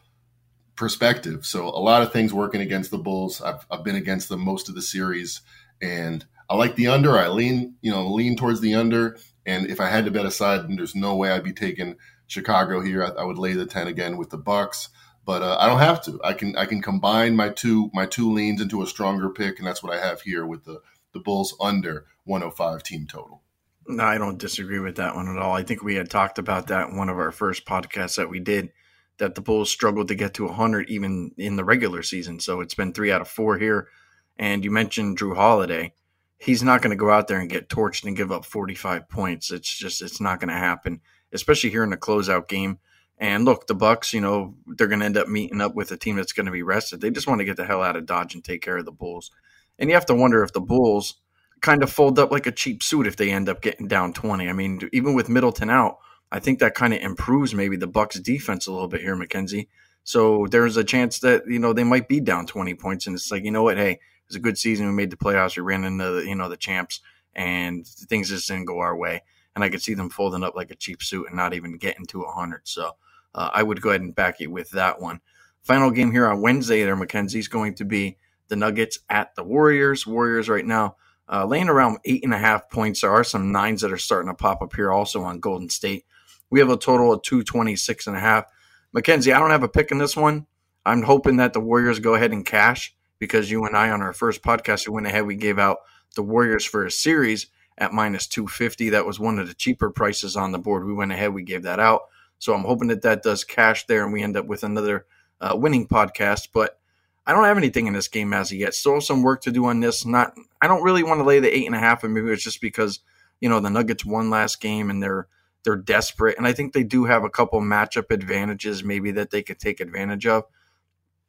perspective. 0.77 1.45
So 1.45 1.69
a 1.69 1.81
lot 1.81 2.03
of 2.03 2.13
things 2.13 2.33
working 2.33 2.61
against 2.61 2.91
the 2.91 2.99
Bulls. 2.99 3.41
I've, 3.43 3.67
I've 3.71 3.85
been 3.85 3.97
against 3.97 4.29
them 4.29 4.41
most 4.41 4.69
of 4.69 4.75
the 4.75 4.83
series, 4.83 5.41
and 5.81 6.25
I 6.49 6.57
like 6.57 6.77
the 6.77 6.89
under. 6.89 7.17
I 7.19 7.29
lean, 7.29 7.75
you 7.81 7.91
know, 7.91 8.07
lean 8.07 8.37
towards 8.37 8.61
the 8.61 8.75
under. 8.75 9.19
And 9.45 9.69
if 9.69 9.81
I 9.81 9.89
had 9.89 10.05
to 10.05 10.11
bet 10.11 10.27
a 10.27 10.31
side, 10.31 10.67
there's 10.77 10.95
no 10.95 11.17
way 11.17 11.31
I'd 11.31 11.45
be 11.45 11.53
taking 11.53 11.97
Chicago 12.27 12.81
here. 12.81 13.05
I, 13.05 13.09
I 13.09 13.25
would 13.25 13.39
lay 13.39 13.55
the 13.55 13.67
ten 13.67 13.87
again 13.87 14.17
with 14.17 14.31
the 14.31 14.39
Bucks 14.39 14.89
but 15.25 15.43
uh, 15.43 15.57
I 15.59 15.67
don't 15.67 15.79
have 15.79 16.03
to. 16.05 16.21
I 16.25 16.33
can 16.33 16.57
I 16.57 16.67
can 16.67 16.83
combine 16.83 17.37
my 17.37 17.49
two 17.51 17.91
my 17.95 18.07
two 18.07 18.33
leans 18.33 18.61
into 18.61 18.83
a 18.83 18.87
stronger 18.87 19.31
pick, 19.31 19.59
and 19.59 19.67
that's 19.67 19.83
what 19.83 19.95
I 19.97 20.05
have 20.05 20.23
here 20.23 20.47
with 20.47 20.65
the 20.65 20.81
the 21.13 21.21
Bulls 21.21 21.55
under 21.61 22.07
105 22.25 22.83
team 22.83 23.07
total. 23.07 23.42
No, 23.87 24.05
I 24.05 24.19
don't 24.19 24.39
disagree 24.39 24.79
with 24.79 24.97
that 24.97 25.15
one 25.15 25.29
at 25.29 25.39
all. 25.39 25.55
I 25.55 25.63
think 25.63 25.83
we 25.83 25.97
had 25.97 26.11
talked 26.11 26.39
about 26.39 26.69
that 26.69 26.89
in 26.89 26.97
one 26.97 27.09
of 27.09 27.19
our 27.19 27.33
first 27.33 27.65
podcasts 27.65 28.17
that 28.17 28.31
we 28.31 28.41
did 28.41 28.71
that 29.19 29.35
the 29.35 29.41
Bulls 29.41 29.71
struggled 29.71 30.09
to 30.09 30.15
get 30.15 30.35
to 30.35 30.47
100 30.47 30.89
even 30.89 31.33
in 31.37 31.57
the 31.57 31.65
regular 31.65 32.03
season. 32.03 32.41
So 32.41 32.61
it's 32.61 32.75
been 32.75 32.93
three 32.93 33.13
out 33.13 33.21
of 33.21 33.29
four 33.29 33.59
here. 33.59 33.89
And 34.37 34.65
you 34.65 34.71
mentioned 34.71 35.19
Jrue 35.19 35.37
Holiday. 35.37 35.95
He's 36.39 36.63
not 36.63 36.83
going 36.83 36.91
to 36.91 36.97
go 36.97 37.11
out 37.11 37.29
there 37.29 37.39
and 37.39 37.51
get 37.51 37.69
torched 37.69 38.05
and 38.05 38.17
give 38.17 38.33
up 38.33 38.45
45 38.45 39.09
points. 39.09 39.51
It's 39.53 39.73
just, 39.77 40.03
it's 40.03 40.21
not 40.21 40.41
going 40.41 40.49
to 40.49 40.55
happen, 40.55 41.01
especially 41.33 41.71
here 41.71 41.85
in 41.85 41.91
the 41.91 41.97
closeout 41.97 42.49
game. 42.49 42.79
And 43.19 43.45
look, 43.45 43.69
the 43.69 43.75
Bucks, 43.75 44.13
you 44.13 44.21
know, 44.21 44.57
they're 44.67 44.89
going 44.89 44.99
to 45.01 45.07
end 45.07 45.17
up 45.17 45.29
meeting 45.29 45.61
up 45.61 45.77
with 45.77 45.93
a 45.93 45.97
team 45.97 46.17
that's 46.17 46.33
going 46.33 46.47
to 46.47 46.53
be 46.53 46.65
rested. 46.65 47.01
They 47.01 47.11
just 47.11 47.29
want 47.29 47.39
to 47.39 47.45
get 47.45 47.57
the 47.57 47.65
hell 47.65 47.83
out 47.83 47.95
of 47.95 48.07
Dodge 48.07 48.35
and 48.35 48.43
take 48.43 48.63
care 48.63 48.79
of 48.79 48.85
the 48.85 48.91
Bulls. 48.91 49.31
And 49.79 49.89
you 49.89 49.95
have 49.95 50.07
to 50.07 50.15
wonder 50.15 50.43
if 50.43 50.53
the 50.53 50.61
Bulls 50.61 51.21
kind 51.63 51.83
of 51.83 51.91
fold 51.91 52.19
up 52.19 52.31
like 52.31 52.47
a 52.47 52.53
cheap 52.53 52.83
suit 52.83 53.07
if 53.07 53.17
they 53.17 53.31
end 53.31 53.49
up 53.49 53.63
getting 53.63 53.89
down 53.89 54.13
20. 54.13 54.49
I 54.49 54.53
mean, 54.53 54.89
even 54.93 55.15
with 55.15 55.29
Middleton 55.29 55.71
out, 55.71 55.99
I 56.31 56.41
think 56.41 56.59
that 56.59 56.75
kind 56.75 56.93
of 56.93 57.01
improves 57.01 57.55
maybe 57.55 57.77
the 57.77 57.87
Bucks 57.87 58.19
defense 58.19 58.67
a 58.67 58.73
little 58.73 58.89
bit 58.89 59.01
here, 59.01 59.17
Mackenzie. 59.17 59.69
So 60.05 60.47
there's 60.51 60.77
a 60.77 60.85
chance 60.85 61.21
that, 61.21 61.45
you 61.47 61.61
know, 61.61 61.73
they 61.73 61.85
might 61.85 62.09
be 62.09 62.21
down 62.21 62.47
20 62.47 62.75
points 62.75 63.07
and 63.07 63.15
it's 63.15 63.31
like, 63.31 63.45
you 63.45 63.53
know 63.53 63.63
what, 63.63 63.77
hey, 63.77 64.01
it's 64.27 64.35
a 64.35 64.41
good 64.41 64.59
season. 64.59 64.87
We 64.87 64.93
made 64.93 65.11
the 65.11 65.17
playoffs. 65.17 65.57
We 65.57 65.63
ran 65.63 65.85
into 65.85 66.11
the, 66.11 66.27
you 66.27 66.35
know, 66.35 66.49
the 66.49 66.57
champs 66.57 67.01
and 67.35 67.87
things 67.87 68.29
just 68.29 68.49
didn't 68.49 68.65
go 68.65 68.81
our 68.81 68.97
way. 68.97 69.23
And 69.55 69.63
I 69.63 69.69
could 69.69 69.83
see 69.83 69.95
them 69.95 70.11
folding 70.11 70.43
up 70.43 70.57
like 70.57 70.71
a 70.73 70.77
cheap 70.77 71.03
suit 71.03 71.27
and 71.29 71.37
not 71.37 71.55
even 71.55 71.77
getting 71.77 72.07
to 72.07 72.21
100. 72.21 72.63
So 72.65 72.97
uh, 73.35 73.51
I 73.53 73.63
would 73.63 73.81
go 73.81 73.91
ahead 73.91 74.01
and 74.01 74.15
back 74.15 74.41
you 74.41 74.51
with 74.51 74.71
that 74.71 75.01
one. 75.01 75.21
Final 75.63 75.93
game 75.93 76.11
here 76.11 76.27
on 76.27 76.41
Wednesday 76.41 76.83
there, 76.83 76.97
Mackenzie's 76.97 77.47
going 77.47 77.75
to 77.75 77.85
be 77.85 78.17
the 78.49 78.57
Nuggets 78.57 78.99
at 79.09 79.37
the 79.37 79.45
Warriors. 79.45 80.07
Warriors 80.07 80.49
right 80.49 80.67
now 80.67 80.97
uh, 81.29 81.47
laying 81.47 81.69
around 81.69 81.99
eight 82.05 82.25
and 82.25 82.35
a 82.35 82.39
half 82.39 82.71
points. 82.71 83.01
There 83.01 83.11
are 83.11 83.25
some 83.25 83.53
nines 83.53 83.81
that 83.81 83.93
are 83.93 83.99
starting 83.99 84.31
to 84.31 84.35
pop 84.35 84.63
up 84.63 84.75
here 84.75 84.93
also 84.93 85.23
on 85.23 85.41
Golden 85.41 85.71
State. 85.71 86.05
We 86.51 86.61
have 86.61 86.71
a 86.71 86.77
total 86.77 87.13
of 87.13 87.23
226 87.23 88.07
and 88.07 88.17
a 88.17 88.21
half. 88.21 88.45
Mackenzie, 88.93 89.33
I 89.33 89.39
don't 89.39 89.51
have 89.51 89.63
a 89.63 89.69
pick 89.69 89.91
in 89.91 89.99
this 89.99 90.17
one. 90.17 90.47
I'm 90.85 91.03
hoping 91.03 91.37
that 91.37 91.53
the 91.53 91.61
Warriors 91.61 92.01
go 92.01 92.15
ahead 92.15 92.33
and 92.33 92.45
cash 92.45 92.95
because 93.19 93.51
you 93.51 93.65
and 93.65 93.77
I 93.77 93.91
on 93.91 94.03
our 94.03 94.13
first 94.13 94.43
podcast 94.43 94.87
we 94.87 94.95
went 94.95 95.07
ahead 95.07 95.25
we 95.25 95.37
gave 95.37 95.59
out 95.59 95.79
the 96.17 96.23
Warriors 96.23 96.65
for 96.65 96.85
a 96.85 96.91
series 96.91 97.47
at 97.79 97.93
minus 97.93 98.27
250. 98.27 98.91
That 98.91 99.07
was 99.07 99.19
one 99.19 99.39
of 99.39 99.49
the 99.49 99.55
cheaper 99.55 99.91
prices 99.91 100.37
on 100.37 100.53
the 100.53 100.59
board. 100.59 100.85
We 100.85 100.93
went 100.93 101.13
ahead 101.13 101.33
we 101.33 101.43
gave 101.43 101.63
that 101.63 101.81
out. 101.81 102.03
So 102.39 102.53
I'm 102.53 102.65
hoping 102.65 102.89
that 102.89 103.03
that 103.03 103.23
does 103.23 103.45
cash 103.45 103.87
there 103.87 104.05
and 104.05 104.13
we 104.13 104.23
end 104.23 104.37
up 104.37 104.47
with 104.47 104.65
another 104.65 105.07
uh, 105.41 105.57
winning 105.57 105.87
podcast. 105.87 106.49
But 106.53 106.79
I 107.27 107.33
don't 107.33 107.45
have 107.45 107.57
anything 107.57 107.87
in 107.87 107.93
this 107.93 108.09
game 108.09 108.33
as 108.33 108.51
of 108.51 108.59
yet. 108.59 108.75
Still 108.75 109.01
some 109.01 109.23
work 109.23 109.43
to 109.43 109.53
do 109.53 109.67
on 109.67 109.81
this. 109.81 110.05
Not 110.05 110.35
I 110.61 110.67
don't 110.67 110.83
really 110.83 111.03
want 111.03 111.21
to 111.21 111.25
lay 111.25 111.41
the 111.41 111.55
eight 111.55 111.67
and 111.67 111.75
a 111.75 111.79
half, 111.79 112.05
and 112.05 112.13
maybe 112.13 112.31
it's 112.31 112.43
just 112.43 112.61
because 112.61 113.01
you 113.41 113.49
know 113.49 113.61
the 113.61 113.71
Nuggets 113.71 114.05
won 114.05 114.31
last 114.31 114.61
game 114.61 114.91
and 114.91 115.03
they're 115.03 115.29
they're 115.65 115.77
desperate, 115.77 116.37
and 116.39 116.47
I 116.47 116.53
think 116.53 116.73
they 116.73 116.83
do 116.83 117.05
have 117.05 117.25
a 117.25 117.31
couple 117.31 117.61
matchup 117.61 118.11
advantages 118.11 118.83
maybe 118.83 119.13
that 119.13 119.31
they 119.31 119.43
could 119.43 119.61
take 119.61 119.81
advantage 119.81 120.27
of. 120.27 120.45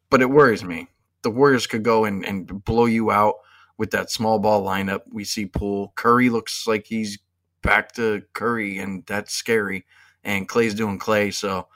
But 0.09 0.21
it 0.21 0.29
worries 0.29 0.63
me. 0.63 0.87
The 1.21 1.31
Warriors 1.31 1.67
could 1.67 1.83
go 1.83 2.05
and, 2.05 2.25
and 2.25 2.63
blow 2.65 2.85
you 2.85 3.11
out 3.11 3.35
with 3.77 3.91
that 3.91 4.11
small 4.11 4.39
ball 4.39 4.63
lineup. 4.63 5.01
We 5.11 5.23
see 5.23 5.45
Poole 5.45 5.93
Curry 5.95 6.29
looks 6.29 6.67
like 6.67 6.85
he's 6.85 7.19
back 7.61 7.91
to 7.93 8.23
Curry, 8.33 8.79
and 8.79 9.05
that's 9.05 9.33
scary 9.33 9.85
and 10.23 10.47
Clay's 10.47 10.73
doing 10.73 10.97
Clay. 10.97 11.31
So 11.31 11.67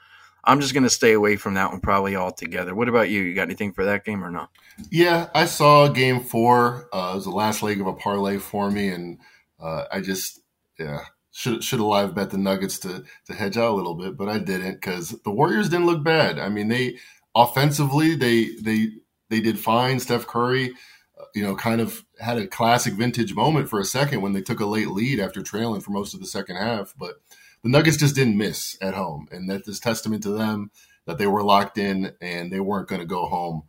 I'm 0.48 0.60
just 0.60 0.72
going 0.72 0.84
to 0.84 0.90
stay 0.90 1.12
away 1.12 1.36
from 1.36 1.54
that 1.54 1.70
one 1.70 1.80
probably 1.80 2.16
altogether. 2.16 2.74
What 2.74 2.88
about 2.88 3.10
you? 3.10 3.20
You 3.22 3.34
got 3.34 3.42
anything 3.42 3.72
for 3.72 3.84
that 3.84 4.04
game 4.04 4.24
or 4.24 4.30
not? 4.30 4.48
Yeah, 4.90 5.28
I 5.34 5.44
saw 5.44 5.88
game 5.88 6.20
four. 6.20 6.88
Uh, 6.90 7.10
it 7.12 7.16
was 7.16 7.24
the 7.24 7.30
last 7.30 7.62
leg 7.62 7.82
of 7.82 7.86
a 7.86 7.92
parlay 7.92 8.38
for 8.38 8.70
me, 8.70 8.88
and 8.88 9.18
uh, 9.60 9.84
I 9.92 10.00
just 10.00 10.40
yeah 10.78 11.00
should 11.32 11.62
should 11.62 11.80
have 11.80 11.86
live 11.86 12.14
bet 12.14 12.30
the 12.30 12.38
Nuggets 12.38 12.78
to 12.80 13.04
to 13.26 13.34
hedge 13.34 13.58
out 13.58 13.72
a 13.72 13.76
little 13.76 13.94
bit, 13.94 14.16
but 14.16 14.30
I 14.30 14.38
didn't 14.38 14.74
because 14.74 15.10
the 15.10 15.30
Warriors 15.30 15.68
didn't 15.68 15.86
look 15.86 16.02
bad. 16.02 16.38
I 16.38 16.48
mean, 16.48 16.68
they 16.68 16.96
offensively 17.34 18.16
they 18.16 18.54
they 18.62 18.88
they 19.28 19.40
did 19.40 19.58
fine. 19.58 20.00
Steph 20.00 20.26
Curry, 20.26 20.72
uh, 21.20 21.24
you 21.34 21.42
know, 21.42 21.56
kind 21.56 21.82
of 21.82 22.04
had 22.18 22.38
a 22.38 22.46
classic 22.46 22.94
vintage 22.94 23.34
moment 23.34 23.68
for 23.68 23.80
a 23.80 23.84
second 23.84 24.22
when 24.22 24.32
they 24.32 24.40
took 24.40 24.60
a 24.60 24.66
late 24.66 24.88
lead 24.88 25.20
after 25.20 25.42
trailing 25.42 25.82
for 25.82 25.90
most 25.90 26.14
of 26.14 26.20
the 26.20 26.26
second 26.26 26.56
half, 26.56 26.94
but 26.96 27.20
the 27.62 27.68
Nuggets 27.68 27.96
just 27.96 28.14
didn't 28.14 28.38
miss 28.38 28.76
at 28.80 28.94
home, 28.94 29.28
and 29.30 29.48
that 29.50 29.66
is 29.66 29.80
testament 29.80 30.22
to 30.24 30.30
them 30.30 30.70
that 31.06 31.18
they 31.18 31.26
were 31.26 31.42
locked 31.42 31.78
in 31.78 32.12
and 32.20 32.52
they 32.52 32.60
weren't 32.60 32.88
going 32.88 33.00
to 33.00 33.06
go 33.06 33.26
home 33.26 33.62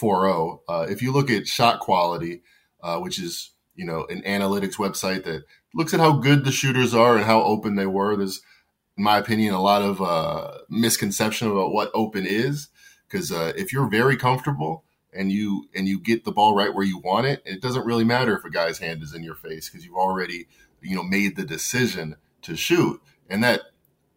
4-0. 0.00 0.60
Uh, 0.68 0.86
if 0.88 1.02
you 1.02 1.12
look 1.12 1.30
at 1.30 1.46
shot 1.46 1.80
quality, 1.80 2.42
uh, 2.82 2.98
which 2.98 3.18
is 3.18 3.52
you 3.76 3.84
know, 3.84 4.06
an 4.06 4.22
analytics 4.22 4.76
website 4.76 5.24
that 5.24 5.44
looks 5.74 5.94
at 5.94 6.00
how 6.00 6.12
good 6.12 6.44
the 6.44 6.50
shooters 6.50 6.94
are 6.94 7.16
and 7.16 7.26
how 7.26 7.42
open 7.42 7.76
they 7.76 7.86
were. 7.86 8.16
There's, 8.16 8.40
in 8.96 9.04
my 9.04 9.18
opinion, 9.18 9.54
a 9.54 9.62
lot 9.62 9.82
of 9.82 10.00
uh, 10.00 10.58
misconception 10.68 11.50
about 11.50 11.72
what 11.72 11.90
open 11.94 12.26
is. 12.26 12.68
Because 13.06 13.30
uh, 13.30 13.52
if 13.56 13.72
you're 13.72 13.88
very 13.88 14.16
comfortable 14.16 14.82
and 15.12 15.30
you 15.30 15.68
and 15.74 15.86
you 15.86 16.00
get 16.00 16.24
the 16.24 16.32
ball 16.32 16.56
right 16.56 16.74
where 16.74 16.84
you 16.84 16.98
want 16.98 17.26
it, 17.26 17.40
it 17.44 17.62
doesn't 17.62 17.86
really 17.86 18.02
matter 18.02 18.36
if 18.36 18.44
a 18.44 18.50
guy's 18.50 18.78
hand 18.78 19.02
is 19.02 19.14
in 19.14 19.22
your 19.22 19.36
face 19.36 19.68
because 19.68 19.84
you've 19.84 19.94
already, 19.94 20.48
you 20.80 20.96
know, 20.96 21.04
made 21.04 21.36
the 21.36 21.44
decision 21.44 22.16
to 22.42 22.56
shoot. 22.56 23.00
And 23.28 23.42
that 23.44 23.62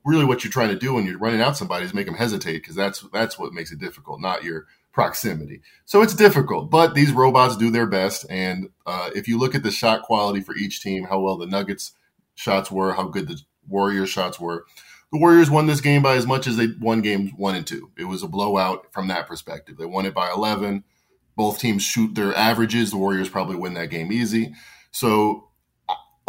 really 0.05 0.25
what 0.25 0.43
you're 0.43 0.51
trying 0.51 0.69
to 0.69 0.79
do 0.79 0.93
when 0.93 1.05
you're 1.05 1.17
running 1.17 1.41
out 1.41 1.57
somebody 1.57 1.85
is 1.85 1.93
make 1.93 2.05
them 2.05 2.15
hesitate 2.15 2.57
because 2.57 2.75
that's 2.75 3.01
that's 3.13 3.37
what 3.37 3.53
makes 3.53 3.71
it 3.71 3.79
difficult, 3.79 4.21
not 4.21 4.43
your 4.43 4.65
proximity. 4.91 5.61
So 5.85 6.01
it's 6.01 6.13
difficult, 6.13 6.69
but 6.69 6.95
these 6.95 7.11
robots 7.11 7.57
do 7.57 7.69
their 7.69 7.85
best. 7.85 8.25
And 8.29 8.69
uh, 8.85 9.11
if 9.15 9.27
you 9.27 9.37
look 9.37 9.55
at 9.55 9.63
the 9.63 9.71
shot 9.71 10.03
quality 10.03 10.41
for 10.41 10.55
each 10.55 10.81
team, 10.81 11.05
how 11.05 11.19
well 11.19 11.37
the 11.37 11.45
Nuggets 11.45 11.93
shots 12.35 12.71
were, 12.71 12.93
how 12.93 13.07
good 13.07 13.27
the 13.27 13.39
Warriors 13.67 14.09
shots 14.09 14.39
were, 14.39 14.65
the 15.11 15.19
Warriors 15.19 15.49
won 15.49 15.67
this 15.67 15.81
game 15.81 16.01
by 16.01 16.15
as 16.15 16.27
much 16.27 16.47
as 16.47 16.57
they 16.57 16.67
won 16.79 17.01
games 17.01 17.31
one 17.35 17.55
and 17.55 17.65
two. 17.65 17.91
It 17.97 18.05
was 18.05 18.23
a 18.23 18.27
blowout 18.27 18.87
from 18.91 19.07
that 19.07 19.27
perspective. 19.27 19.77
They 19.77 19.85
won 19.85 20.05
it 20.05 20.13
by 20.13 20.31
11. 20.31 20.83
Both 21.35 21.59
teams 21.59 21.83
shoot 21.83 22.15
their 22.15 22.35
averages. 22.35 22.91
The 22.91 22.97
Warriors 22.97 23.29
probably 23.29 23.55
win 23.55 23.73
that 23.75 23.89
game 23.89 24.11
easy. 24.11 24.53
So 24.91 25.48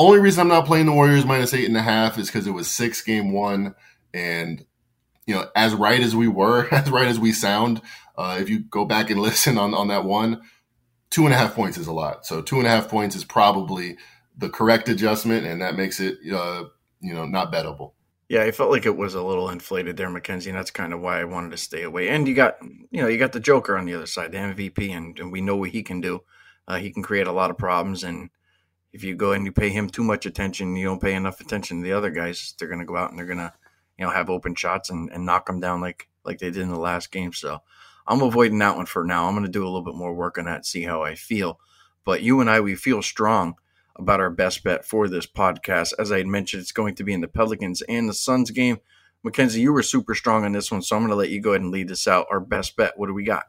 only 0.01 0.19
reason 0.19 0.43
I'm 0.43 0.49
not 0.49 0.67
playing 0.67 0.87
the 0.87 0.93
Warriors 0.93 1.25
minus 1.25 1.55
eight 1.55 1.67
and 1.67 1.77
a 1.77 1.83
half 1.83 2.19
is 2.19 2.29
because 2.29 2.47
it 2.47 2.53
was 2.53 2.71
six 2.71 3.03
game 3.03 3.33
one. 3.33 3.75
And, 4.15 4.65
you 5.27 5.35
know, 5.35 5.49
as 5.55 5.75
right 5.75 6.01
as 6.01 6.17
we 6.17 6.29
were, 6.29 6.69
as 6.75 6.91
right 6.91 7.09
as 7.09 7.19
we 7.19 7.33
sound, 7.33 7.83
uh, 8.17 8.39
if 8.41 8.49
you 8.49 8.61
go 8.61 8.85
back 8.85 9.11
and 9.11 9.21
listen 9.21 9.59
on, 9.59 9.75
on 9.75 9.89
that 9.89 10.05
one, 10.05 10.43
two 11.11 11.25
and 11.25 11.35
a 11.35 11.37
half 11.37 11.55
points 11.55 11.77
is 11.77 11.87
a 11.87 11.93
lot. 11.93 12.25
So 12.25 12.41
two 12.41 12.59
and 12.59 12.67
a 12.67 12.71
half 12.71 12.89
points 12.89 13.17
is 13.17 13.25
probably 13.25 13.97
the 14.37 14.49
correct 14.49 14.89
adjustment, 14.89 15.47
and 15.47 15.61
that 15.61 15.77
makes 15.77 16.01
it, 16.01 16.19
uh, 16.33 16.65
you 17.01 17.13
know, 17.13 17.27
not 17.27 17.53
bettable. 17.53 17.93
Yeah, 18.29 18.45
I 18.45 18.53
felt 18.53 18.71
like 18.71 18.87
it 18.87 18.97
was 18.97 19.15
a 19.15 19.23
little 19.23 19.51
inflated 19.51 19.97
there, 19.97 20.09
Mackenzie, 20.09 20.51
and 20.51 20.59
that's 20.59 20.71
kind 20.71 20.95
of 20.95 21.01
why 21.01 21.21
I 21.21 21.25
wanted 21.25 21.51
to 21.51 21.57
stay 21.57 21.83
away. 21.83 22.09
And 22.09 22.29
you 22.29 22.35
got, 22.35 22.59
you 22.63 23.03
know, 23.03 23.09
you 23.09 23.19
got 23.19 23.33
the 23.33 23.41
Joker 23.41 23.77
on 23.77 23.87
the 23.87 23.95
other 23.95 24.07
side, 24.07 24.31
the 24.31 24.39
MVP, 24.39 24.97
and, 24.97 25.19
and 25.19 25.33
we 25.33 25.41
know 25.41 25.57
what 25.57 25.71
he 25.71 25.83
can 25.83 26.01
do. 26.01 26.21
Uh, 26.69 26.77
he 26.77 26.93
can 26.93 27.03
create 27.03 27.27
a 27.27 27.33
lot 27.33 27.51
of 27.51 27.59
problems, 27.59 28.05
and 28.05 28.31
if 28.93 29.05
you 29.05 29.15
go 29.15 29.33
and 29.33 29.45
you 29.45 29.53
pay 29.53 29.71
him 29.71 29.89
too 29.89 30.03
much 30.03 30.27
attention, 30.27 30.77
you 30.77 30.85
don't 30.85 31.03
pay 31.03 31.15
enough 31.15 31.41
attention 31.41 31.79
to 31.79 31.85
the 31.85 31.93
other 31.93 32.11
guys, 32.11 32.55
they're 32.59 32.69
going 32.69 32.81
to 32.81 32.87
go 32.87 32.97
out 32.97 33.11
and 33.11 33.19
they're 33.19 33.27
going 33.27 33.39
to, 33.39 33.53
you 33.99 34.05
know, 34.05 34.11
have 34.11 34.31
open 34.31 34.55
shots 34.55 34.91
and, 34.91 35.11
and 35.11 35.25
knock 35.25 35.47
them 35.47 35.61
down 35.61 35.81
like 35.81 36.09
like 36.25 36.39
they 36.39 36.51
did 36.51 36.63
in 36.63 36.69
the 36.71 36.79
last 36.79 37.13
game. 37.13 37.33
So 37.33 37.61
I'm 38.07 38.23
avoiding 38.23 38.59
that 38.59 38.77
one 38.77 38.87
for 38.87 39.05
now. 39.05 39.27
I'm 39.27 39.35
going 39.35 39.47
to 39.47 39.51
do 39.51 39.63
a 39.63 39.67
little 39.67 39.85
bit 39.85 39.95
more 39.95 40.15
work 40.15 40.39
on 40.39 40.45
that, 40.47 40.67
see 40.67 40.83
how 40.83 41.03
I 41.03 41.15
feel. 41.15 41.61
But 42.05 42.23
you 42.23 42.41
and 42.41 42.51
I, 42.51 42.61
we 42.61 42.75
feel 42.75 43.03
strong 43.03 43.55
about 43.97 44.21
our 44.21 44.31
best 44.31 44.65
bet 44.65 44.85
for 44.85 45.09
this 45.09 45.27
podcast. 45.27 45.93
As 45.99 46.11
I 46.11 46.19
had 46.19 46.27
mentioned, 46.27 46.63
it's 46.63 46.73
going 46.73 46.95
to 46.97 47.05
be 47.05 47.13
in 47.13 47.21
the 47.21 47.29
Pelicans 47.29 47.83
and 47.83 48.09
the 48.09 48.15
Suns 48.15 48.51
game. 48.51 48.79
Mackenzie, 49.23 49.61
you 49.61 49.73
were 49.73 49.83
super 49.83 50.15
strong 50.15 50.45
on 50.45 50.53
this 50.53 50.73
one, 50.73 50.81
so 50.81 50.97
I'm 50.97 51.03
going 51.03 51.11
to 51.11 51.17
let 51.17 51.29
you 51.29 51.41
go 51.41 51.51
ahead 51.51 51.61
and 51.61 51.71
lead 51.71 51.89
this 51.89 52.09
out. 52.09 52.27
Our 52.31 52.41
best 52.41 52.77
bet, 52.77 52.99
what 52.99 53.07
do 53.07 53.15
we 53.15 53.25
got? 53.25 53.45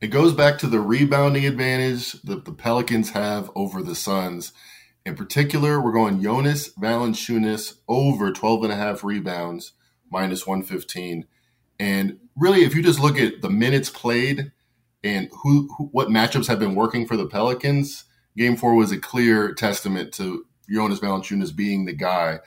It 0.00 0.08
goes 0.08 0.32
back 0.32 0.58
to 0.58 0.68
the 0.68 0.78
rebounding 0.78 1.44
advantage 1.44 2.12
that 2.22 2.44
the 2.44 2.52
Pelicans 2.52 3.10
have 3.10 3.50
over 3.56 3.82
the 3.82 3.96
Suns. 3.96 4.52
In 5.04 5.16
particular, 5.16 5.80
we're 5.80 5.90
going 5.90 6.22
Jonas 6.22 6.72
Valanciunas 6.74 7.78
over 7.88 8.30
12 8.30 8.64
and 8.64 8.72
a 8.72 8.76
half 8.76 9.02
rebounds, 9.02 9.72
minus 10.08 10.46
115. 10.46 11.26
And 11.80 12.18
really, 12.36 12.62
if 12.62 12.76
you 12.76 12.82
just 12.82 13.00
look 13.00 13.18
at 13.18 13.42
the 13.42 13.50
minutes 13.50 13.90
played 13.90 14.52
and 15.02 15.30
who, 15.42 15.68
who 15.76 15.86
what 15.86 16.08
matchups 16.08 16.46
have 16.46 16.60
been 16.60 16.76
working 16.76 17.04
for 17.04 17.16
the 17.16 17.26
Pelicans, 17.26 18.04
game 18.36 18.56
four 18.56 18.76
was 18.76 18.92
a 18.92 19.00
clear 19.00 19.52
testament 19.52 20.12
to 20.14 20.44
Jonas 20.70 21.00
Valanciunas 21.00 21.54
being 21.54 21.86
the 21.86 21.92
guy. 21.92 22.38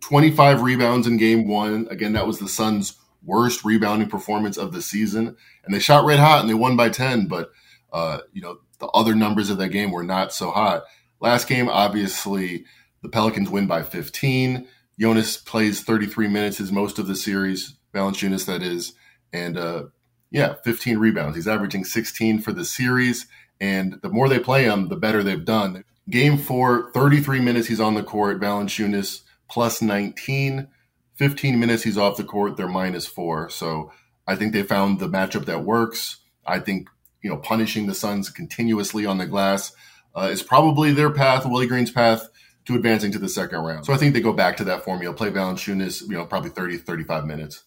25 0.00 0.60
rebounds 0.62 1.06
in 1.06 1.18
game 1.18 1.46
one. 1.46 1.86
Again, 1.88 2.14
that 2.14 2.26
was 2.26 2.40
the 2.40 2.48
Suns' 2.48 2.96
worst 3.26 3.64
rebounding 3.64 4.08
performance 4.08 4.56
of 4.56 4.72
the 4.72 4.80
season. 4.80 5.36
And 5.64 5.74
they 5.74 5.80
shot 5.80 6.04
red 6.04 6.18
hot 6.18 6.40
and 6.40 6.48
they 6.48 6.54
won 6.54 6.76
by 6.76 6.88
10, 6.88 7.26
but 7.26 7.50
uh, 7.92 8.20
you 8.32 8.40
know, 8.40 8.58
the 8.78 8.86
other 8.88 9.14
numbers 9.14 9.50
of 9.50 9.58
that 9.58 9.68
game 9.68 9.90
were 9.90 10.02
not 10.02 10.32
so 10.32 10.50
hot. 10.50 10.84
Last 11.20 11.48
game, 11.48 11.68
obviously, 11.68 12.64
the 13.02 13.08
Pelicans 13.08 13.50
win 13.50 13.66
by 13.66 13.82
15. 13.82 14.66
Jonas 14.98 15.36
plays 15.36 15.82
33 15.82 16.28
minutes, 16.28 16.60
is 16.60 16.72
most 16.72 16.98
of 16.98 17.06
the 17.06 17.16
series. 17.16 17.74
Valanciunas, 17.94 18.46
that 18.46 18.62
is, 18.62 18.92
and 19.32 19.56
uh, 19.56 19.84
yeah, 20.30 20.54
15 20.64 20.98
rebounds. 20.98 21.36
He's 21.36 21.48
averaging 21.48 21.84
16 21.84 22.40
for 22.40 22.52
the 22.52 22.64
series, 22.64 23.26
and 23.60 23.98
the 24.02 24.10
more 24.10 24.28
they 24.28 24.38
play 24.38 24.64
him, 24.64 24.88
the 24.88 24.96
better 24.96 25.22
they've 25.22 25.44
done. 25.44 25.84
Game 26.08 26.36
four, 26.36 26.90
33 26.92 27.40
minutes 27.40 27.68
he's 27.68 27.80
on 27.80 27.94
the 27.94 28.02
court. 28.02 28.40
Valanciunas 28.40 29.22
plus 29.48 29.80
19. 29.80 30.68
15 31.16 31.58
minutes 31.58 31.82
he's 31.82 31.98
off 31.98 32.16
the 32.16 32.24
court, 32.24 32.56
they're 32.56 32.68
minus 32.68 33.06
four. 33.06 33.48
So 33.50 33.92
I 34.26 34.36
think 34.36 34.52
they 34.52 34.62
found 34.62 34.98
the 34.98 35.08
matchup 35.08 35.46
that 35.46 35.64
works. 35.64 36.18
I 36.46 36.60
think, 36.60 36.88
you 37.22 37.30
know, 37.30 37.36
punishing 37.36 37.86
the 37.86 37.94
Suns 37.94 38.30
continuously 38.30 39.06
on 39.06 39.18
the 39.18 39.26
glass 39.26 39.72
uh, 40.14 40.28
is 40.30 40.42
probably 40.42 40.92
their 40.92 41.10
path, 41.10 41.46
Willie 41.46 41.66
Green's 41.66 41.90
path 41.90 42.28
to 42.66 42.74
advancing 42.74 43.12
to 43.12 43.18
the 43.18 43.28
second 43.28 43.60
round. 43.60 43.86
So 43.86 43.92
I 43.92 43.96
think 43.96 44.12
they 44.12 44.20
go 44.20 44.32
back 44.32 44.56
to 44.58 44.64
that 44.64 44.84
formula, 44.84 45.14
play 45.14 45.30
Valanciunas, 45.30 46.02
you 46.02 46.16
know, 46.16 46.26
probably 46.26 46.50
30, 46.50 46.78
35 46.78 47.24
minutes. 47.24 47.64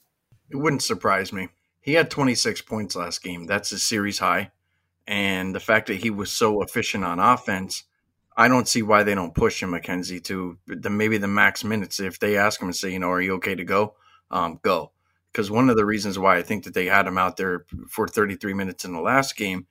It 0.50 0.58
wouldn't 0.58 0.84
surprise 0.84 1.32
me. 1.32 1.50
He 1.80 1.94
had 1.94 2.12
26 2.12 2.62
points 2.64 2.96
last 2.96 3.24
game. 3.24 3.46
That's 3.46 3.70
his 3.70 3.84
series 3.84 4.20
high. 4.20 4.52
And 5.08 5.56
the 5.56 5.60
fact 5.60 5.88
that 5.88 5.96
he 5.96 6.10
was 6.10 6.32
so 6.32 6.62
efficient 6.62 7.04
on 7.04 7.20
offense– 7.20 7.84
I 8.40 8.48
don't 8.48 8.70
see 8.70 8.82
why 8.84 9.04
they 9.04 9.16
don't 9.16 9.36
push 9.36 9.62
him, 9.62 9.72
Mackenzie, 9.72 10.22
to 10.22 10.58
the 10.66 10.90
maybe 10.90 11.18
the 11.18 11.28
max 11.28 11.66
minutes. 11.66 12.00
If 12.00 12.20
they 12.20 12.38
ask 12.38 12.62
him 12.62 12.70
and 12.70 12.76
say, 12.76 12.90
you 12.90 12.98
know, 12.98 13.12
are 13.12 13.22
you 13.22 13.34
okay 13.34 13.54
to 13.54 13.66
go? 13.66 13.96
Um, 14.32 14.62
go. 14.62 14.94
Because 15.30 15.52
one 15.52 15.70
of 15.70 15.76
the 15.76 15.86
reasons 15.86 16.18
why 16.18 16.38
I 16.38 16.42
think 16.42 16.64
that 16.64 16.74
they 16.74 16.86
had 16.86 17.06
him 17.06 17.18
out 17.18 17.36
there 17.36 17.66
for 17.90 18.08
33 18.08 18.54
minutes 18.54 18.86
in 18.86 18.94
the 18.94 19.02
last 19.02 19.36
game, 19.36 19.68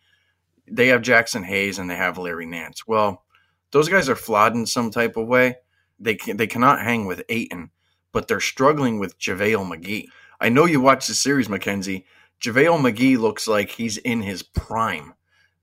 they 0.71 0.89
have 0.89 1.01
Jaxson 1.01 1.47
Hayes 1.47 1.79
and 1.79 1.89
they 1.89 1.97
have 1.97 2.19
Larry 2.19 2.45
Nance. 2.45 2.87
Well, 2.87 3.25
those 3.71 3.89
guys 3.89 4.07
are 4.11 4.15
flawed 4.15 4.55
in 4.55 4.67
some 4.67 4.91
type 4.91 5.17
of 5.17 5.27
way. 5.27 5.57
They 5.99 6.17
can, 6.17 6.37
they 6.37 6.47
cannot 6.47 6.83
hang 6.83 7.07
with 7.07 7.23
Ayton, 7.31 7.71
but 8.13 8.29
they're 8.29 8.39
struggling 8.39 8.99
with 8.99 9.19
JaVale 9.19 9.67
McGee. 9.67 10.09
I 10.43 10.51
know 10.51 10.67
you 10.67 10.83
watched 10.83 11.09
the 11.09 11.15
series, 11.15 11.49
Mackenzie. 11.49 12.05
JaVale 12.43 12.81
McGee 12.81 13.19
looks 13.19 13.49
like 13.49 13.71
he's 13.71 13.97
in 13.97 14.21
his 14.21 14.43
prime. 14.43 15.15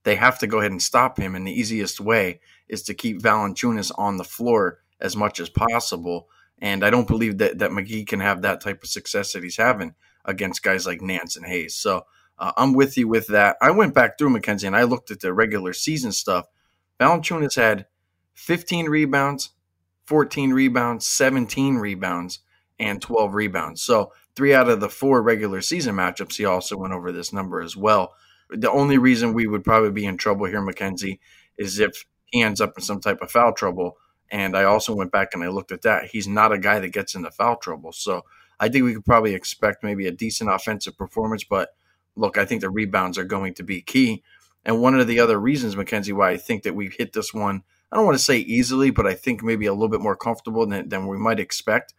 They 0.05 0.15
have 0.15 0.37
to 0.39 0.47
go 0.47 0.59
ahead 0.59 0.71
and 0.71 0.81
stop 0.81 1.19
him, 1.19 1.33
and 1.33 1.45
the 1.45 1.59
easiest 1.59 1.99
way 1.99 2.39
is 2.69 2.83
to 2.83 2.93
keep 2.93 3.21
Valanciunas 3.21 3.91
on 3.97 4.17
the 4.17 4.23
floor 4.23 4.79
as 5.01 5.15
much 5.15 5.39
as 5.39 5.49
possible. 5.49 6.29
And 6.59 6.85
I 6.85 6.91
don't 6.91 7.07
believe 7.07 7.39
that, 7.39 7.57
that 7.57 7.71
McGee 7.71 8.07
can 8.07 8.19
have 8.19 8.43
that 8.43 8.61
type 8.61 8.83
of 8.83 8.89
success 8.89 9.33
that 9.33 9.43
he's 9.43 9.57
having 9.57 9.95
against 10.23 10.63
guys 10.63 10.85
like 10.85 11.01
Nance 11.01 11.35
and 11.35 11.45
Hayes. 11.45 11.75
So 11.75 12.05
uh, 12.37 12.51
I'm 12.55 12.73
with 12.73 12.97
you 12.97 13.07
with 13.07 13.27
that. 13.27 13.57
I 13.61 13.71
went 13.71 13.95
back 13.95 14.17
through 14.17 14.29
Mackenzie 14.29 14.67
and 14.67 14.75
I 14.75 14.83
looked 14.83 15.09
at 15.09 15.21
the 15.21 15.33
regular 15.33 15.73
season 15.73 16.11
stuff. 16.11 16.45
Valanciunas 16.99 17.55
had 17.55 17.87
15 18.35 18.85
rebounds, 18.85 19.51
14 20.05 20.53
rebounds, 20.53 21.05
17 21.07 21.77
rebounds, 21.77 22.39
and 22.79 23.01
12 23.01 23.33
rebounds. 23.33 23.81
So 23.81 24.11
three 24.35 24.53
out 24.53 24.69
of 24.69 24.81
the 24.81 24.89
four 24.89 25.21
regular 25.21 25.61
season 25.61 25.95
matchups, 25.95 26.35
he 26.35 26.45
also 26.45 26.77
went 26.77 26.93
over 26.93 27.11
this 27.11 27.33
number 27.33 27.61
as 27.61 27.75
well. 27.75 28.13
The 28.49 28.71
only 28.71 28.97
reason 28.97 29.33
we 29.33 29.47
would 29.47 29.63
probably 29.63 29.91
be 29.91 30.05
in 30.05 30.17
trouble 30.17 30.45
here, 30.45 30.61
Mackenzie, 30.61 31.19
is 31.57 31.79
if 31.79 32.05
he 32.25 32.41
ends 32.41 32.61
up 32.61 32.73
in 32.77 32.83
some 32.83 32.99
type 32.99 33.21
of 33.21 33.31
foul 33.31 33.53
trouble. 33.53 33.97
And 34.31 34.57
I 34.57 34.63
also 34.63 34.93
went 34.95 35.11
back 35.11 35.29
and 35.33 35.43
I 35.43 35.47
looked 35.47 35.71
at 35.71 35.83
that. 35.83 36.05
He's 36.05 36.27
not 36.27 36.51
a 36.51 36.57
guy 36.57 36.79
that 36.79 36.89
gets 36.89 37.15
into 37.15 37.31
foul 37.31 37.57
trouble. 37.57 37.91
So 37.91 38.23
I 38.59 38.69
think 38.69 38.85
we 38.85 38.93
could 38.93 39.05
probably 39.05 39.33
expect 39.33 39.83
maybe 39.83 40.07
a 40.07 40.11
decent 40.11 40.49
offensive 40.49 40.97
performance. 40.97 41.43
But 41.43 41.69
look, 42.15 42.37
I 42.37 42.45
think 42.45 42.61
the 42.61 42.69
rebounds 42.69 43.17
are 43.17 43.23
going 43.23 43.53
to 43.55 43.63
be 43.63 43.81
key. 43.81 44.23
And 44.65 44.81
one 44.81 44.99
of 44.99 45.07
the 45.07 45.19
other 45.19 45.39
reasons, 45.39 45.75
Mackenzie, 45.75 46.13
why 46.13 46.31
I 46.31 46.37
think 46.37 46.63
that 46.63 46.75
we've 46.75 46.95
hit 46.95 47.13
this 47.13 47.33
one, 47.33 47.63
I 47.91 47.97
don't 47.97 48.05
want 48.05 48.17
to 48.17 48.23
say 48.23 48.39
easily, 48.39 48.89
but 48.89 49.05
I 49.05 49.13
think 49.13 49.43
maybe 49.43 49.67
a 49.67 49.73
little 49.73 49.89
bit 49.89 50.01
more 50.01 50.15
comfortable 50.15 50.65
than, 50.65 50.89
than 50.89 51.07
we 51.07 51.17
might 51.17 51.39
expect, 51.39 51.93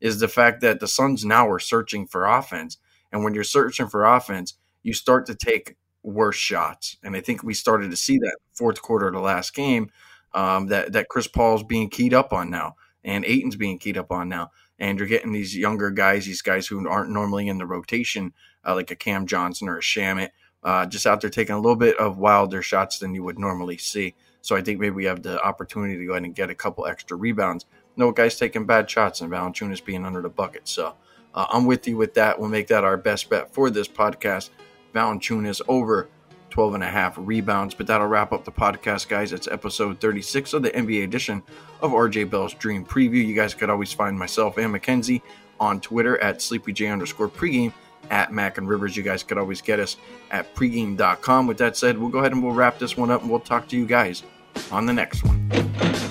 is 0.00 0.18
the 0.18 0.28
fact 0.28 0.60
that 0.62 0.80
the 0.80 0.88
Suns 0.88 1.24
now 1.24 1.48
are 1.48 1.60
searching 1.60 2.06
for 2.06 2.26
offense. 2.26 2.78
And 3.12 3.22
when 3.22 3.34
you're 3.34 3.44
searching 3.44 3.86
for 3.86 4.04
offense, 4.04 4.54
you 4.82 4.92
start 4.92 5.26
to 5.26 5.34
take 5.34 5.76
worse 6.02 6.36
shots. 6.36 6.96
And 7.02 7.16
I 7.16 7.20
think 7.20 7.42
we 7.42 7.54
started 7.54 7.90
to 7.90 7.96
see 7.96 8.18
that 8.18 8.36
fourth 8.52 8.80
quarter 8.82 9.08
of 9.08 9.14
the 9.14 9.20
last 9.20 9.54
game 9.54 9.90
um, 10.34 10.66
that 10.66 10.92
that 10.92 11.08
Chris 11.08 11.26
Paul's 11.26 11.62
being 11.62 11.90
keyed 11.90 12.14
up 12.14 12.32
on 12.32 12.50
now, 12.50 12.76
and 13.04 13.24
Ayton's 13.24 13.56
being 13.56 13.78
keyed 13.78 13.98
up 13.98 14.12
on 14.12 14.28
now, 14.28 14.50
and 14.78 14.98
you're 14.98 15.08
getting 15.08 15.32
these 15.32 15.56
younger 15.56 15.90
guys, 15.90 16.26
these 16.26 16.42
guys 16.42 16.66
who 16.66 16.86
aren't 16.88 17.10
normally 17.10 17.48
in 17.48 17.58
the 17.58 17.66
rotation, 17.66 18.32
uh, 18.66 18.74
like 18.74 18.90
a 18.90 18.96
Cam 18.96 19.26
Johnson 19.26 19.68
or 19.68 19.78
a 19.78 19.82
Shamet, 19.82 20.30
uh, 20.62 20.86
just 20.86 21.06
out 21.06 21.20
there 21.20 21.30
taking 21.30 21.54
a 21.54 21.60
little 21.60 21.76
bit 21.76 21.96
of 21.98 22.18
wilder 22.18 22.62
shots 22.62 22.98
than 22.98 23.14
you 23.14 23.22
would 23.22 23.38
normally 23.38 23.78
see. 23.78 24.14
So 24.40 24.56
I 24.56 24.62
think 24.62 24.80
maybe 24.80 24.94
we 24.94 25.04
have 25.04 25.22
the 25.22 25.42
opportunity 25.42 25.98
to 25.98 26.06
go 26.06 26.12
ahead 26.12 26.24
and 26.24 26.34
get 26.34 26.50
a 26.50 26.54
couple 26.54 26.86
extra 26.86 27.16
rebounds. 27.16 27.66
No 27.96 28.12
guys 28.12 28.38
taking 28.38 28.66
bad 28.66 28.88
shots 28.88 29.20
and 29.20 29.30
Valanciunas 29.30 29.84
being 29.84 30.04
under 30.04 30.22
the 30.22 30.28
bucket. 30.28 30.68
So 30.68 30.94
uh, 31.34 31.46
I'm 31.50 31.66
with 31.66 31.86
you 31.88 31.96
with 31.96 32.14
that. 32.14 32.38
We'll 32.38 32.48
make 32.48 32.68
that 32.68 32.84
our 32.84 32.96
best 32.96 33.28
bet 33.28 33.52
for 33.52 33.70
this 33.70 33.88
podcast. 33.88 34.50
Valanciunas 34.94 35.60
over 35.68 36.08
12 36.50 36.74
and 36.74 36.84
a 36.84 36.88
half 36.88 37.14
rebounds. 37.18 37.74
But 37.74 37.86
that'll 37.86 38.06
wrap 38.06 38.32
up 38.32 38.44
the 38.44 38.52
podcast, 38.52 39.08
guys. 39.08 39.32
It's 39.32 39.48
episode 39.48 40.00
36 40.00 40.52
of 40.54 40.62
the 40.62 40.70
NBA 40.70 41.04
edition 41.04 41.42
of 41.80 41.92
RJ 41.92 42.30
Bell's 42.30 42.54
Dream 42.54 42.84
Preview. 42.84 43.24
You 43.26 43.34
guys 43.34 43.54
could 43.54 43.70
always 43.70 43.92
find 43.92 44.18
myself 44.18 44.58
and 44.58 44.72
Mackenzie 44.72 45.22
on 45.60 45.80
Twitter 45.80 46.18
at 46.18 46.38
sleepyj 46.38 46.90
underscore 46.92 47.28
pregame 47.28 47.72
at 48.10 48.32
Mackenzie 48.32 48.68
Rivers. 48.68 48.96
You 48.96 49.02
guys 49.02 49.22
could 49.22 49.38
always 49.38 49.60
get 49.60 49.80
us 49.80 49.96
at 50.30 50.54
pregame.com. 50.54 51.46
With 51.46 51.58
that 51.58 51.76
said, 51.76 51.98
we'll 51.98 52.10
go 52.10 52.18
ahead 52.18 52.32
and 52.32 52.42
we'll 52.42 52.54
wrap 52.54 52.78
this 52.78 52.96
one 52.96 53.10
up 53.10 53.22
and 53.22 53.30
we'll 53.30 53.40
talk 53.40 53.68
to 53.68 53.76
you 53.76 53.86
guys 53.86 54.22
on 54.70 54.86
the 54.86 54.92
next 54.92 55.24
one. 55.24 56.07